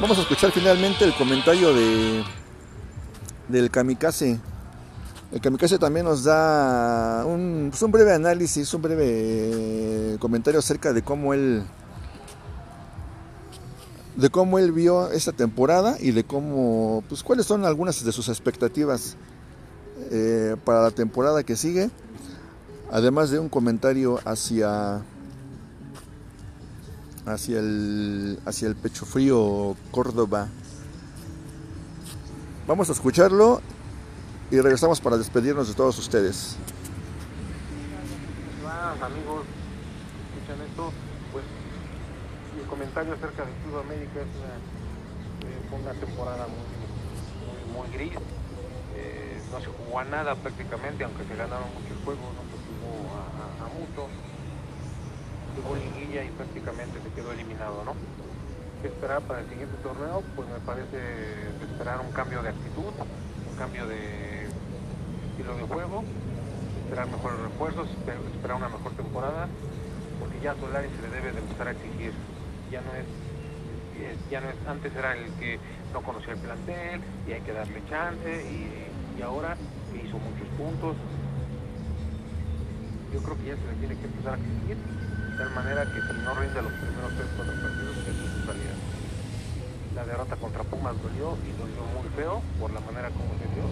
Vamos 0.00 0.18
a 0.18 0.22
escuchar 0.22 0.50
finalmente 0.50 1.04
el 1.04 1.14
comentario 1.14 1.72
de 1.72 2.22
del 3.48 3.70
Kamikaze. 3.70 4.38
El 5.32 5.40
Kamikaze 5.40 5.78
también 5.78 6.04
nos 6.04 6.24
da 6.24 7.24
un, 7.24 7.68
pues 7.70 7.80
un 7.82 7.90
breve 7.92 8.12
análisis, 8.12 8.72
un 8.74 8.82
breve 8.82 10.16
comentario 10.18 10.60
acerca 10.60 10.92
de 10.92 11.02
cómo 11.02 11.32
él 11.32 11.64
de 14.16 14.30
cómo 14.30 14.58
él 14.58 14.72
vio 14.72 15.10
esta 15.10 15.32
temporada 15.32 15.96
y 16.00 16.10
de 16.10 16.24
cómo, 16.24 17.04
pues 17.08 17.22
cuáles 17.22 17.44
son 17.44 17.66
algunas 17.66 18.02
de 18.02 18.12
sus 18.12 18.28
expectativas 18.28 19.16
eh, 20.10 20.56
para 20.64 20.82
la 20.82 20.90
temporada 20.90 21.42
que 21.42 21.54
sigue, 21.54 21.90
además 22.90 23.30
de 23.30 23.38
un 23.38 23.48
comentario 23.48 24.20
hacia 24.24 25.02
hacia 27.26 27.58
el 27.58 28.38
hacia 28.46 28.68
el 28.68 28.76
pecho 28.76 29.04
frío 29.04 29.76
Córdoba. 29.90 30.48
Vamos 32.66 32.88
a 32.88 32.92
escucharlo 32.92 33.60
y 34.50 34.60
regresamos 34.60 35.00
para 35.00 35.16
despedirnos 35.16 35.68
de 35.68 35.74
todos 35.74 35.98
ustedes. 35.98 36.56
amigos, 39.02 39.44
escuchan 40.32 40.66
esto, 40.66 40.92
pues 41.32 41.44
mi 42.56 42.64
comentario 42.64 43.12
acerca 43.12 43.44
de 43.44 43.52
Sudamérica 43.62 44.20
es 44.20 44.32
una, 44.40 44.56
eh, 45.46 45.82
una 45.82 45.92
temporada 46.00 46.46
muy, 46.48 47.76
muy, 47.76 47.86
muy 47.86 47.96
gris. 47.96 48.18
Eh, 48.96 49.38
no 49.52 49.60
se 49.60 49.66
jugó 49.66 50.00
a 50.00 50.04
nada 50.04 50.34
prácticamente, 50.34 51.04
aunque 51.04 51.24
se 51.24 51.36
ganaron 51.36 51.68
muchos 51.74 52.02
juegos, 52.04 52.24
no 52.34 52.55
a, 53.14 53.64
a, 53.64 53.66
a 53.66 53.68
mucho. 53.74 54.08
Jugó 55.56 55.76
liguilla 55.76 56.24
y 56.24 56.30
prácticamente 56.30 57.00
se 57.02 57.10
quedó 57.14 57.32
eliminado, 57.32 57.84
¿no? 57.84 57.94
¿Qué 58.82 58.88
esperar 58.88 59.22
para 59.22 59.40
el 59.40 59.48
siguiente 59.48 59.76
torneo? 59.82 60.22
Pues 60.36 60.48
me 60.48 60.60
parece 60.60 60.98
esperar 61.62 62.00
un 62.00 62.12
cambio 62.12 62.42
de 62.42 62.50
actitud, 62.50 62.92
un 63.50 63.56
cambio 63.56 63.86
de 63.86 64.44
estilo 65.30 65.56
de 65.56 65.62
juego, 65.62 66.04
esperar 66.84 67.08
mejores 67.08 67.40
refuerzos, 67.40 67.88
esperar 67.88 68.56
una 68.56 68.68
mejor 68.68 68.92
temporada, 68.92 69.48
porque 70.20 70.40
ya 70.40 70.52
a 70.52 70.56
Solari 70.56 70.88
se 70.88 71.02
le 71.02 71.14
debe 71.14 71.32
de 71.32 71.38
empezar 71.38 71.68
a 71.68 71.70
exigir. 71.72 72.12
Ya 72.70 72.80
no 72.82 72.92
es, 72.94 73.06
ya 74.30 74.40
no 74.40 74.50
es, 74.50 74.56
antes 74.66 74.94
era 74.94 75.16
el 75.16 75.32
que 75.34 75.58
no 75.92 76.02
conocía 76.02 76.34
el 76.34 76.40
plantel 76.40 77.00
y 77.26 77.32
hay 77.32 77.40
que 77.40 77.52
darle 77.52 77.82
chance 77.88 78.44
y, 78.44 79.22
ahora 79.22 79.56
hizo 79.94 80.18
muchos 80.18 80.46
puntos, 80.58 80.94
yo 83.12 83.22
creo 83.22 83.36
que 83.38 83.44
ya 83.46 83.56
se 83.56 83.66
le 83.66 83.74
tiene 83.78 83.96
que 83.96 84.06
empezar 84.06 84.34
a 84.34 84.38
exigir 84.38 84.76
de 84.76 85.36
tal 85.38 85.50
manera 85.54 85.84
que 85.84 86.00
si 86.00 86.12
no 86.24 86.34
rinde 86.34 86.62
los 86.62 86.72
primeros 86.72 87.12
3 87.12 87.28
4 87.36 87.54
partidos, 87.60 87.96
es 88.08 88.16
su 88.16 88.40
salida. 88.46 88.74
La 89.94 90.04
derrota 90.04 90.36
contra 90.36 90.62
Pumas 90.64 90.96
dolió 91.00 91.36
y 91.44 91.52
dolió 91.56 91.82
muy 91.92 92.08
feo 92.16 92.42
por 92.60 92.72
la 92.72 92.80
manera 92.80 93.10
como 93.10 93.32
se 93.36 93.46
dio. 93.52 93.64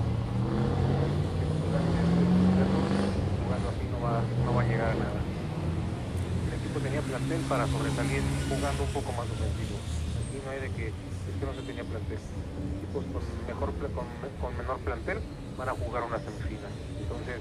Jugando 3.45 3.69
así 3.69 3.85
no 3.91 3.99
va, 4.01 4.21
no 4.45 4.55
va 4.55 4.63
a 4.63 4.67
llegar 4.69 4.91
a 4.91 4.95
nada. 4.95 5.21
El 5.21 6.53
equipo 6.61 6.81
tenía 6.81 7.03
plantel 7.03 7.41
para 7.49 7.67
sobresalir 7.67 8.23
jugando 8.49 8.83
un 8.85 8.93
poco 8.93 9.13
más 9.13 9.29
ofensivo. 9.29 9.77
Aquí 10.21 10.39
no 10.45 10.51
hay 10.53 10.61
de 10.61 10.71
que 10.77 10.87
es 10.89 11.35
que 11.41 11.45
no 11.45 11.55
se 11.55 11.63
tenía 11.65 11.85
plantel. 11.85 12.21
Equipos 12.21 13.05
con 13.09 13.23
mejor 13.49 13.73
con, 13.93 14.07
con 14.41 14.57
menor 14.57 14.79
plantel 14.85 15.19
van 15.57 15.69
a 15.69 15.73
jugar 15.73 16.05
una 16.05 16.19
semifinal. 16.21 16.73
Entonces, 17.01 17.41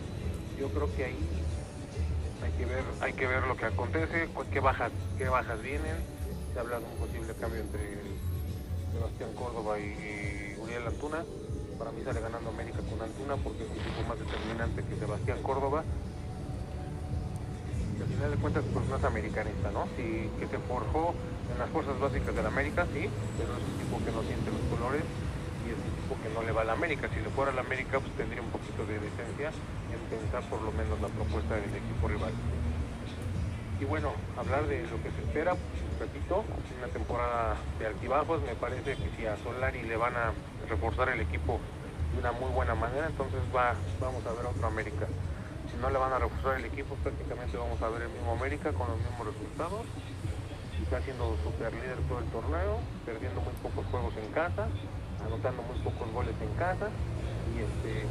yo 0.59 0.69
creo 0.69 0.87
que 0.95 1.05
ahí 1.05 1.42
hay 2.43 2.51
que 2.51 2.65
ver, 2.65 2.83
hay 3.01 3.13
que 3.13 3.27
ver 3.27 3.43
lo 3.47 3.55
que 3.55 3.65
acontece, 3.65 4.29
qué 4.51 4.59
bajas, 4.59 4.91
qué 5.17 5.29
bajas 5.29 5.61
vienen. 5.61 5.95
Se 6.53 6.59
habla 6.59 6.79
de 6.79 6.85
un 6.85 6.97
posible 6.97 7.33
cambio 7.39 7.61
entre 7.61 7.81
Sebastián 8.91 9.33
Córdoba 9.33 9.79
y, 9.79 9.83
y 9.83 10.61
Uriel 10.61 10.87
Antuna. 10.87 11.23
Para 11.79 11.91
mí 11.91 12.03
sale 12.03 12.21
ganando 12.21 12.49
América 12.49 12.79
con 12.89 13.01
Antuna 13.01 13.35
porque 13.37 13.63
es 13.63 13.69
un 13.69 13.79
tipo 13.79 14.07
más 14.07 14.19
determinante 14.19 14.83
que 14.83 14.95
Sebastián 14.99 15.41
Córdoba. 15.41 15.83
Y 17.97 18.01
al 18.01 18.07
final 18.07 18.31
de 18.31 18.37
cuentas 18.37 18.63
pues 18.73 18.85
no 18.87 18.97
es 18.97 19.03
americanista, 19.03 19.71
¿no? 19.71 19.87
Sí, 19.97 20.29
que 20.39 20.47
se 20.47 20.59
forjó 20.67 21.15
en 21.51 21.59
las 21.59 21.69
fuerzas 21.69 21.99
básicas 21.99 22.35
de 22.35 22.41
la 22.43 22.49
América, 22.49 22.85
sí, 22.93 23.09
pero 23.37 23.53
es 23.53 23.63
un 23.63 23.77
tipo 23.79 23.97
que 24.03 24.11
no 24.11 24.21
siente 24.23 24.51
los 24.51 24.63
colores 24.67 25.03
y 25.65 25.71
es 25.71 25.77
un 25.77 25.93
tipo 26.01 26.12
que 26.23 26.29
no 26.33 26.41
le 26.41 26.51
va 26.51 26.61
a 26.61 26.65
la 26.65 26.73
América. 26.73 27.09
Si 27.13 27.19
le 27.19 27.29
fuera 27.29 27.51
a 27.51 27.55
la 27.55 27.61
América 27.61 27.99
pues 27.99 28.11
tendría 28.15 28.41
un 28.41 28.49
poquito 28.49 28.85
de 28.85 28.97
decencia 28.99 29.51
en 29.91 29.99
pensar 30.09 30.41
por 30.49 30.61
lo 30.61 30.71
menos 30.71 30.99
la 31.01 31.09
propuesta 31.09 31.55
del 31.55 31.75
equipo 31.75 32.07
rival. 32.07 32.31
Y 33.79 33.85
bueno, 33.85 34.13
hablar 34.37 34.65
de 34.67 34.87
lo 34.87 34.95
que 35.03 35.11
se 35.11 35.21
espera, 35.27 35.55
repito, 35.99 36.45
una 36.79 36.87
temporada 36.87 37.57
de 37.79 37.87
altibajos, 37.87 38.41
me 38.43 38.55
parece 38.55 38.95
que 38.95 39.09
si 39.17 39.25
a 39.25 39.35
Solari 39.43 39.83
le 39.83 39.97
van 39.97 40.15
a 40.15 40.31
reforzar 40.69 41.09
el 41.09 41.19
equipo 41.19 41.59
de 42.13 42.19
una 42.19 42.31
muy 42.31 42.49
buena 42.51 42.75
manera, 42.75 43.07
entonces 43.07 43.41
va, 43.53 43.75
vamos 43.99 44.25
a 44.25 44.31
ver 44.31 44.45
otro 44.45 44.67
América. 44.67 45.05
Si 45.69 45.75
no 45.81 45.89
le 45.89 45.97
van 45.97 46.13
a 46.13 46.19
reforzar 46.19 46.59
el 46.59 46.65
equipo, 46.65 46.95
prácticamente 47.03 47.57
vamos 47.57 47.81
a 47.81 47.89
ver 47.89 48.03
el 48.03 48.09
mismo 48.09 48.31
América 48.31 48.71
con 48.71 48.87
los 48.87 48.97
mismos 48.97 49.27
resultados. 49.27 49.83
Está 50.81 51.01
siendo 51.01 51.35
super 51.43 51.73
líder 51.73 51.97
todo 52.07 52.19
el 52.19 52.25
torneo, 52.25 52.79
perdiendo 53.05 53.41
muy 53.41 53.53
pocos 53.63 53.85
juegos 53.87 54.13
en 54.15 54.31
casa, 54.31 54.67
anotando 55.21 55.61
muy 55.63 55.77
pocos 55.85 56.11
goles 56.13 56.35
en 56.41 56.53
casa. 56.55 56.89
Y 57.53 57.61
este 57.61 58.07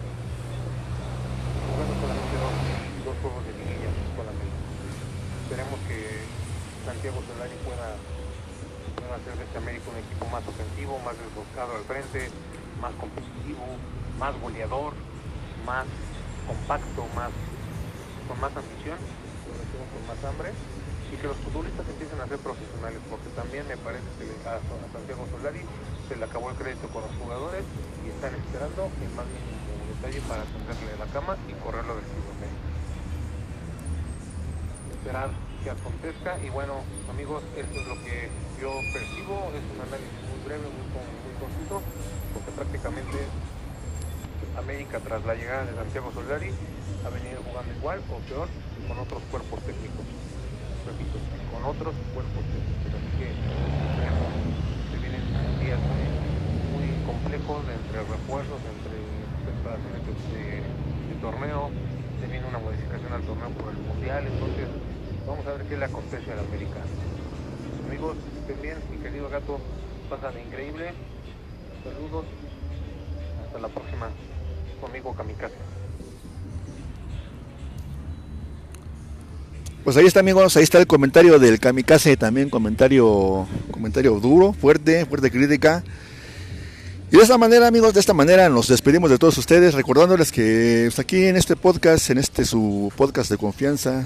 jugando 1.73 1.95
solamente 1.99 2.37
dos, 3.05 3.17
juegos 3.23 3.43
de 3.47 3.53
liguilla 3.59 3.91
América 3.91 4.63
esperemos 5.43 5.79
que 5.89 5.99
Santiago 6.85 7.19
Solari 7.29 7.57
pueda, 7.67 7.97
pueda 8.97 9.15
hacer 9.21 9.35
de 9.37 9.45
este 9.45 9.59
América 9.59 9.85
un 9.91 9.99
equipo 10.01 10.25
más 10.33 10.45
ofensivo, 10.49 10.99
más 11.05 11.17
desbocado 11.19 11.77
al 11.77 11.85
frente, 11.85 12.31
más 12.81 12.95
competitivo, 12.97 13.67
más 14.19 14.33
goleador, 14.41 14.95
más 15.67 15.87
compacto, 16.47 17.07
más 17.15 17.31
con 18.27 18.39
más 18.41 18.55
ambición, 18.57 18.97
con 18.97 20.03
más 20.09 20.21
hambre, 20.25 20.51
y 21.13 21.17
que 21.21 21.27
los 21.29 21.37
futbolistas 21.45 21.85
empiecen 21.85 22.19
a 22.21 22.27
ser 22.27 22.39
profesionales, 22.39 23.01
porque 23.11 23.29
también 23.37 23.69
me 23.69 23.77
parece 23.77 24.09
que 24.17 24.25
a 24.49 24.57
Santiago 24.89 25.29
Solari 25.31 25.63
se 26.09 26.17
le 26.17 26.25
acabó 26.25 26.51
el 26.51 26.57
crédito 26.57 26.89
con 26.89 27.03
los 27.03 27.15
jugadores 27.17 27.65
y 28.05 28.11
están 28.11 28.35
esperando 28.35 28.91
el 29.01 29.11
más 29.15 29.27
mínimo 29.27 29.63
detalle 29.89 30.21
para 30.29 30.43
tenderle 30.45 30.99
la 30.99 31.07
cama 31.13 31.37
y 31.49 31.53
correrlo 31.63 31.95
del 31.97 32.05
club 32.05 32.27
esperar 34.93 35.31
que 35.65 35.71
acontezca 35.71 36.39
y 36.39 36.51
bueno 36.51 36.83
amigos 37.11 37.43
esto 37.57 37.75
es 37.75 37.87
lo 37.87 37.95
que 38.07 38.31
yo 38.61 38.71
percibo 38.95 39.51
es 39.51 39.65
un 39.75 39.81
análisis 39.83 40.23
muy 40.31 40.39
breve 40.47 40.63
muy, 40.63 40.87
muy 40.87 41.35
conciso 41.43 41.83
porque 42.35 42.51
prácticamente 42.53 43.19
América 44.57 45.01
tras 45.01 45.25
la 45.25 45.35
llegada 45.35 45.65
de 45.65 45.75
Santiago 45.75 46.13
Solari 46.13 46.51
ha 47.05 47.09
venido 47.09 47.43
jugando 47.43 47.73
igual 47.73 48.01
o 48.11 48.19
peor 48.29 48.49
con 48.87 48.99
otros 48.99 49.23
cuerpos 49.31 49.61
técnicos. 49.65 50.05
Repito 50.87 51.17
con 51.51 51.65
otros 51.65 51.95
cuerpos 52.13 52.45
técnicos. 52.53 52.93
Así 52.93 53.11
que 53.17 53.27
esperemos 53.33 54.33
se 54.93 54.97
vienen 55.01 55.25
días 55.61 55.81
muy, 55.81 56.05
muy 56.77 56.89
entre 57.37 57.99
refuerzos 58.13 58.61
entre 58.61 58.93
preparaciones 59.49 60.05
de, 60.05 60.61
de- 60.61 61.21
torneo 61.23 61.71
se 62.21 62.27
viene 62.27 62.47
una 62.47 62.59
modificación 62.59 63.13
al 63.13 63.23
torneo 63.23 63.49
por 63.51 63.73
el 63.73 63.79
mundial 63.79 64.27
entonces 64.27 64.67
vamos 65.27 65.47
a 65.47 65.53
ver 65.53 65.63
qué 65.67 65.77
le 65.79 65.85
acontece 65.85 66.33
al 66.33 66.41
América. 66.41 66.83
Amigos 67.89 68.17
estén 68.41 68.61
bien 68.61 68.77
mi 68.91 68.99
querido 68.99 69.31
gato 69.31 69.61
pasan 70.11 70.35
increíble. 70.47 70.93
Saludos. 71.85 72.25
Hasta 73.47 73.59
la 73.61 73.69
próxima 73.69 74.09
conmigo 74.81 75.15
Kamikaze. 75.15 75.55
Pues 79.85 79.97
ahí 79.97 80.07
está 80.07 80.21
amigos, 80.21 80.57
ahí 80.57 80.65
está 80.65 80.79
el 80.79 80.87
comentario 80.87 81.39
del 81.39 81.59
Kamikaze, 81.61 82.17
también 82.17 82.51
comentario, 82.51 83.47
comentario 83.71 84.19
duro, 84.21 84.53
fuerte, 84.53 85.07
fuerte 85.07 85.31
crítica. 85.31 85.83
Y 87.13 87.17
de 87.17 87.23
esta 87.25 87.37
manera 87.37 87.67
amigos, 87.67 87.93
de 87.93 88.01
esta 88.01 88.15
manera 88.15 88.49
nos 88.49 88.69
despedimos 88.69 89.11
de 89.11 89.19
todos 89.19 89.37
ustedes, 89.37 89.75
recordándoles 89.75 90.33
que 90.33 90.85
pues, 90.87 90.99
aquí 90.99 91.27
en 91.27 91.37
este 91.37 91.57
podcast, 91.57 92.09
en 92.09 92.17
este 92.17 92.47
su 92.47 92.91
podcast 92.97 93.31
de 93.31 93.37
confianza, 93.37 94.03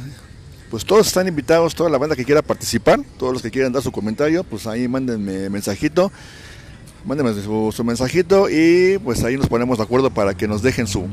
pues 0.73 0.85
todos 0.85 1.07
están 1.07 1.29
invitados, 1.29 1.77
toda 1.77 1.89
la 1.89 1.99
banda 1.99 2.17
que 2.17 2.25
quiera 2.25 2.43
participar, 2.43 2.99
todos 3.17 3.33
los 3.33 3.43
que 3.43 3.53
quieran 3.53 3.73
dar 3.73 3.81
su 3.85 3.93
comentario, 3.93 4.43
pues 4.43 4.67
ahí 4.67 4.89
mándenme 4.89 5.49
mensajito, 5.51 6.11
mándenme 7.05 7.33
su, 7.41 7.85
mensajito 7.85 8.51
y 8.51 8.99
pues 8.99 9.23
ahí 9.23 9.37
nos 9.37 9.47
ponemos 9.47 9.79
de 9.79 9.85
acuerdo 9.85 10.11
para 10.11 10.35
que 10.35 10.49
nos 10.49 10.63
dejen 10.63 10.89
su, 10.89 11.07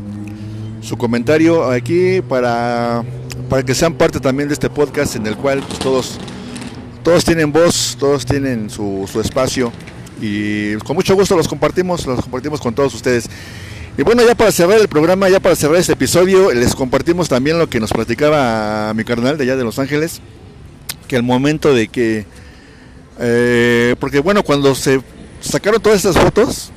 su 0.81 0.97
comentario 0.97 1.69
aquí 1.69 2.21
para, 2.27 3.03
para 3.51 3.61
que 3.61 3.75
sean 3.75 3.93
parte 3.93 4.19
también 4.19 4.49
de 4.49 4.55
este 4.55 4.71
podcast 4.71 5.15
en 5.15 5.27
el 5.27 5.37
cual 5.37 5.59
pues, 5.59 5.77
todos, 5.77 6.17
todos 7.03 7.23
tienen 7.23 7.51
voz, 7.51 7.95
todos 7.99 8.25
tienen 8.25 8.71
su, 8.71 9.07
su 9.13 9.21
espacio 9.21 9.71
y 10.23 10.77
con 10.77 10.95
mucho 10.95 11.15
gusto 11.15 11.35
los 11.35 11.49
compartimos, 11.49 12.05
los 12.05 12.21
compartimos 12.21 12.61
con 12.61 12.73
todos 12.73 12.95
ustedes. 12.95 13.25
Y 13.97 14.03
bueno, 14.03 14.25
ya 14.25 14.35
para 14.35 14.53
cerrar 14.53 14.79
el 14.79 14.87
programa, 14.87 15.27
ya 15.27 15.41
para 15.41 15.53
cerrar 15.53 15.75
este 15.75 15.93
episodio, 15.93 16.53
les 16.53 16.73
compartimos 16.75 17.27
también 17.27 17.59
lo 17.59 17.67
que 17.69 17.81
nos 17.81 17.91
platicaba 17.91 18.93
mi 18.93 19.03
carnal 19.03 19.37
de 19.37 19.43
allá 19.43 19.57
de 19.57 19.65
Los 19.65 19.79
Ángeles, 19.79 20.21
que 21.09 21.17
al 21.17 21.23
momento 21.23 21.73
de 21.73 21.89
que, 21.89 22.25
eh, 23.19 23.95
porque 23.99 24.19
bueno, 24.19 24.43
cuando 24.43 24.73
se 24.75 25.01
sacaron 25.41 25.81
todas 25.81 26.05
estas 26.05 26.17
fotos, 26.23 26.71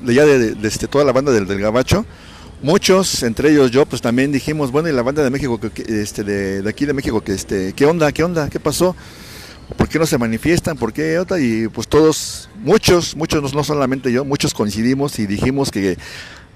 de 0.00 0.14
ya 0.14 0.24
de, 0.24 0.56
este, 0.62 0.86
toda 0.86 1.04
la 1.04 1.10
banda 1.10 1.32
del, 1.32 1.48
del 1.48 1.58
Gabacho, 1.58 2.06
muchos, 2.62 3.24
entre 3.24 3.50
ellos 3.50 3.72
yo, 3.72 3.84
pues 3.84 4.00
también 4.00 4.30
dijimos, 4.30 4.70
bueno, 4.70 4.88
y 4.88 4.92
la 4.92 5.02
banda 5.02 5.24
de 5.24 5.30
México, 5.30 5.58
que, 5.58 5.82
este, 6.00 6.22
de, 6.22 6.62
de 6.62 6.70
aquí 6.70 6.86
de 6.86 6.92
México, 6.92 7.20
que 7.20 7.32
este, 7.32 7.72
¿qué 7.72 7.84
onda? 7.84 8.12
¿Qué 8.12 8.22
onda? 8.22 8.48
¿Qué 8.48 8.60
pasó? 8.60 8.94
¿Por 9.76 9.88
qué 9.88 9.98
no 9.98 10.06
se 10.06 10.18
manifiestan? 10.18 10.76
¿Por 10.76 10.92
qué 10.92 11.18
otra? 11.18 11.38
Y 11.38 11.68
pues 11.68 11.88
todos, 11.88 12.48
muchos, 12.62 13.16
muchos, 13.16 13.54
no 13.54 13.64
solamente 13.64 14.12
yo, 14.12 14.24
muchos 14.24 14.54
coincidimos 14.54 15.18
y 15.18 15.26
dijimos 15.26 15.70
que 15.70 15.96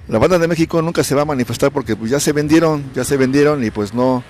la 0.08 0.18
banda 0.18 0.38
de 0.38 0.48
México 0.48 0.80
nunca 0.82 1.02
se 1.02 1.14
va 1.14 1.22
a 1.22 1.24
manifestar 1.24 1.72
porque 1.72 1.96
pues 1.96 2.10
ya 2.10 2.20
se 2.20 2.32
vendieron, 2.32 2.84
ya 2.94 3.04
se 3.04 3.16
vendieron 3.16 3.64
y 3.64 3.70
pues 3.70 3.92
no, 3.92 4.22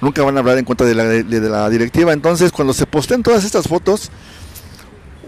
nunca 0.00 0.22
van 0.22 0.36
a 0.36 0.40
hablar 0.40 0.58
en 0.58 0.64
contra 0.64 0.86
de 0.86 0.94
la, 0.94 1.04
de, 1.04 1.40
la 1.40 1.68
directiva. 1.68 2.12
Entonces, 2.12 2.52
cuando 2.52 2.72
se 2.72 2.86
postean 2.86 3.22
todas 3.22 3.44
estas 3.44 3.68
fotos, 3.68 4.10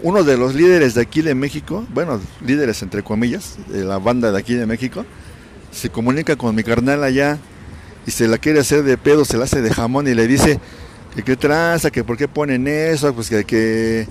uno 0.03 0.23
de 0.23 0.37
los 0.37 0.55
líderes 0.55 0.95
de 0.95 1.01
aquí 1.01 1.21
de 1.21 1.35
México, 1.35 1.85
bueno, 1.93 2.19
líderes 2.45 2.81
entre 2.81 3.03
comillas, 3.03 3.57
de 3.67 3.83
la 3.83 3.99
banda 3.99 4.31
de 4.31 4.39
aquí 4.39 4.55
de 4.55 4.65
México, 4.65 5.05
se 5.71 5.89
comunica 5.89 6.35
con 6.35 6.55
mi 6.55 6.63
carnal 6.63 7.03
allá 7.03 7.37
y 8.05 8.11
se 8.11 8.27
la 8.27 8.37
quiere 8.37 8.59
hacer 8.59 8.83
de 8.83 8.97
pedo, 8.97 9.25
se 9.25 9.37
la 9.37 9.45
hace 9.45 9.61
de 9.61 9.71
jamón 9.71 10.07
y 10.07 10.15
le 10.15 10.27
dice 10.27 10.59
que 11.15 11.23
qué 11.23 11.35
tranza, 11.35 11.91
que 11.91 12.03
por 12.03 12.17
qué 12.17 12.27
ponen 12.27 12.67
eso, 12.67 13.13
pues 13.13 13.29
que, 13.29 13.43
que, 13.43 14.07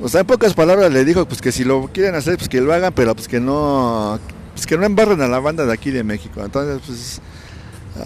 o 0.00 0.08
sea, 0.08 0.20
en 0.20 0.26
pocas 0.26 0.54
palabras 0.54 0.92
le 0.92 1.04
dijo 1.04 1.26
pues 1.26 1.40
que 1.40 1.52
si 1.52 1.64
lo 1.64 1.90
quieren 1.92 2.14
hacer, 2.14 2.36
pues 2.36 2.48
que 2.48 2.60
lo 2.60 2.72
hagan, 2.72 2.92
pero 2.92 3.14
pues 3.14 3.28
que 3.28 3.40
no, 3.40 4.18
pues 4.54 4.66
que 4.66 4.78
no 4.78 4.86
embarren 4.86 5.20
a 5.22 5.28
la 5.28 5.40
banda 5.40 5.66
de 5.66 5.72
aquí 5.72 5.90
de 5.90 6.04
México. 6.04 6.42
Entonces, 6.44 6.80
pues 6.86 7.20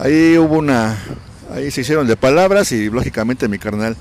ahí 0.00 0.38
hubo 0.38 0.58
una, 0.58 0.98
ahí 1.54 1.70
se 1.70 1.82
hicieron 1.82 2.06
de 2.06 2.16
palabras 2.16 2.72
y 2.72 2.88
lógicamente 2.88 3.48
mi 3.48 3.58
carnal 3.58 3.96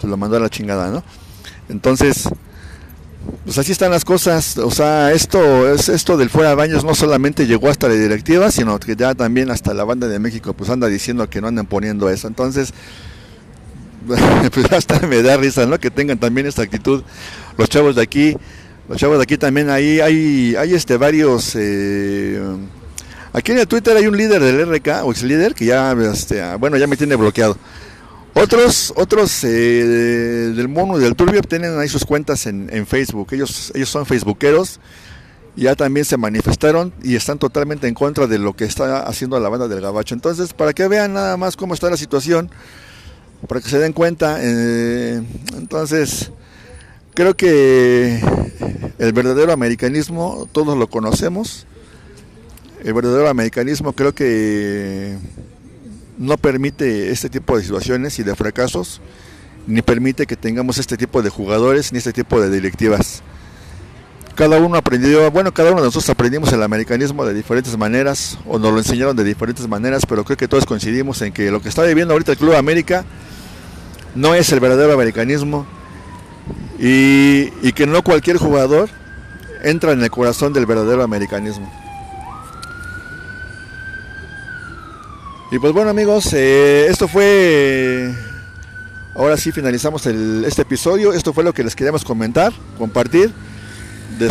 pues 0.00 0.10
lo 0.10 0.16
mandó 0.16 0.36
a 0.36 0.40
la 0.40 0.48
chingada, 0.48 0.90
¿no? 0.90 1.04
Entonces, 1.68 2.28
pues 3.44 3.58
así 3.58 3.72
están 3.72 3.90
las 3.90 4.04
cosas, 4.04 4.58
o 4.58 4.70
sea, 4.70 5.12
esto 5.12 5.72
es 5.72 5.88
esto 5.88 6.16
del 6.16 6.30
fuera 6.30 6.50
de 6.50 6.54
baños 6.54 6.84
no 6.84 6.94
solamente 6.94 7.46
llegó 7.46 7.68
hasta 7.68 7.88
la 7.88 7.94
directiva, 7.94 8.50
sino 8.50 8.78
que 8.80 8.96
ya 8.96 9.14
también 9.14 9.50
hasta 9.50 9.74
la 9.74 9.84
banda 9.84 10.08
de 10.08 10.18
México 10.18 10.54
pues 10.54 10.70
anda 10.70 10.86
diciendo 10.88 11.28
que 11.28 11.40
no 11.40 11.48
andan 11.48 11.66
poniendo 11.66 12.08
eso. 12.10 12.26
Entonces, 12.26 12.72
pues 14.52 14.72
hasta 14.72 15.06
me 15.06 15.22
da 15.22 15.36
risa, 15.36 15.66
¿no? 15.66 15.78
Que 15.78 15.90
tengan 15.90 16.18
también 16.18 16.46
esta 16.46 16.62
actitud 16.62 17.02
los 17.56 17.68
chavos 17.68 17.96
de 17.96 18.02
aquí, 18.02 18.36
los 18.88 18.98
chavos 18.98 19.18
de 19.18 19.22
aquí 19.24 19.36
también 19.36 19.70
ahí 19.70 20.00
hay 20.00 20.54
hay 20.56 20.74
este 20.74 20.96
varios 20.96 21.54
eh, 21.56 22.40
aquí 23.32 23.52
en 23.52 23.58
el 23.58 23.68
Twitter 23.68 23.96
hay 23.96 24.06
un 24.06 24.16
líder 24.16 24.42
del 24.42 24.68
RK 24.68 25.04
o 25.04 25.10
ex 25.10 25.22
líder 25.22 25.54
que 25.54 25.66
ya 25.66 25.92
este, 25.92 26.42
bueno, 26.56 26.76
ya 26.76 26.86
me 26.86 26.96
tiene 26.96 27.16
bloqueado. 27.16 27.56
Otros, 28.34 28.92
otros 28.94 29.42
eh, 29.42 29.48
del 29.48 30.68
mono 30.68 30.96
y 30.96 31.02
del 31.02 31.16
turbio 31.16 31.42
tienen 31.42 31.76
ahí 31.78 31.88
sus 31.88 32.04
cuentas 32.04 32.46
en, 32.46 32.86
Facebook. 32.86 33.28
Ellos, 33.32 33.72
ellos 33.74 33.88
son 33.88 34.06
facebookeros. 34.06 34.78
Ya 35.56 35.74
también 35.74 36.04
se 36.04 36.16
manifestaron 36.16 36.92
y 37.02 37.16
están 37.16 37.40
totalmente 37.40 37.88
en 37.88 37.94
contra 37.94 38.28
de 38.28 38.38
lo 38.38 38.54
que 38.54 38.64
está 38.64 39.00
haciendo 39.00 39.40
la 39.40 39.48
banda 39.48 39.66
del 39.66 39.80
Gabacho. 39.80 40.14
Entonces, 40.14 40.52
para 40.52 40.72
que 40.72 40.86
vean 40.86 41.14
nada 41.14 41.36
más 41.36 41.56
cómo 41.56 41.74
está 41.74 41.90
la 41.90 41.96
situación, 41.96 42.48
para 43.46 43.60
que 43.60 43.68
se 43.68 43.78
den 43.78 43.92
cuenta. 43.92 44.38
Eh, 44.40 45.22
entonces, 45.56 46.30
creo 47.14 47.34
que 47.34 48.20
el 48.98 49.12
verdadero 49.12 49.52
americanismo 49.52 50.48
todos 50.52 50.76
lo 50.76 50.88
conocemos. 50.88 51.66
El 52.82 52.94
verdadero 52.94 53.28
americanismo 53.28 53.92
creo 53.92 54.14
que 54.14 55.16
no 56.16 56.36
permite 56.36 57.10
este 57.10 57.28
tipo 57.28 57.56
de 57.56 57.62
situaciones 57.62 58.18
y 58.18 58.22
de 58.22 58.34
fracasos, 58.34 59.00
ni 59.66 59.82
permite 59.82 60.26
que 60.26 60.36
tengamos 60.36 60.78
este 60.78 60.96
tipo 60.96 61.22
de 61.22 61.30
jugadores 61.30 61.92
ni 61.92 61.98
este 61.98 62.12
tipo 62.12 62.40
de 62.40 62.50
directivas. 62.50 63.22
Cada 64.38 64.60
uno 64.60 64.76
aprendió, 64.76 65.28
bueno, 65.32 65.52
cada 65.52 65.72
uno 65.72 65.80
de 65.80 65.86
nosotros 65.86 66.08
aprendimos 66.10 66.52
el 66.52 66.62
americanismo 66.62 67.26
de 67.26 67.34
diferentes 67.34 67.76
maneras, 67.76 68.38
o 68.46 68.56
nos 68.56 68.70
lo 68.70 68.78
enseñaron 68.78 69.16
de 69.16 69.24
diferentes 69.24 69.66
maneras, 69.66 70.06
pero 70.08 70.22
creo 70.22 70.36
que 70.36 70.46
todos 70.46 70.64
coincidimos 70.64 71.20
en 71.22 71.32
que 71.32 71.50
lo 71.50 71.60
que 71.60 71.68
está 71.68 71.82
viviendo 71.82 72.14
ahorita 72.14 72.30
el 72.30 72.38
Club 72.38 72.54
América 72.54 73.04
no 74.14 74.36
es 74.36 74.52
el 74.52 74.60
verdadero 74.60 74.92
americanismo 74.92 75.66
y, 76.78 77.50
que 77.72 77.84
no 77.88 78.04
cualquier 78.04 78.36
jugador 78.36 78.88
entra 79.64 79.90
en 79.90 80.04
el 80.04 80.10
corazón 80.12 80.52
del 80.52 80.66
verdadero 80.66 81.02
americanismo. 81.02 81.68
Y 85.50 85.58
pues 85.58 85.72
bueno 85.72 85.90
amigos, 85.90 86.32
eh, 86.32 86.86
esto 86.88 87.08
fue, 87.08 88.14
ahora 89.16 89.36
sí 89.36 89.50
finalizamos 89.50 90.06
este 90.06 90.62
episodio, 90.62 91.12
esto 91.12 91.32
fue 91.32 91.42
lo 91.42 91.52
que 91.52 91.64
les 91.64 91.74
queríamos 91.74 92.04
comentar, 92.04 92.52
compartir, 92.78 93.32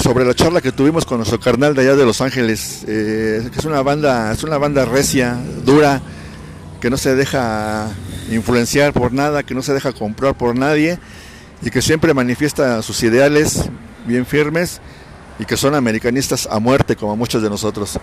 sobre 0.02 0.26
la 0.26 0.34
charla 0.34 0.62
que 0.62 0.72
tuvimos 0.72 1.06
con 1.06 1.18
nuestro 1.18 1.40
carnal 1.40 1.74
de 1.74 1.82
allá 1.82 1.96
de 1.96 2.06
Los 2.06 2.22
Ángeles, 2.22 2.84
eh, 2.88 3.48
que 3.52 3.60
es 3.60 3.66
una 3.66 3.82
banda, 3.82 4.32
es 4.32 4.44
una 4.44 4.58
banda 4.58 4.86
recia, 4.86 5.38
dura, 5.66 6.02
que 6.82 6.90
no 6.90 6.98
se 6.98 7.16
deja 7.16 7.90
influenciar 8.30 8.94
por 8.94 9.14
nada, 9.14 9.44
que 9.44 9.56
no 9.56 9.62
se 9.62 9.74
deja 9.74 9.94
comprar 9.94 10.36
por 10.36 10.56
nadie 10.56 11.00
y 11.62 11.70
que 11.70 11.82
siempre 11.82 12.14
manifiesta 12.14 12.82
sus 12.82 13.02
ideales 13.04 13.64
bien 14.06 14.26
firmes 14.26 14.82
y 15.40 15.46
que 15.46 15.58
son 15.58 15.76
americanistas 15.76 16.48
a 16.52 16.60
muerte 16.60 16.96
como 16.96 17.16
muchos 17.16 17.42
de 17.42 17.50
nosotros. 17.50 18.00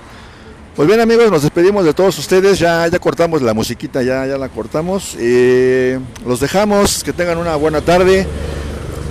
Pues 0.75 0.89
bien 0.89 1.01
amigos, 1.01 1.31
nos 1.31 1.43
despedimos 1.43 1.85
de 1.85 1.95
todos 1.95 2.19
ustedes, 2.19 2.59
ya, 2.59 2.87
ya 2.89 2.99
cortamos 2.99 3.43
la 3.43 3.55
musiquita, 3.55 4.03
ya, 4.03 4.27
ya 4.27 4.37
la 4.37 4.49
cortamos. 4.49 5.15
Eh, 5.19 6.01
los 6.27 6.41
dejamos, 6.41 7.05
que 7.05 7.13
tengan 7.13 7.39
una 7.39 7.55
buena 7.55 7.81
tarde. 7.81 8.27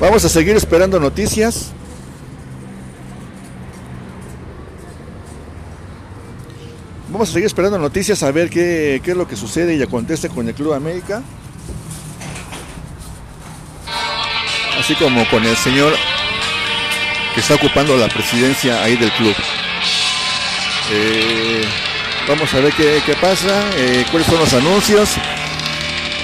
Vamos 0.02 0.26
a 0.26 0.30
seguir 0.30 0.58
esperando 0.58 1.00
noticias. 1.00 1.72
Vamos 7.14 7.30
a 7.30 7.34
seguir 7.34 7.46
esperando 7.46 7.78
noticias 7.78 8.24
a 8.24 8.32
ver 8.32 8.50
qué, 8.50 9.00
qué 9.04 9.12
es 9.12 9.18
lo 9.18 9.28
que 9.28 9.36
sucede 9.36 9.76
y 9.76 9.82
acontece 9.84 10.30
con 10.30 10.48
el 10.48 10.56
Club 10.56 10.74
América. 10.74 11.22
Así 14.80 14.96
como 14.96 15.24
con 15.30 15.46
el 15.46 15.56
señor 15.56 15.94
que 17.36 17.40
está 17.40 17.54
ocupando 17.54 17.96
la 17.98 18.08
presidencia 18.08 18.84
ahí 18.84 18.98
del 18.98 19.12
club. 19.12 19.36
Eh, 20.92 21.62
vamos 22.28 22.52
a 22.52 22.60
ver 22.60 22.74
qué, 22.74 23.00
qué 23.06 23.14
pasa, 23.14 23.62
eh, 23.78 24.06
cuáles 24.10 24.28
son 24.28 24.40
los 24.40 24.54
anuncios. 24.54 25.12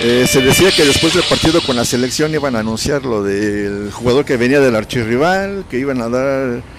Eh, 0.01 0.25
se 0.27 0.41
decía 0.41 0.71
que 0.71 0.85
después 0.85 1.13
del 1.13 1.23
partido 1.23 1.61
con 1.61 1.75
la 1.75 1.85
selección 1.85 2.33
iban 2.33 2.55
a 2.55 2.61
anunciar 2.61 3.05
lo 3.05 3.21
del 3.21 3.91
jugador 3.91 4.25
que 4.25 4.37
venía 4.37 4.59
del 4.59 4.75
archirrival, 4.75 5.65
que 5.69 5.77
iban 5.77 6.01
a 6.01 6.09
dar... 6.09 6.78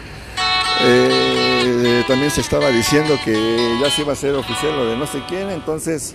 Eh, 2.10 2.12
también 2.12 2.30
se 2.30 2.40
estaba 2.40 2.70
diciendo 2.70 3.18
que 3.24 3.78
ya 3.80 3.90
se 3.90 4.02
iba 4.02 4.10
a 4.10 4.14
hacer 4.14 4.34
oficial 4.34 4.76
lo 4.76 4.86
de 4.86 4.96
no 4.96 5.06
sé 5.06 5.22
quién, 5.28 5.48
entonces 5.50 6.14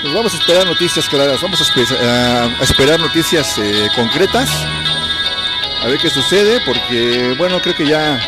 pues 0.00 0.14
vamos 0.14 0.32
a 0.32 0.36
esperar 0.38 0.66
noticias 0.66 1.08
claras, 1.08 1.40
vamos 1.42 1.60
a, 1.60 1.64
espe 1.64 1.96
a 1.98 2.62
esperar 2.62 2.98
noticias 2.98 3.60
concretas, 3.94 4.48
a 5.82 5.86
ver 5.86 5.98
qué 5.98 6.08
sucede, 6.08 6.60
porque 6.64 7.34
bueno, 7.38 7.60
creo 7.60 7.74
que 7.74 7.86
ya 7.86 8.18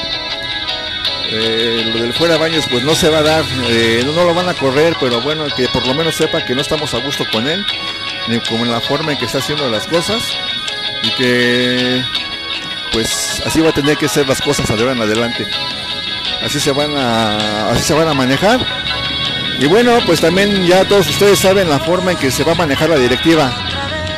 eh, 1.31 1.91
lo 1.95 2.03
del 2.03 2.13
fuera 2.13 2.37
baños 2.37 2.67
pues 2.71 2.85
no 2.85 2.95
se 2.95 3.09
va 3.09 3.19
a 3.19 3.23
dar, 3.23 3.45
eh, 3.69 4.03
no, 4.05 4.13
no, 4.13 4.25
lo 4.25 4.35
van 4.35 4.49
a 4.49 4.55
correr, 4.55 4.95
pero 5.01 5.21
bueno, 5.23 5.47
que 5.57 5.67
por 5.69 5.87
lo 5.87 5.95
menos 5.95 6.15
sepa 6.15 6.45
que 6.45 6.55
no 6.55 6.61
estamos 6.61 6.93
a 6.95 6.99
gusto 6.99 7.25
con 7.33 7.49
él, 7.49 7.65
ni 8.29 8.39
como 8.41 8.65
en 8.65 8.71
la 8.71 8.81
forma 8.81 9.13
en 9.13 9.19
que 9.19 9.25
está 9.25 9.39
haciendo 9.39 9.69
las 9.71 9.87
cosas, 9.87 10.23
y 11.03 11.11
que 11.13 12.05
pues 12.93 13.43
así 13.45 13.61
va 13.61 13.71
a 13.71 13.75
tener 13.75 13.97
que 13.97 14.09
ser 14.09 14.29
las 14.29 14.41
cosas 14.41 14.69
de 14.69 14.75
ahora 14.75 14.93
en 14.93 15.03
adelante. 15.03 15.49
Así 16.45 16.61
se 16.61 16.73
van 16.73 16.97
a, 16.97 17.71
así 17.71 17.83
se 17.83 17.95
van 17.95 18.09
a 18.09 18.15
manejar. 18.15 18.61
Y 19.59 19.67
bueno, 19.67 19.99
pues 20.05 20.21
también 20.21 20.67
ya 20.67 20.85
todos 20.85 21.09
ustedes 21.09 21.39
saben 21.39 21.69
la 21.71 21.79
forma 21.79 22.13
en 22.13 22.19
que 22.19 22.31
se 22.31 22.45
va 22.45 22.53
a 22.53 22.57
manejar 22.57 22.91
la 22.91 22.99
directiva 22.99 23.51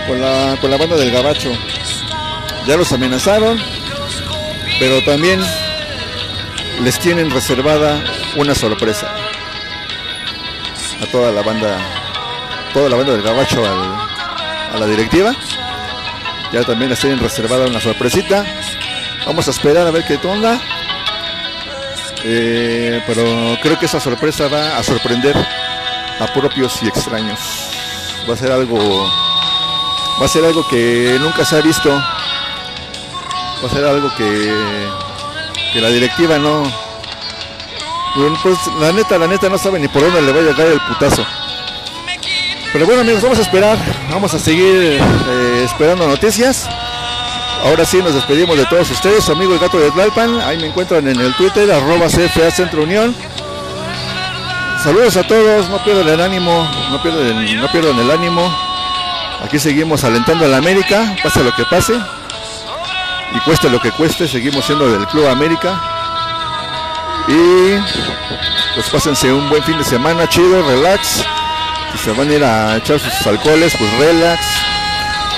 con 0.06 0.20
la, 0.20 0.56
con 0.60 0.70
la 0.70 0.76
banda 0.76 0.96
del 0.96 1.10
Gabacho. 1.10 1.52
Ya 2.66 2.76
los 2.76 2.90
amenazaron, 2.92 3.58
pero 4.80 5.02
también 5.04 5.40
les 6.82 6.98
tienen 6.98 7.30
reservada 7.30 8.02
una 8.36 8.54
sorpresa 8.54 9.14
a 11.00 11.06
toda 11.06 11.30
la 11.30 11.42
banda, 11.42 11.78
toda 12.72 12.88
la 12.88 12.96
banda 12.96 13.12
del 13.12 13.22
Gabacho 13.22 13.62
a 13.64 14.78
la 14.78 14.86
directiva. 14.86 15.32
Ya 16.52 16.62
también 16.62 16.90
les 16.90 17.00
tienen 17.00 17.18
reservada 17.18 17.66
una 17.66 17.80
sorpresita. 17.80 18.44
Vamos 19.26 19.46
a 19.48 19.50
esperar 19.50 19.86
a 19.86 19.90
ver 19.90 20.04
qué 20.06 20.18
onda. 20.26 20.60
Eh, 22.28 23.00
pero 23.06 23.24
creo 23.62 23.78
que 23.78 23.86
esa 23.86 24.00
sorpresa 24.00 24.48
va 24.48 24.78
a 24.78 24.82
sorprender 24.82 25.36
a 25.36 26.26
propios 26.34 26.82
y 26.82 26.88
extraños. 26.88 27.38
Va 28.28 28.34
a 28.34 28.36
ser 28.36 28.50
algo, 28.50 28.78
va 30.20 30.24
a 30.26 30.28
ser 30.28 30.44
algo 30.44 30.66
que 30.68 31.16
nunca 31.20 31.44
se 31.44 31.56
ha 31.56 31.60
visto. 31.60 31.90
Va 31.90 33.68
a 33.68 33.70
ser 33.70 33.84
algo 33.84 34.12
que 34.16 34.52
que 35.76 35.82
la 35.82 35.90
directiva 35.90 36.38
no. 36.38 36.62
Pues 38.42 38.58
la 38.80 38.92
neta, 38.92 39.18
la 39.18 39.26
neta 39.26 39.50
no 39.50 39.58
sabe 39.58 39.78
ni 39.78 39.88
por 39.88 40.00
dónde 40.00 40.22
le 40.22 40.32
va 40.32 40.38
a 40.40 40.42
llegar 40.42 40.66
el 40.68 40.80
putazo. 40.80 41.22
Pero 42.72 42.86
bueno 42.86 43.02
amigos, 43.02 43.22
vamos 43.22 43.38
a 43.38 43.42
esperar, 43.42 43.76
vamos 44.10 44.32
a 44.32 44.38
seguir 44.38 44.98
eh, 44.98 45.62
esperando 45.64 46.06
noticias. 46.06 46.66
Ahora 47.66 47.84
sí 47.84 48.00
nos 48.00 48.14
despedimos 48.14 48.56
de 48.56 48.64
todos 48.66 48.88
ustedes, 48.92 49.24
su 49.24 49.32
amigo 49.32 49.52
el 49.52 49.58
gato 49.58 49.76
de 49.76 49.90
Tlalpan, 49.90 50.40
ahí 50.42 50.56
me 50.56 50.68
encuentran 50.68 51.08
en 51.08 51.18
el 51.18 51.34
Twitter, 51.34 51.68
arroba 51.72 52.06
CFA 52.06 52.48
Centro 52.52 52.84
Unión. 52.84 53.12
Saludos 54.84 55.16
a 55.16 55.26
todos, 55.26 55.68
no 55.68 55.82
pierdan 55.82 56.06
el 56.06 56.20
ánimo, 56.20 56.64
no 56.90 57.02
pierdan, 57.02 57.60
no 57.60 57.72
pierdan 57.72 57.98
el 57.98 58.08
ánimo. 58.08 58.56
Aquí 59.44 59.58
seguimos 59.58 60.04
alentando 60.04 60.44
a 60.44 60.48
la 60.48 60.58
América, 60.58 61.16
pase 61.24 61.42
lo 61.42 61.52
que 61.56 61.64
pase. 61.64 61.94
Y 63.34 63.40
cueste 63.40 63.68
lo 63.68 63.80
que 63.80 63.90
cueste, 63.90 64.28
seguimos 64.28 64.64
siendo 64.64 64.88
del 64.88 65.04
Club 65.08 65.26
América. 65.26 65.74
Y 67.26 68.74
pues 68.76 68.88
pásense 68.92 69.32
un 69.32 69.50
buen 69.50 69.64
fin 69.64 69.76
de 69.76 69.84
semana, 69.84 70.28
chido, 70.28 70.62
relax. 70.68 71.24
Si 71.92 71.98
se 71.98 72.12
van 72.12 72.30
a 72.30 72.32
ir 72.32 72.44
a 72.44 72.76
echar 72.76 73.00
sus 73.00 73.26
alcoholes, 73.26 73.74
pues 73.76 73.92
relax. 73.98 74.40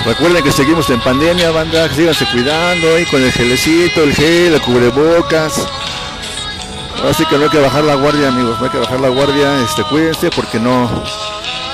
Recuerden 0.05 0.43
que 0.43 0.51
seguimos 0.51 0.89
en 0.89 0.99
pandemia, 1.01 1.51
banda, 1.51 1.89
síganse 1.89 2.25
cuidando 2.31 2.95
ahí 2.95 3.05
con 3.05 3.21
el 3.21 3.31
gelecito, 3.31 4.03
el 4.03 4.13
gel, 4.13 4.53
el 4.53 4.61
cubrebocas. 4.61 5.67
Así 7.09 7.25
que 7.25 7.37
no 7.37 7.43
hay 7.43 7.49
que 7.49 7.59
bajar 7.59 7.83
la 7.83 7.95
guardia, 7.95 8.29
amigos, 8.29 8.57
no 8.59 8.65
hay 8.65 8.71
que 8.71 8.77
bajar 8.77 8.99
la 8.99 9.09
guardia, 9.09 9.61
este, 9.63 9.83
cuídense 9.83 10.29
porque 10.31 10.59
no 10.59 10.89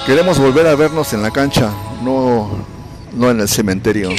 queremos 0.06 0.38
volver 0.38 0.68
a 0.68 0.76
vernos 0.76 1.14
en 1.14 1.22
la 1.22 1.32
cancha, 1.32 1.72
no, 2.02 2.66
no 3.14 3.32
en 3.32 3.40
el 3.40 3.48
cementerio. 3.48 4.10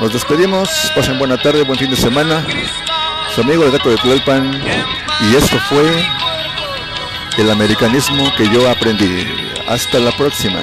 Nos 0.00 0.12
despedimos, 0.12 0.68
pasen 0.94 1.18
buena 1.18 1.40
tarde, 1.40 1.64
buen 1.64 1.78
fin 1.78 1.90
de 1.90 1.96
semana. 1.96 2.44
Su 3.34 3.42
amigo 3.42 3.64
el 3.64 3.72
gato 3.72 3.88
de 3.88 3.96
Tlalpan 3.96 4.62
y 5.20 5.36
esto 5.36 5.56
fue 5.68 5.84
el 7.38 7.50
americanismo 7.50 8.32
que 8.36 8.48
yo 8.48 8.68
aprendí. 8.70 9.26
Hasta 9.68 9.98
la 9.98 10.10
próxima. 10.12 10.62